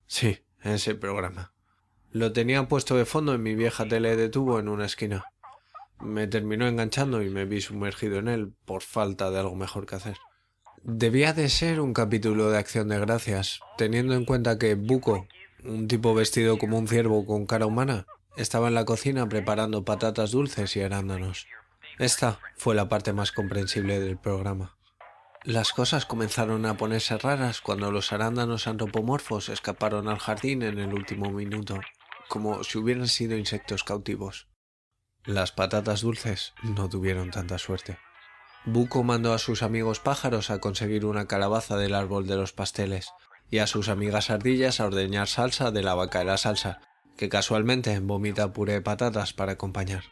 Sí, 0.06 0.46
ese 0.62 0.94
programa. 0.94 1.52
Lo 2.12 2.34
tenía 2.34 2.68
puesto 2.68 2.98
de 2.98 3.06
fondo 3.06 3.36
en 3.36 3.44
mi 3.44 3.54
vieja 3.54 3.88
tele 3.88 4.16
de 4.16 4.30
tubo 4.30 4.58
en 4.58 4.68
una 4.68 4.88
esquina. 4.88 5.26
Me 6.00 6.26
terminó 6.26 6.68
enganchando 6.68 7.22
y 7.22 7.30
me 7.30 7.46
vi 7.46 7.62
sumergido 7.62 8.18
en 8.18 8.28
él 8.28 8.52
por 8.66 8.82
falta 8.82 9.30
de 9.30 9.40
algo 9.40 9.56
mejor 9.56 9.86
que 9.86 9.96
hacer. 9.96 10.18
Debía 10.82 11.34
de 11.34 11.50
ser 11.50 11.80
un 11.80 11.94
capítulo 11.94 12.50
de 12.50 12.58
acción 12.58 12.88
de 12.88 12.98
gracias, 13.00 13.60
teniendo 13.78 14.16
en 14.16 14.26
cuenta 14.26 14.58
que 14.58 14.74
Buco, 14.74 15.28
un 15.64 15.88
tipo 15.88 16.16
vestido 16.16 16.58
como 16.58 16.80
un 16.80 16.88
ciervo 16.88 17.28
con 17.28 17.46
cara 17.46 17.68
humana, 17.68 18.08
estaba 18.38 18.70
en 18.70 18.76
la 18.76 18.86
cocina 18.86 19.30
preparando 19.30 19.86
patatas 19.86 20.32
dulces 20.32 20.76
y 20.78 20.82
arándanos. 20.82 21.46
Esta 22.00 22.40
fue 22.56 22.74
la 22.74 22.90
parte 22.90 23.14
más 23.14 23.32
comprensible 23.32 24.00
del 24.00 24.18
programa. 24.18 24.78
Las 25.44 25.74
cosas 25.74 26.08
comenzaron 26.08 26.66
a 26.66 26.76
ponerse 26.76 27.20
raras 27.20 27.62
cuando 27.62 27.92
los 27.92 28.12
arándanos 28.14 28.68
antropomorfos 28.68 29.50
escaparon 29.50 30.08
al 30.08 30.18
jardín 30.18 30.64
en 30.64 30.80
el 30.80 30.94
último 30.94 31.30
minuto 31.30 31.80
como 32.30 32.64
si 32.64 32.78
hubieran 32.78 33.10
sido 33.10 33.36
insectos 33.36 33.84
cautivos. 33.84 34.48
Las 35.26 35.52
patatas 35.52 36.02
dulces 36.02 36.54
no 36.64 36.88
tuvieron 36.88 37.32
tanta 37.32 37.58
suerte. 37.58 37.98
Buco 38.66 39.04
mandó 39.04 39.34
a 39.34 39.40
sus 39.40 39.64
amigos 39.64 40.00
pájaros 40.00 40.50
a 40.50 40.60
conseguir 40.60 41.06
una 41.06 41.28
calabaza 41.28 41.76
del 41.76 41.96
árbol 41.96 42.28
de 42.28 42.38
los 42.38 42.54
pasteles 42.54 43.10
y 43.50 43.58
a 43.58 43.68
sus 43.68 43.90
amigas 43.90 44.30
ardillas 44.30 44.80
a 44.80 44.86
ordeñar 44.86 45.28
salsa 45.28 45.72
de 45.72 45.82
la 45.82 45.96
vaca 45.96 46.20
de 46.20 46.26
la 46.26 46.38
salsa, 46.38 46.82
que 47.18 47.30
casualmente 47.30 48.00
vomita 48.00 48.54
puré 48.54 48.74
de 48.74 48.82
patatas 48.82 49.34
para 49.34 49.54
acompañar. 49.54 50.04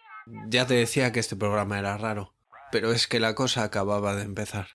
Ya 0.50 0.66
te 0.66 0.74
decía 0.74 1.12
que 1.12 1.20
este 1.20 1.36
programa 1.36 1.80
era 1.80 1.98
raro, 1.98 2.34
pero 2.72 2.92
es 2.92 3.08
que 3.08 3.20
la 3.20 3.36
cosa 3.36 3.64
acababa 3.64 4.16
de 4.16 4.24
empezar. 4.24 4.68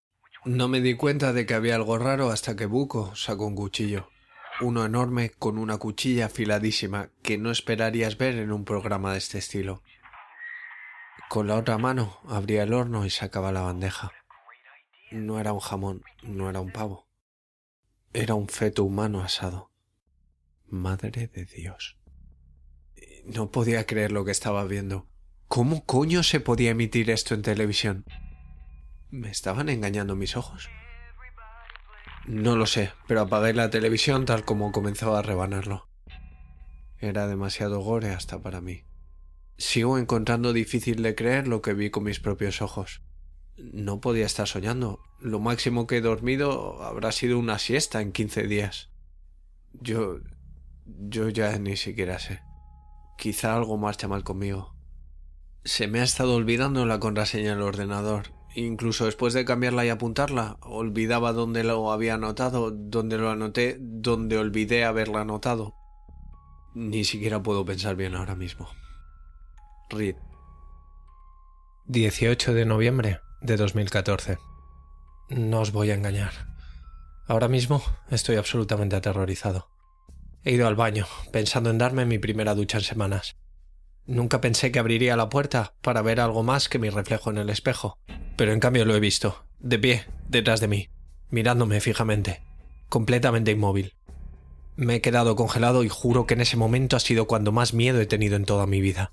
No 0.45 0.69
me 0.69 0.81
di 0.81 0.95
cuenta 0.95 1.33
de 1.33 1.45
que 1.47 1.55
había 1.55 1.75
algo 1.75 1.99
raro 1.99 2.31
hasta 2.31 2.57
que 2.57 2.67
Buco 2.67 3.15
sacó 3.15 3.47
un 3.47 3.55
cuchillo. 3.55 4.09
Uno 4.61 4.85
enorme 4.85 5.31
con 5.31 5.59
una 5.59 5.79
cuchilla 5.79 6.27
afiladísima 6.27 7.11
que 7.23 7.39
no 7.39 7.51
esperarías 7.51 8.19
ver 8.19 8.37
en 8.37 8.53
un 8.53 8.65
programa 8.65 9.13
de 9.13 9.19
este 9.19 9.39
estilo. 9.39 9.83
Con 11.29 11.47
la 11.47 11.57
otra 11.57 11.79
mano 11.79 12.21
abría 12.29 12.63
el 12.63 12.75
horno 12.75 13.07
y 13.07 13.11
sacaba 13.11 13.53
la 13.53 13.63
bandeja. 13.63 14.13
No 15.11 15.41
era 15.41 15.53
un 15.53 15.61
jamón, 15.61 16.03
no 16.23 16.51
era 16.51 16.61
un 16.61 16.71
pavo. 16.71 17.09
Era 18.13 18.35
un 18.35 18.49
feto 18.49 18.85
humano 18.85 19.23
asado. 19.23 19.71
Madre 20.67 21.29
de 21.29 21.45
Dios. 21.47 21.99
No 23.25 23.51
podía 23.51 23.87
creer 23.87 24.13
lo 24.13 24.25
que 24.25 24.31
estaba 24.31 24.65
viendo. 24.65 25.07
¿Cómo 25.49 25.85
coño 25.85 26.23
se 26.23 26.41
podía 26.41 26.71
emitir 26.71 27.11
esto 27.11 27.35
en 27.35 27.43
televisión? 27.43 28.05
¿Me 29.11 29.31
estaban 29.31 29.69
engañando 29.69 30.17
mis 30.17 30.37
ojos? 30.37 30.71
No 32.27 32.57
lo 32.57 32.67
sé, 32.67 32.93
pero 33.09 33.23
apagué 33.23 33.53
la 33.53 33.71
televisión 33.71 34.25
tal 34.27 34.45
como 34.45 34.71
comenzaba 34.73 35.19
a 35.19 35.23
rebanarlo. 35.23 35.89
Era 36.99 37.27
demasiado 37.27 37.81
gore 37.81 38.11
hasta 38.11 38.41
para 38.41 38.61
mí. 38.61 38.85
Sigo 39.59 39.99
encontrando 39.99 40.53
difícil 40.53 41.03
de 41.03 41.15
creer 41.15 41.49
lo 41.49 41.63
que 41.63 41.75
vi 41.75 41.91
con 41.91 42.05
mis 42.05 42.21
propios 42.21 42.63
ojos. 42.63 43.03
No 43.57 44.01
podía 44.01 44.27
estar 44.27 44.47
soñando. 44.47 45.01
Lo 45.21 45.41
máximo 45.41 45.87
que 45.87 45.97
he 45.97 46.01
dormido 46.01 46.83
habrá 46.83 47.13
sido 47.13 47.39
una 47.39 47.59
siesta 47.59 48.01
en 48.01 48.13
quince 48.13 48.47
días. 48.47 48.91
Yo... 49.73 50.21
yo 50.87 51.29
ya 51.29 51.59
ni 51.59 51.77
siquiera 51.77 52.19
sé. 52.19 52.41
Quizá 53.19 53.55
algo 53.55 53.77
marcha 53.77 54.09
mal 54.09 54.25
conmigo. 54.25 54.75
Se 55.65 55.87
me 55.87 56.01
ha 56.01 56.05
estado 56.05 56.35
olvidando 56.35 56.87
la 56.87 56.99
contraseña 56.99 57.51
del 57.51 57.63
ordenador. 57.63 58.33
Incluso 58.55 59.07
después 59.07 59.33
de 59.33 59.45
cambiarla 59.45 59.87
y 59.87 59.89
apuntarla, 59.89 60.59
olvidaba 60.61 61.33
dónde 61.33 61.65
lo 61.65 61.91
había 61.91 62.15
anotado, 62.15 62.71
dónde 62.71 63.17
lo 63.17 63.31
anoté, 63.31 63.79
dónde 63.81 64.37
olvidé 64.37 64.85
haberla 64.85 65.23
anotado. 65.23 65.75
Ni 66.75 67.05
siquiera 67.05 67.43
puedo 67.43 67.65
pensar 67.65 67.97
bien 67.97 68.15
ahora 68.15 68.35
mismo. 68.35 68.69
Reed. 69.89 70.17
18 71.87 72.55
de 72.55 72.65
noviembre 72.65 73.21
de 73.41 73.57
2014. 73.57 74.39
No 75.31 75.61
os 75.61 75.73
voy 75.73 75.91
a 75.91 75.95
engañar. 75.95 76.33
Ahora 77.27 77.49
mismo 77.49 77.83
estoy 78.11 78.37
absolutamente 78.37 78.97
aterrorizado. 78.97 79.69
He 80.45 80.53
ido 80.53 80.67
al 80.67 80.77
baño, 80.77 81.07
pensando 81.31 81.71
en 81.71 81.79
darme 81.79 82.05
mi 82.05 82.19
primera 82.19 82.55
ducha 82.55 82.79
en 82.79 82.85
semanas. 82.85 83.37
Nunca 84.07 84.41
pensé 84.41 84.73
que 84.73 84.79
abriría 84.79 85.17
la 85.17 85.29
puerta 85.29 85.75
para 85.81 86.03
ver 86.03 86.21
algo 86.21 86.43
más 86.43 86.69
que 86.69 86.79
mi 86.79 86.91
reflejo 86.91 87.31
en 87.31 87.39
el 87.39 87.51
espejo, 87.51 87.99
pero 88.37 88.53
en 88.53 88.61
cambio 88.61 88.85
lo 88.85 88.97
he 88.97 89.01
visto, 89.01 89.45
de 89.61 89.79
pie, 89.79 90.05
detrás 90.29 90.61
de 90.61 90.69
mí, 90.69 90.89
mirándome 91.31 91.81
fijamente, 91.81 92.43
completamente 92.89 93.53
inmóvil. 93.53 93.95
Me 94.75 94.97
he 94.97 95.01
quedado 95.01 95.37
congelado 95.37 95.85
y 95.85 95.89
juro 95.89 96.27
que 96.27 96.35
en 96.35 96.41
ese 96.41 96.57
momento 96.57 96.97
ha 96.97 97.01
sido 97.01 97.27
cuando 97.27 97.53
más 97.53 97.75
miedo 97.75 98.01
he 98.01 98.07
tenido 98.07 98.37
en 98.37 98.45
toda 98.45 98.67
mi 98.67 98.81
vida. 98.81 99.13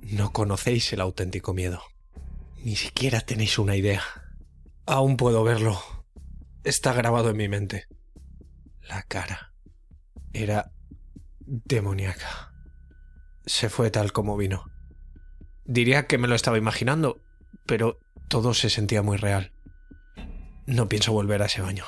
No 0.00 0.32
conocéis 0.32 0.92
el 0.92 1.00
auténtico 1.00 1.54
miedo. 1.54 1.82
Ni 2.64 2.76
siquiera 2.76 3.20
tenéis 3.20 3.58
una 3.58 3.76
idea. 3.76 4.02
Aún 4.86 5.16
puedo 5.16 5.44
verlo. 5.44 5.80
Está 6.64 6.92
grabado 6.92 7.30
en 7.30 7.36
mi 7.36 7.48
mente. 7.48 7.86
La 8.88 9.02
cara. 9.02 9.52
Era 10.32 10.72
demoníaca. 11.46 12.49
Se 13.50 13.68
fue 13.68 13.90
tal 13.90 14.12
como 14.12 14.36
vino. 14.36 14.70
Diría 15.64 16.06
que 16.06 16.18
me 16.18 16.28
lo 16.28 16.36
estaba 16.36 16.56
imaginando, 16.56 17.20
pero 17.66 17.98
todo 18.28 18.54
se 18.54 18.70
sentía 18.70 19.02
muy 19.02 19.16
real. 19.16 19.50
No 20.66 20.88
pienso 20.88 21.12
volver 21.12 21.42
a 21.42 21.46
ese 21.46 21.60
baño. 21.60 21.84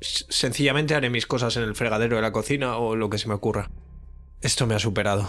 sencillamente 0.00 0.94
haré 0.94 1.10
mis 1.10 1.26
cosas 1.26 1.56
en 1.56 1.64
el 1.64 1.74
fregadero 1.74 2.14
de 2.14 2.22
la 2.22 2.30
cocina 2.30 2.76
o 2.76 2.94
lo 2.94 3.10
que 3.10 3.18
se 3.18 3.26
me 3.26 3.34
ocurra. 3.34 3.68
Esto 4.40 4.68
me 4.68 4.76
ha 4.76 4.78
superado. 4.78 5.28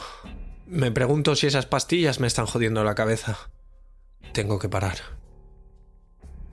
Me 0.68 0.92
pregunto 0.92 1.36
si 1.36 1.48
esas 1.48 1.66
pastillas 1.66 2.20
me 2.20 2.28
están 2.28 2.46
jodiendo 2.46 2.84
la 2.84 2.94
cabeza. 2.94 3.50
Tengo 4.34 4.60
que 4.60 4.70
parar. 4.70 4.98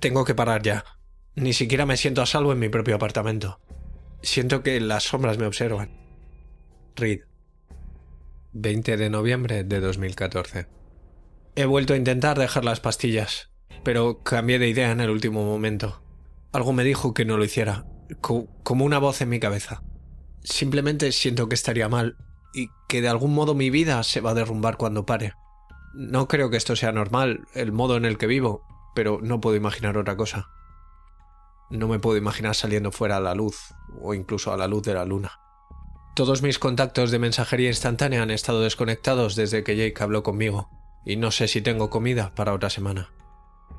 Tengo 0.00 0.24
que 0.24 0.34
parar 0.34 0.62
ya. 0.62 0.82
Ni 1.34 1.52
siquiera 1.52 1.84
me 1.84 1.98
siento 1.98 2.22
a 2.22 2.26
salvo 2.26 2.52
en 2.52 2.59
mi 2.59 2.70
propio 2.70 2.94
apartamento. 2.94 3.61
Siento 4.22 4.62
que 4.62 4.80
las 4.80 5.05
sombras 5.05 5.36
me 5.36 5.44
observan. 5.44 5.90
Reed. 6.96 7.20
20 8.57 8.96
de 8.96 9.11
noviembre 9.11 9.64
de 9.64 9.80
2014. 9.80 10.68
He 11.57 11.64
vuelto 11.64 11.92
a 11.92 11.96
intentar 11.96 12.38
dejar 12.38 12.64
las 12.64 12.78
pastillas, 12.78 13.50
pero 13.82 14.22
cambié 14.22 14.61
de 14.61 14.68
idea 14.68 14.92
en 14.92 15.00
el 15.00 15.11
último 15.11 15.44
momento. 15.44 16.05
Algo 16.52 16.72
me 16.72 16.84
dijo 16.84 17.14
que 17.14 17.24
no 17.24 17.36
lo 17.36 17.44
hiciera, 17.44 17.84
como 18.20 18.84
una 18.84 19.00
voz 19.00 19.20
en 19.20 19.28
mi 19.28 19.40
cabeza. 19.40 19.82
Simplemente 20.44 21.11
siento 21.11 21.48
que 21.48 21.57
estaría 21.57 21.88
mal 21.88 22.16
y 22.55 22.68
que 22.88 23.02
de 23.02 23.09
algún 23.09 23.34
modo 23.34 23.57
mi 23.57 23.70
vida 23.70 24.00
se 24.05 24.20
va 24.20 24.30
a 24.30 24.34
derrumbar 24.34 24.76
cuando 24.76 25.05
pare. 25.05 25.32
No 25.92 26.28
creo 26.28 26.48
que 26.48 26.57
esto 26.57 26.76
sea 26.76 26.92
normal, 26.92 27.48
el 27.55 27.72
modo 27.72 27.96
en 27.96 28.05
el 28.05 28.18
que 28.18 28.28
vivo, 28.28 28.62
pero 28.94 29.18
no 29.20 29.40
puedo 29.40 29.57
imaginar 29.57 29.98
otra 29.98 30.16
cosa. 30.16 30.48
No 31.70 31.88
me 31.88 31.98
puedo 31.98 32.16
imaginar 32.16 32.55
saliendo 32.55 32.92
fuera 32.92 33.16
a 33.16 33.20
la 33.20 33.34
luz, 33.34 33.74
o 34.00 34.14
incluso 34.14 34.52
a 34.52 34.57
la 34.57 34.68
luz 34.68 34.84
de 34.84 34.94
la 34.94 35.05
luna. 35.05 35.40
Todos 36.14 36.42
mis 36.42 36.60
contactos 36.60 37.10
de 37.10 37.18
mensajería 37.18 37.68
instantánea 37.68 38.22
han 38.22 38.30
estado 38.30 38.60
desconectados 38.60 39.34
desde 39.34 39.64
que 39.64 39.76
Jake 39.76 40.00
habló 40.00 40.22
conmigo, 40.22 40.70
y 41.04 41.16
no 41.16 41.32
sé 41.32 41.48
si 41.48 41.60
tengo 41.60 41.90
comida 41.90 42.32
para 42.36 42.54
otra 42.54 42.70
semana. 42.70 43.10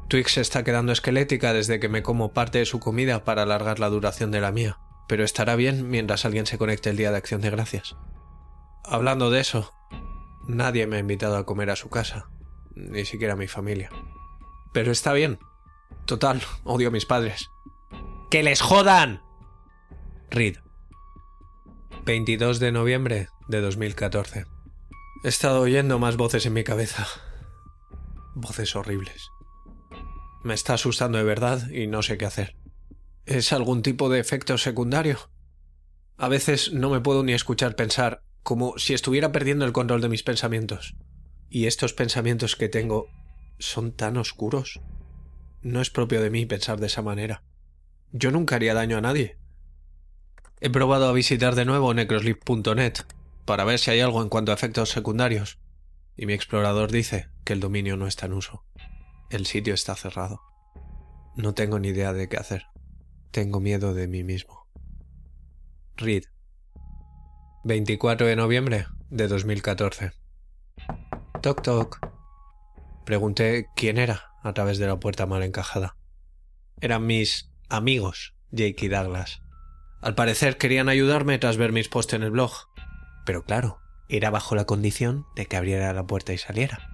Twix 0.10 0.34
se 0.34 0.42
está 0.42 0.66
quedando 0.66 0.92
esquelética 0.92 1.54
desde 1.54 1.80
que 1.80 1.88
me 1.88 2.04
como 2.04 2.34
parte 2.34 2.58
de 2.58 2.66
su 2.66 2.82
comida 2.82 3.24
para 3.24 3.44
alargar 3.44 3.80
la 3.80 3.90
duración 3.90 4.32
de 4.32 4.42
la 4.42 4.52
mía, 4.52 4.78
pero 5.08 5.24
estará 5.24 5.56
bien 5.56 5.90
mientras 5.90 6.26
alguien 6.26 6.46
se 6.46 6.58
conecte 6.58 6.90
el 6.90 6.98
día 6.98 7.10
de 7.10 7.18
acción 7.18 7.40
de 7.40 7.52
gracias. 7.52 7.96
Hablando 8.84 9.32
de 9.32 9.40
eso, 9.40 9.74
nadie 10.46 10.88
me 10.88 10.98
ha 10.98 11.00
invitado 11.00 11.38
a 11.38 11.46
comer 11.46 11.70
a 11.70 11.78
su 11.78 11.90
casa, 11.90 12.28
ni 12.76 13.06
siquiera 13.06 13.38
mi 13.38 13.48
familia. 13.48 13.90
Pero 14.74 14.92
está 14.92 15.14
bien. 15.14 15.40
Total, 16.06 16.42
odio 16.66 16.90
a 16.90 16.92
mis 16.92 17.06
padres. 17.06 17.50
¡Que 18.30 18.44
les 18.44 18.62
jodan! 18.62 19.22
Reed. 20.30 20.65
22 22.06 22.60
de 22.60 22.72
noviembre 22.72 23.30
de 23.48 23.62
2014. 23.62 24.46
He 25.24 25.28
estado 25.28 25.62
oyendo 25.62 25.98
más 25.98 26.18
voces 26.18 26.46
en 26.46 26.54
mi 26.54 26.64
cabeza. 26.64 27.08
Voces 28.36 28.76
horribles. 28.76 29.32
Me 30.44 30.54
está 30.54 30.76
asustando 30.76 31.18
de 31.18 31.24
verdad 31.24 31.68
y 31.72 31.88
no 31.88 32.04
sé 32.04 32.20
qué 32.20 32.26
hacer. 32.26 32.56
¿Es 33.26 33.52
algún 33.52 33.82
tipo 33.82 34.08
de 34.10 34.20
efecto 34.20 34.60
secundario? 34.60 35.18
A 36.16 36.28
veces 36.28 36.72
no 36.74 36.92
me 36.92 37.02
puedo 37.02 37.24
ni 37.24 37.34
escuchar 37.34 37.76
pensar 37.76 38.22
como 38.44 38.78
si 38.78 38.94
estuviera 38.94 39.32
perdiendo 39.32 39.66
el 39.66 39.74
control 39.74 40.02
de 40.02 40.10
mis 40.10 40.22
pensamientos. 40.22 40.96
Y 41.50 41.66
estos 41.66 41.94
pensamientos 41.94 42.56
que 42.56 42.70
tengo 42.70 43.08
son 43.58 43.92
tan 43.92 44.18
oscuros. 44.18 44.80
No 45.64 45.82
es 45.82 45.90
propio 45.90 46.22
de 46.22 46.30
mí 46.30 46.46
pensar 46.46 46.80
de 46.80 46.86
esa 46.86 47.02
manera. 47.02 47.42
Yo 48.12 48.30
nunca 48.30 48.58
haría 48.58 48.76
daño 48.76 48.96
a 48.96 49.02
nadie. 49.02 49.40
He 50.62 50.70
probado 50.70 51.10
a 51.10 51.14
visitar 51.14 51.56
de 51.56 51.66
nuevo 51.66 51.94
necrosleep.net 51.94 52.94
para 53.46 53.66
ver 53.66 53.80
si 53.80 53.92
hay 53.92 54.00
algo 54.00 54.22
en 54.22 54.30
cuanto 54.30 54.52
a 54.52 54.56
efectos 54.56 54.90
secundarios, 54.90 55.60
y 56.18 56.26
mi 56.26 56.34
explorador 56.34 56.92
dice 56.92 57.30
que 57.44 57.54
el 57.54 57.60
dominio 57.60 57.98
no 57.98 58.08
está 58.08 58.26
en 58.26 58.34
uso. 58.34 58.64
El 59.30 59.46
sitio 59.46 59.74
está 59.74 59.96
cerrado. 59.96 60.42
No 61.36 61.54
tengo 61.54 61.80
ni 61.80 61.90
idea 61.90 62.14
de 62.14 62.30
qué 62.30 62.38
hacer. 62.38 62.68
Tengo 63.32 63.60
miedo 63.60 63.94
de 63.94 64.08
mí 64.08 64.24
mismo. 64.24 64.68
Reed. 65.98 66.24
24 67.66 68.28
de 68.28 68.36
noviembre 68.36 68.88
de 69.10 69.28
2014. 69.28 70.14
Toc 71.42 71.62
toc. 71.62 72.00
Pregunté 73.06 73.68
quién 73.76 73.98
era 73.98 74.32
a 74.42 74.54
través 74.54 74.78
de 74.78 74.88
la 74.88 75.00
puerta 75.00 75.26
mal 75.26 75.44
encajada. 75.44 75.98
Eran 76.80 77.06
mis 77.06 77.52
amigos, 77.70 78.36
Jake 78.52 78.86
y 78.86 78.88
Douglas. 78.88 79.45
Al 80.02 80.16
parecer 80.16 80.58
querían 80.58 80.90
ayudarme 80.90 81.38
tras 81.40 81.58
ver 81.58 81.72
mis 81.72 81.90
posts 81.90 82.14
en 82.14 82.24
el 82.24 82.32
blog. 82.32 82.52
Pero 83.26 83.44
claro, 83.44 83.80
era 84.08 84.30
bajo 84.30 84.56
la 84.56 84.66
condición 84.66 85.26
de 85.36 85.46
que 85.48 85.58
abriera 85.58 85.94
la 85.94 86.06
puerta 86.06 86.34
y 86.34 86.38
saliera. 86.38 86.90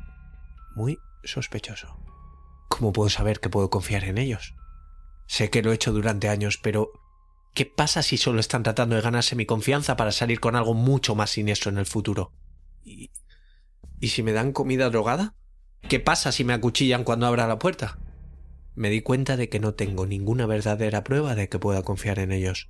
Muy 0.76 0.98
sospechoso. 1.24 2.00
¿Cómo 2.70 2.94
puedo 2.94 3.10
saber 3.10 3.40
que 3.40 3.50
puedo 3.50 3.70
confiar 3.70 4.06
en 4.06 4.18
ellos? 4.18 4.56
Sé 5.28 5.50
que 5.50 5.62
lo 5.62 5.72
he 5.72 5.76
hecho 5.76 5.92
durante 5.92 6.30
años, 6.30 6.58
pero 6.58 6.92
¿Qué 7.54 7.66
pasa 7.66 8.02
si 8.02 8.16
solo 8.16 8.40
están 8.40 8.64
tratando 8.64 8.96
de 8.96 9.02
ganarse 9.02 9.36
mi 9.36 9.46
confianza 9.46 9.98
para 9.98 10.14
salir 10.14 10.40
con 10.40 10.56
algo 10.56 10.74
mucho 10.74 11.16
más 11.16 11.32
siniestro 11.32 11.70
en 11.70 11.80
el 11.80 11.86
futuro? 11.86 12.32
¿Y, 12.82 13.12
¿Y 14.00 14.08
si 14.08 14.24
me 14.24 14.32
dan 14.32 14.54
comida 14.54 14.90
drogada? 14.90 15.36
¿Qué 15.90 16.00
pasa 16.00 16.32
si 16.32 16.46
me 16.46 16.54
acuchillan 16.54 17.04
cuando 17.04 17.28
abra 17.28 17.48
la 17.48 17.60
puerta? 17.60 18.00
me 18.76 18.90
di 18.90 19.02
cuenta 19.02 19.38
de 19.38 19.50
que 19.50 19.60
no 19.60 19.74
tengo 19.74 20.06
ninguna 20.06 20.46
verdadera 20.46 21.04
prueba 21.04 21.36
de 21.36 21.50
que 21.50 21.60
pueda 21.60 21.84
confiar 21.84 22.20
en 22.20 22.32
ellos. 22.32 22.70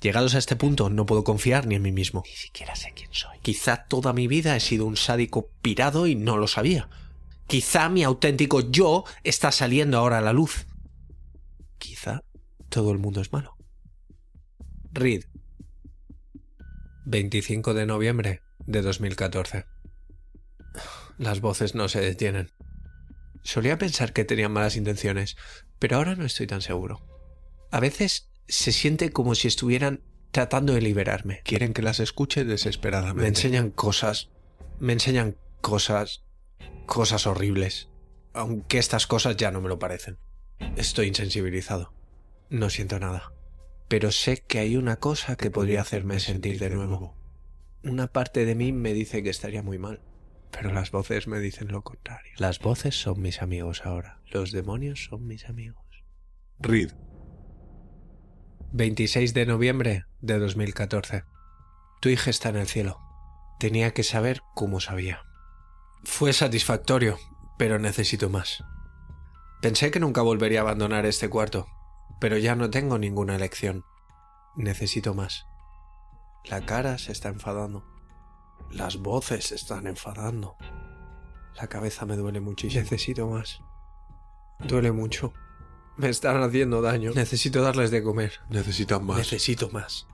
Llegados 0.00 0.34
a 0.34 0.38
este 0.38 0.54
punto, 0.54 0.90
no 0.90 1.06
puedo 1.06 1.24
confiar 1.24 1.66
ni 1.66 1.74
en 1.74 1.82
mí 1.82 1.90
mismo. 1.90 2.22
Ni 2.24 2.36
siquiera 2.36 2.76
sé 2.76 2.92
quién 2.94 3.12
soy. 3.12 3.38
Quizá 3.42 3.86
toda 3.88 4.12
mi 4.12 4.28
vida 4.28 4.54
he 4.54 4.60
sido 4.60 4.86
un 4.86 4.96
sádico 4.96 5.50
pirado 5.60 6.06
y 6.06 6.14
no 6.14 6.36
lo 6.36 6.46
sabía. 6.46 6.88
Quizá 7.48 7.88
mi 7.88 8.04
auténtico 8.04 8.60
yo 8.60 9.04
está 9.24 9.50
saliendo 9.50 9.98
ahora 9.98 10.18
a 10.18 10.22
la 10.22 10.32
luz. 10.32 10.66
Quizá 11.78 12.22
todo 12.68 12.92
el 12.92 12.98
mundo 12.98 13.20
es 13.20 13.32
malo. 13.32 13.56
Reed. 14.92 15.24
25 17.06 17.74
de 17.74 17.86
noviembre 17.86 18.42
de 18.66 18.82
2014. 18.82 19.64
Las 21.16 21.40
voces 21.40 21.74
no 21.74 21.88
se 21.88 22.00
detienen. 22.00 22.52
Solía 23.42 23.78
pensar 23.78 24.12
que 24.12 24.24
tenían 24.24 24.52
malas 24.52 24.76
intenciones, 24.76 25.36
pero 25.78 25.96
ahora 25.96 26.14
no 26.14 26.24
estoy 26.24 26.46
tan 26.46 26.60
seguro. 26.60 27.02
A 27.70 27.80
veces 27.80 28.27
se 28.48 28.72
siente 28.72 29.10
como 29.10 29.34
si 29.34 29.48
estuvieran 29.48 30.02
tratando 30.30 30.72
de 30.74 30.80
liberarme. 30.80 31.40
Quieren 31.44 31.72
que 31.72 31.82
las 31.82 32.00
escuche 32.00 32.44
desesperadamente. 32.44 33.22
Me 33.22 33.28
enseñan 33.28 33.70
cosas. 33.70 34.30
Me 34.78 34.92
enseñan 34.92 35.36
cosas. 35.60 36.24
cosas 36.86 37.26
horribles. 37.26 37.88
Aunque 38.32 38.78
estas 38.78 39.06
cosas 39.06 39.36
ya 39.36 39.50
no 39.50 39.60
me 39.60 39.68
lo 39.68 39.78
parecen. 39.78 40.18
Estoy 40.76 41.08
insensibilizado. 41.08 41.92
No 42.50 42.70
siento 42.70 42.98
nada. 42.98 43.32
Pero 43.88 44.10
sé 44.12 44.42
que 44.46 44.58
hay 44.58 44.76
una 44.76 44.96
cosa 44.96 45.36
que 45.36 45.50
podría 45.50 45.80
hacerme 45.80 46.20
sentir 46.20 46.58
de 46.58 46.70
nuevo. 46.70 47.16
Una 47.82 48.06
parte 48.08 48.44
de 48.44 48.54
mí 48.54 48.72
me 48.72 48.92
dice 48.92 49.22
que 49.22 49.30
estaría 49.30 49.62
muy 49.62 49.78
mal. 49.78 50.00
Pero 50.50 50.72
las 50.72 50.90
voces 50.90 51.26
me 51.26 51.40
dicen 51.40 51.68
lo 51.68 51.82
contrario. 51.82 52.32
Las 52.38 52.58
voces 52.58 53.00
son 53.00 53.20
mis 53.20 53.42
amigos 53.42 53.82
ahora. 53.84 54.20
Los 54.30 54.50
demonios 54.52 55.04
son 55.04 55.26
mis 55.26 55.48
amigos. 55.48 55.84
Reed. 56.58 56.92
26 58.72 59.32
de 59.32 59.46
noviembre 59.46 60.04
de 60.20 60.38
2014. 60.38 61.24
Tu 62.02 62.10
hija 62.10 62.28
está 62.28 62.50
en 62.50 62.56
el 62.56 62.66
cielo. 62.66 63.00
Tenía 63.58 63.92
que 63.92 64.02
saber 64.02 64.42
cómo 64.54 64.78
sabía. 64.80 65.22
Fue 66.04 66.34
satisfactorio, 66.34 67.18
pero 67.56 67.78
necesito 67.78 68.28
más. 68.28 68.62
Pensé 69.62 69.90
que 69.90 70.00
nunca 70.00 70.20
volvería 70.20 70.60
a 70.60 70.62
abandonar 70.62 71.06
este 71.06 71.30
cuarto, 71.30 71.66
pero 72.20 72.36
ya 72.36 72.54
no 72.56 72.68
tengo 72.68 72.98
ninguna 72.98 73.36
elección. 73.36 73.84
Necesito 74.54 75.14
más. 75.14 75.46
La 76.44 76.60
cara 76.66 76.98
se 76.98 77.12
está 77.12 77.30
enfadando. 77.30 77.84
Las 78.70 78.98
voces 78.98 79.46
se 79.46 79.54
están 79.54 79.86
enfadando. 79.86 80.56
La 81.56 81.68
cabeza 81.68 82.04
me 82.04 82.16
duele 82.16 82.40
muchísimo. 82.40 82.82
Necesito 82.82 83.26
más. 83.28 83.60
Duele 84.60 84.92
mucho. 84.92 85.32
Me 85.98 86.08
están 86.08 86.40
haciendo 86.42 86.80
daño. 86.80 87.10
Necesito 87.14 87.60
darles 87.60 87.90
de 87.90 88.02
comer. 88.04 88.40
Necesitan 88.50 89.04
más. 89.04 89.18
Necesito 89.18 89.68
más. 89.70 90.06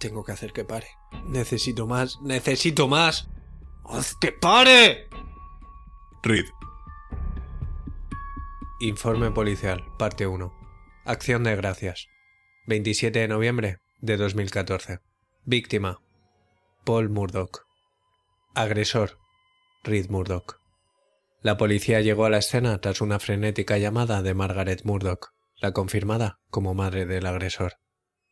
Tengo 0.00 0.24
que 0.24 0.32
hacer 0.32 0.52
que 0.52 0.64
pare. 0.64 0.88
Necesito 1.26 1.86
más. 1.86 2.20
Necesito 2.20 2.88
más. 2.88 3.28
¡Haz 3.84 4.16
que 4.20 4.32
pare! 4.32 5.08
Reed. 6.22 6.46
Informe 8.80 9.30
policial, 9.30 9.84
parte 9.98 10.26
1. 10.26 10.52
Acción 11.04 11.44
de 11.44 11.54
gracias. 11.54 12.08
27 12.66 13.20
de 13.20 13.28
noviembre 13.28 13.78
de 14.00 14.16
2014. 14.16 15.00
Víctima. 15.44 16.00
Paul 16.84 17.08
Murdoch. 17.08 17.66
Agresor. 18.54 19.18
Reed 19.84 20.08
Murdoch. 20.08 20.59
La 21.42 21.56
policía 21.56 22.02
llegó 22.02 22.26
a 22.26 22.30
la 22.30 22.38
escena 22.38 22.78
tras 22.82 23.00
una 23.00 23.18
frenética 23.18 23.78
llamada 23.78 24.22
de 24.22 24.34
Margaret 24.34 24.84
Murdoch, 24.84 25.32
la 25.56 25.72
confirmada 25.72 26.38
como 26.50 26.74
madre 26.74 27.06
del 27.06 27.24
agresor. 27.24 27.74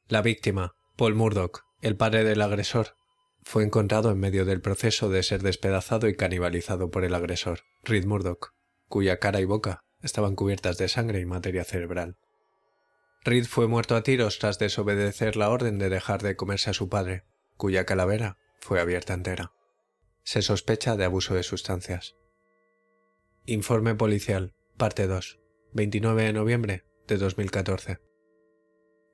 La 0.09 0.21
víctima, 0.21 0.75
Paul 0.97 1.15
Murdoch, 1.15 1.63
el 1.81 1.97
padre 1.97 2.23
del 2.25 2.43
agresor, 2.43 2.97
fue 3.43 3.65
encontrado 3.65 4.11
en 4.11 4.19
medio 4.19 4.45
del 4.45 4.61
proceso 4.61 5.09
de 5.09 5.23
ser 5.23 5.43
despedazado 5.43 6.07
y 6.07 6.17
canibalizado 6.17 6.91
por 6.91 7.03
el 7.03 7.15
agresor, 7.15 7.61
Reed 7.83 8.05
Murdoch, 8.05 8.53
cuya 8.89 9.19
cara 9.19 9.41
y 9.41 9.47
boca 9.47 9.85
estaban 10.03 10.35
cubiertas 10.35 10.77
de 10.77 10.89
sangre 10.89 11.21
y 11.21 11.25
materia 11.25 11.65
cerebral. 11.65 12.19
Reed 13.25 13.47
fue 13.47 13.69
muerto 13.69 13.97
a 13.97 14.03
tiros 14.03 14.39
tras 14.39 14.59
desobedecer 14.59 15.37
la 15.37 15.49
orden 15.49 15.79
de 15.79 15.89
dejar 15.89 16.21
de 16.21 16.37
comerse 16.37 16.71
a 16.71 16.75
su 16.75 16.91
padre, 16.91 17.25
cuya 17.57 17.87
calavera 17.87 18.37
fue 18.61 18.81
abierta 18.81 19.15
entera. 19.15 19.53
Se 20.25 20.43
sospecha 20.43 20.97
de 20.97 21.07
abuso 21.07 21.35
de 21.35 21.43
sustancias. 21.43 22.15
Informe 23.51 23.95
policial, 23.95 24.53
parte 24.77 25.07
2, 25.07 25.41
29 25.73 26.23
de 26.23 26.33
noviembre 26.35 26.85
de 27.07 27.17
2014. 27.17 27.99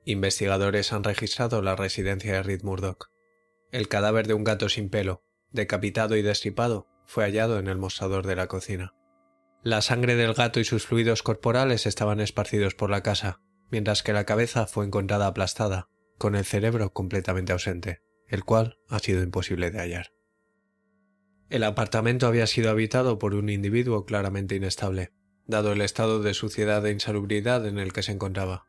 Investigadores 0.03 0.91
han 0.91 1.05
registrado 1.05 1.61
la 1.61 1.77
residencia 1.77 2.33
de 2.33 2.43
Reed 2.43 2.61
Murdoch. 2.63 3.11
El 3.71 3.87
cadáver 3.87 4.27
de 4.27 4.33
un 4.33 4.43
gato 4.43 4.67
sin 4.67 4.89
pelo, 4.89 5.23
decapitado 5.51 6.17
y 6.17 6.21
destripado, 6.21 6.89
fue 7.05 7.23
hallado 7.23 7.59
en 7.59 7.69
el 7.69 7.77
mostrador 7.77 8.27
de 8.27 8.35
la 8.35 8.47
cocina. 8.47 8.93
La 9.63 9.81
sangre 9.81 10.17
del 10.17 10.33
gato 10.33 10.59
y 10.59 10.65
sus 10.65 10.85
fluidos 10.85 11.23
corporales 11.23 11.85
estaban 11.85 12.19
esparcidos 12.19 12.75
por 12.75 12.89
la 12.89 13.03
casa, 13.03 13.39
mientras 13.71 14.03
que 14.03 14.11
la 14.11 14.25
cabeza 14.25 14.67
fue 14.67 14.85
encontrada 14.85 15.27
aplastada, 15.27 15.87
con 16.17 16.35
el 16.35 16.43
cerebro 16.43 16.91
completamente 16.91 17.53
ausente, 17.53 18.01
el 18.27 18.43
cual 18.43 18.79
ha 18.89 18.99
sido 18.99 19.23
imposible 19.23 19.71
de 19.71 19.79
hallar. 19.79 20.14
El 21.49 21.63
apartamento 21.63 22.27
había 22.27 22.47
sido 22.47 22.71
habitado 22.71 23.19
por 23.19 23.35
un 23.35 23.49
individuo 23.49 24.05
claramente 24.05 24.55
inestable, 24.55 25.11
dado 25.45 25.73
el 25.73 25.81
estado 25.81 26.21
de 26.21 26.33
suciedad 26.33 26.85
e 26.85 26.91
insalubridad 26.91 27.67
en 27.67 27.77
el 27.77 27.93
que 27.93 28.03
se 28.03 28.11
encontraba. 28.11 28.65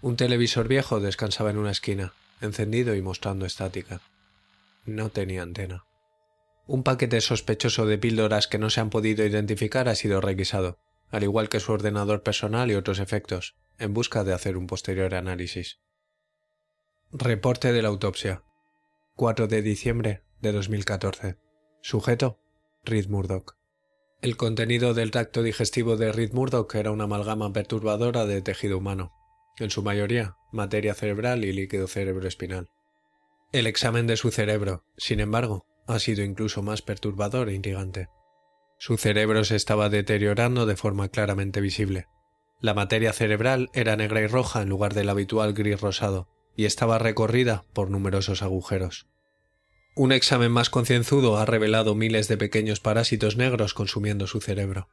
Un 0.00 0.16
televisor 0.16 0.66
viejo 0.66 0.98
descansaba 0.98 1.50
en 1.50 1.58
una 1.58 1.70
esquina, 1.70 2.12
encendido 2.40 2.96
y 2.96 3.02
mostrando 3.02 3.46
estática. 3.46 4.00
No 4.84 5.10
tenía 5.10 5.42
antena. 5.42 5.84
Un 6.66 6.82
paquete 6.82 7.20
sospechoso 7.20 7.86
de 7.86 7.98
píldoras 7.98 8.48
que 8.48 8.58
no 8.58 8.68
se 8.68 8.80
han 8.80 8.90
podido 8.90 9.24
identificar 9.24 9.88
ha 9.88 9.94
sido 9.94 10.20
requisado, 10.20 10.78
al 11.10 11.22
igual 11.22 11.48
que 11.48 11.60
su 11.60 11.70
ordenador 11.70 12.24
personal 12.24 12.70
y 12.70 12.74
otros 12.74 12.98
efectos, 12.98 13.54
en 13.78 13.94
busca 13.94 14.24
de 14.24 14.32
hacer 14.32 14.56
un 14.56 14.66
posterior 14.66 15.14
análisis. 15.14 15.78
Reporte 17.12 17.72
de 17.72 17.82
la 17.82 17.88
autopsia. 17.88 18.42
4 19.14 19.46
de 19.46 19.62
diciembre 19.62 20.22
de 20.40 20.52
2014. 20.52 21.41
Sujeto: 21.84 22.38
Reed 22.84 23.08
Murdoch. 23.08 23.56
El 24.20 24.36
contenido 24.36 24.94
del 24.94 25.10
tracto 25.10 25.42
digestivo 25.42 25.96
de 25.96 26.12
Reed 26.12 26.32
Murdoch 26.32 26.72
era 26.76 26.92
una 26.92 27.04
amalgama 27.04 27.52
perturbadora 27.52 28.24
de 28.24 28.40
tejido 28.40 28.78
humano, 28.78 29.12
en 29.58 29.68
su 29.68 29.82
mayoría 29.82 30.36
materia 30.52 30.94
cerebral 30.94 31.44
y 31.44 31.52
líquido 31.52 31.88
cerebroespinal. 31.88 32.68
El 33.50 33.66
examen 33.66 34.06
de 34.06 34.16
su 34.16 34.30
cerebro, 34.30 34.84
sin 34.96 35.18
embargo, 35.18 35.66
ha 35.88 35.98
sido 35.98 36.22
incluso 36.22 36.62
más 36.62 36.82
perturbador 36.82 37.48
e 37.48 37.54
intrigante. 37.54 38.08
Su 38.78 38.96
cerebro 38.96 39.42
se 39.42 39.56
estaba 39.56 39.88
deteriorando 39.88 40.66
de 40.66 40.76
forma 40.76 41.08
claramente 41.08 41.60
visible. 41.60 42.06
La 42.60 42.74
materia 42.74 43.12
cerebral 43.12 43.70
era 43.74 43.96
negra 43.96 44.20
y 44.20 44.28
roja 44.28 44.62
en 44.62 44.68
lugar 44.68 44.94
del 44.94 45.08
habitual 45.08 45.52
gris 45.52 45.80
rosado, 45.80 46.28
y 46.54 46.64
estaba 46.66 47.00
recorrida 47.00 47.64
por 47.72 47.90
numerosos 47.90 48.42
agujeros. 48.42 49.08
Un 49.94 50.12
examen 50.12 50.50
más 50.50 50.70
concienzudo 50.70 51.36
ha 51.36 51.44
revelado 51.44 51.94
miles 51.94 52.26
de 52.26 52.38
pequeños 52.38 52.80
parásitos 52.80 53.36
negros 53.36 53.74
consumiendo 53.74 54.26
su 54.26 54.40
cerebro. 54.40 54.88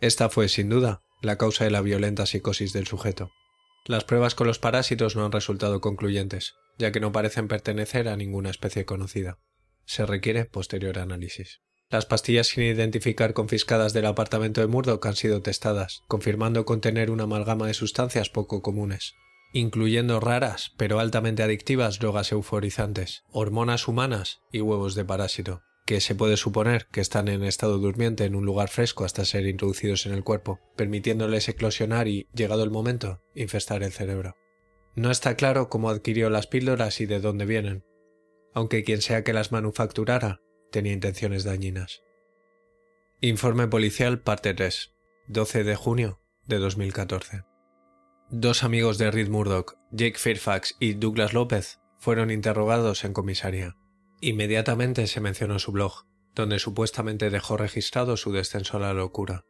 Esta 0.00 0.30
fue, 0.30 0.48
sin 0.48 0.70
duda, 0.70 1.02
la 1.20 1.36
causa 1.36 1.64
de 1.64 1.70
la 1.70 1.82
violenta 1.82 2.24
psicosis 2.24 2.72
del 2.72 2.86
sujeto. 2.86 3.30
Las 3.84 4.04
pruebas 4.04 4.34
con 4.34 4.46
los 4.46 4.58
parásitos 4.58 5.16
no 5.16 5.26
han 5.26 5.32
resultado 5.32 5.82
concluyentes, 5.82 6.54
ya 6.78 6.92
que 6.92 7.00
no 7.00 7.12
parecen 7.12 7.46
pertenecer 7.46 8.08
a 8.08 8.16
ninguna 8.16 8.48
especie 8.48 8.86
conocida. 8.86 9.38
Se 9.84 10.06
requiere 10.06 10.46
posterior 10.46 10.98
análisis. 10.98 11.60
Las 11.90 12.06
pastillas 12.06 12.48
sin 12.48 12.64
identificar 12.64 13.34
confiscadas 13.34 13.92
del 13.92 14.06
apartamento 14.06 14.62
de 14.62 14.66
Murdoch 14.66 15.04
han 15.04 15.14
sido 15.14 15.42
testadas, 15.42 16.02
confirmando 16.08 16.64
contener 16.64 17.10
una 17.10 17.24
amalgama 17.24 17.66
de 17.66 17.74
sustancias 17.74 18.30
poco 18.30 18.62
comunes, 18.62 19.14
incluyendo 19.52 20.20
raras 20.20 20.72
pero 20.76 21.00
altamente 21.00 21.42
adictivas 21.42 21.98
drogas 21.98 22.32
euforizantes, 22.32 23.24
hormonas 23.30 23.88
humanas 23.88 24.40
y 24.52 24.60
huevos 24.60 24.94
de 24.94 25.04
parásito, 25.04 25.62
que 25.86 26.00
se 26.00 26.14
puede 26.14 26.36
suponer 26.36 26.88
que 26.90 27.00
están 27.00 27.28
en 27.28 27.44
estado 27.44 27.78
durmiente 27.78 28.24
en 28.24 28.34
un 28.34 28.44
lugar 28.44 28.68
fresco 28.68 29.04
hasta 29.04 29.24
ser 29.24 29.46
introducidos 29.46 30.04
en 30.06 30.12
el 30.12 30.24
cuerpo, 30.24 30.60
permitiéndoles 30.74 31.48
eclosionar 31.48 32.08
y, 32.08 32.28
llegado 32.34 32.64
el 32.64 32.70
momento, 32.70 33.22
infestar 33.34 33.82
el 33.84 33.92
cerebro. 33.92 34.36
No 34.96 35.10
está 35.10 35.36
claro 35.36 35.68
cómo 35.68 35.88
adquirió 35.88 36.28
las 36.28 36.48
píldoras 36.48 37.00
y 37.00 37.06
de 37.06 37.20
dónde 37.20 37.46
vienen, 37.46 37.84
aunque 38.52 38.82
quien 38.82 39.00
sea 39.00 39.22
que 39.22 39.32
las 39.32 39.52
manufacturara 39.52 40.40
tenía 40.72 40.92
intenciones 40.92 41.44
dañinas. 41.44 42.02
Informe 43.20 43.68
policial 43.68 44.20
parte 44.20 44.54
3, 44.54 44.92
12 45.28 45.64
de 45.64 45.76
junio 45.76 46.20
de 46.46 46.58
2014. 46.58 47.44
Dos 48.28 48.64
amigos 48.64 48.98
de 48.98 49.12
Reed 49.12 49.28
Murdoch, 49.28 49.78
Jake 49.92 50.18
Fairfax 50.18 50.76
y 50.80 50.94
Douglas 50.94 51.32
López, 51.32 51.78
fueron 51.96 52.32
interrogados 52.32 53.04
en 53.04 53.12
comisaría. 53.12 53.76
Inmediatamente 54.20 55.06
se 55.06 55.20
mencionó 55.20 55.60
su 55.60 55.70
blog, 55.70 56.06
donde 56.34 56.58
supuestamente 56.58 57.30
dejó 57.30 57.56
registrado 57.56 58.16
su 58.16 58.32
descenso 58.32 58.78
a 58.78 58.80
la 58.80 58.94
locura. 58.94 59.44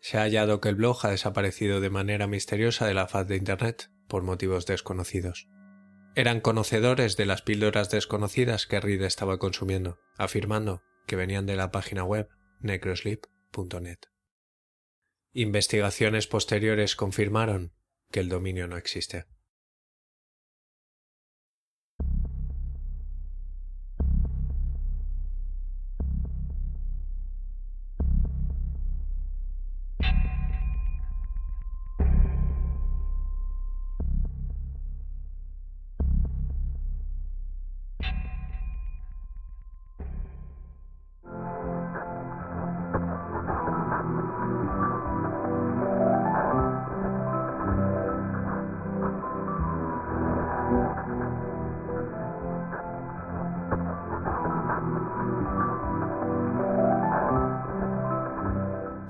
Se 0.00 0.18
ha 0.18 0.22
hallado 0.22 0.60
que 0.60 0.68
el 0.68 0.74
blog 0.74 1.06
ha 1.06 1.10
desaparecido 1.10 1.80
de 1.80 1.90
manera 1.90 2.26
misteriosa 2.26 2.86
de 2.86 2.94
la 2.94 3.06
faz 3.06 3.28
de 3.28 3.36
Internet 3.36 3.92
por 4.08 4.24
motivos 4.24 4.66
desconocidos. 4.66 5.46
Eran 6.16 6.40
conocedores 6.40 7.16
de 7.16 7.26
las 7.26 7.42
píldoras 7.42 7.88
desconocidas 7.88 8.66
que 8.66 8.80
Reed 8.80 9.02
estaba 9.02 9.38
consumiendo, 9.38 10.00
afirmando 10.18 10.82
que 11.06 11.14
venían 11.14 11.46
de 11.46 11.54
la 11.54 11.70
página 11.70 12.02
web 12.02 12.28
necrosleep.net. 12.60 13.98
Investigaciones 15.34 16.26
posteriores 16.26 16.96
confirmaron 16.96 17.72
que 18.12 18.20
el 18.20 18.28
dominio 18.28 18.68
no 18.68 18.76
existe. 18.76 19.24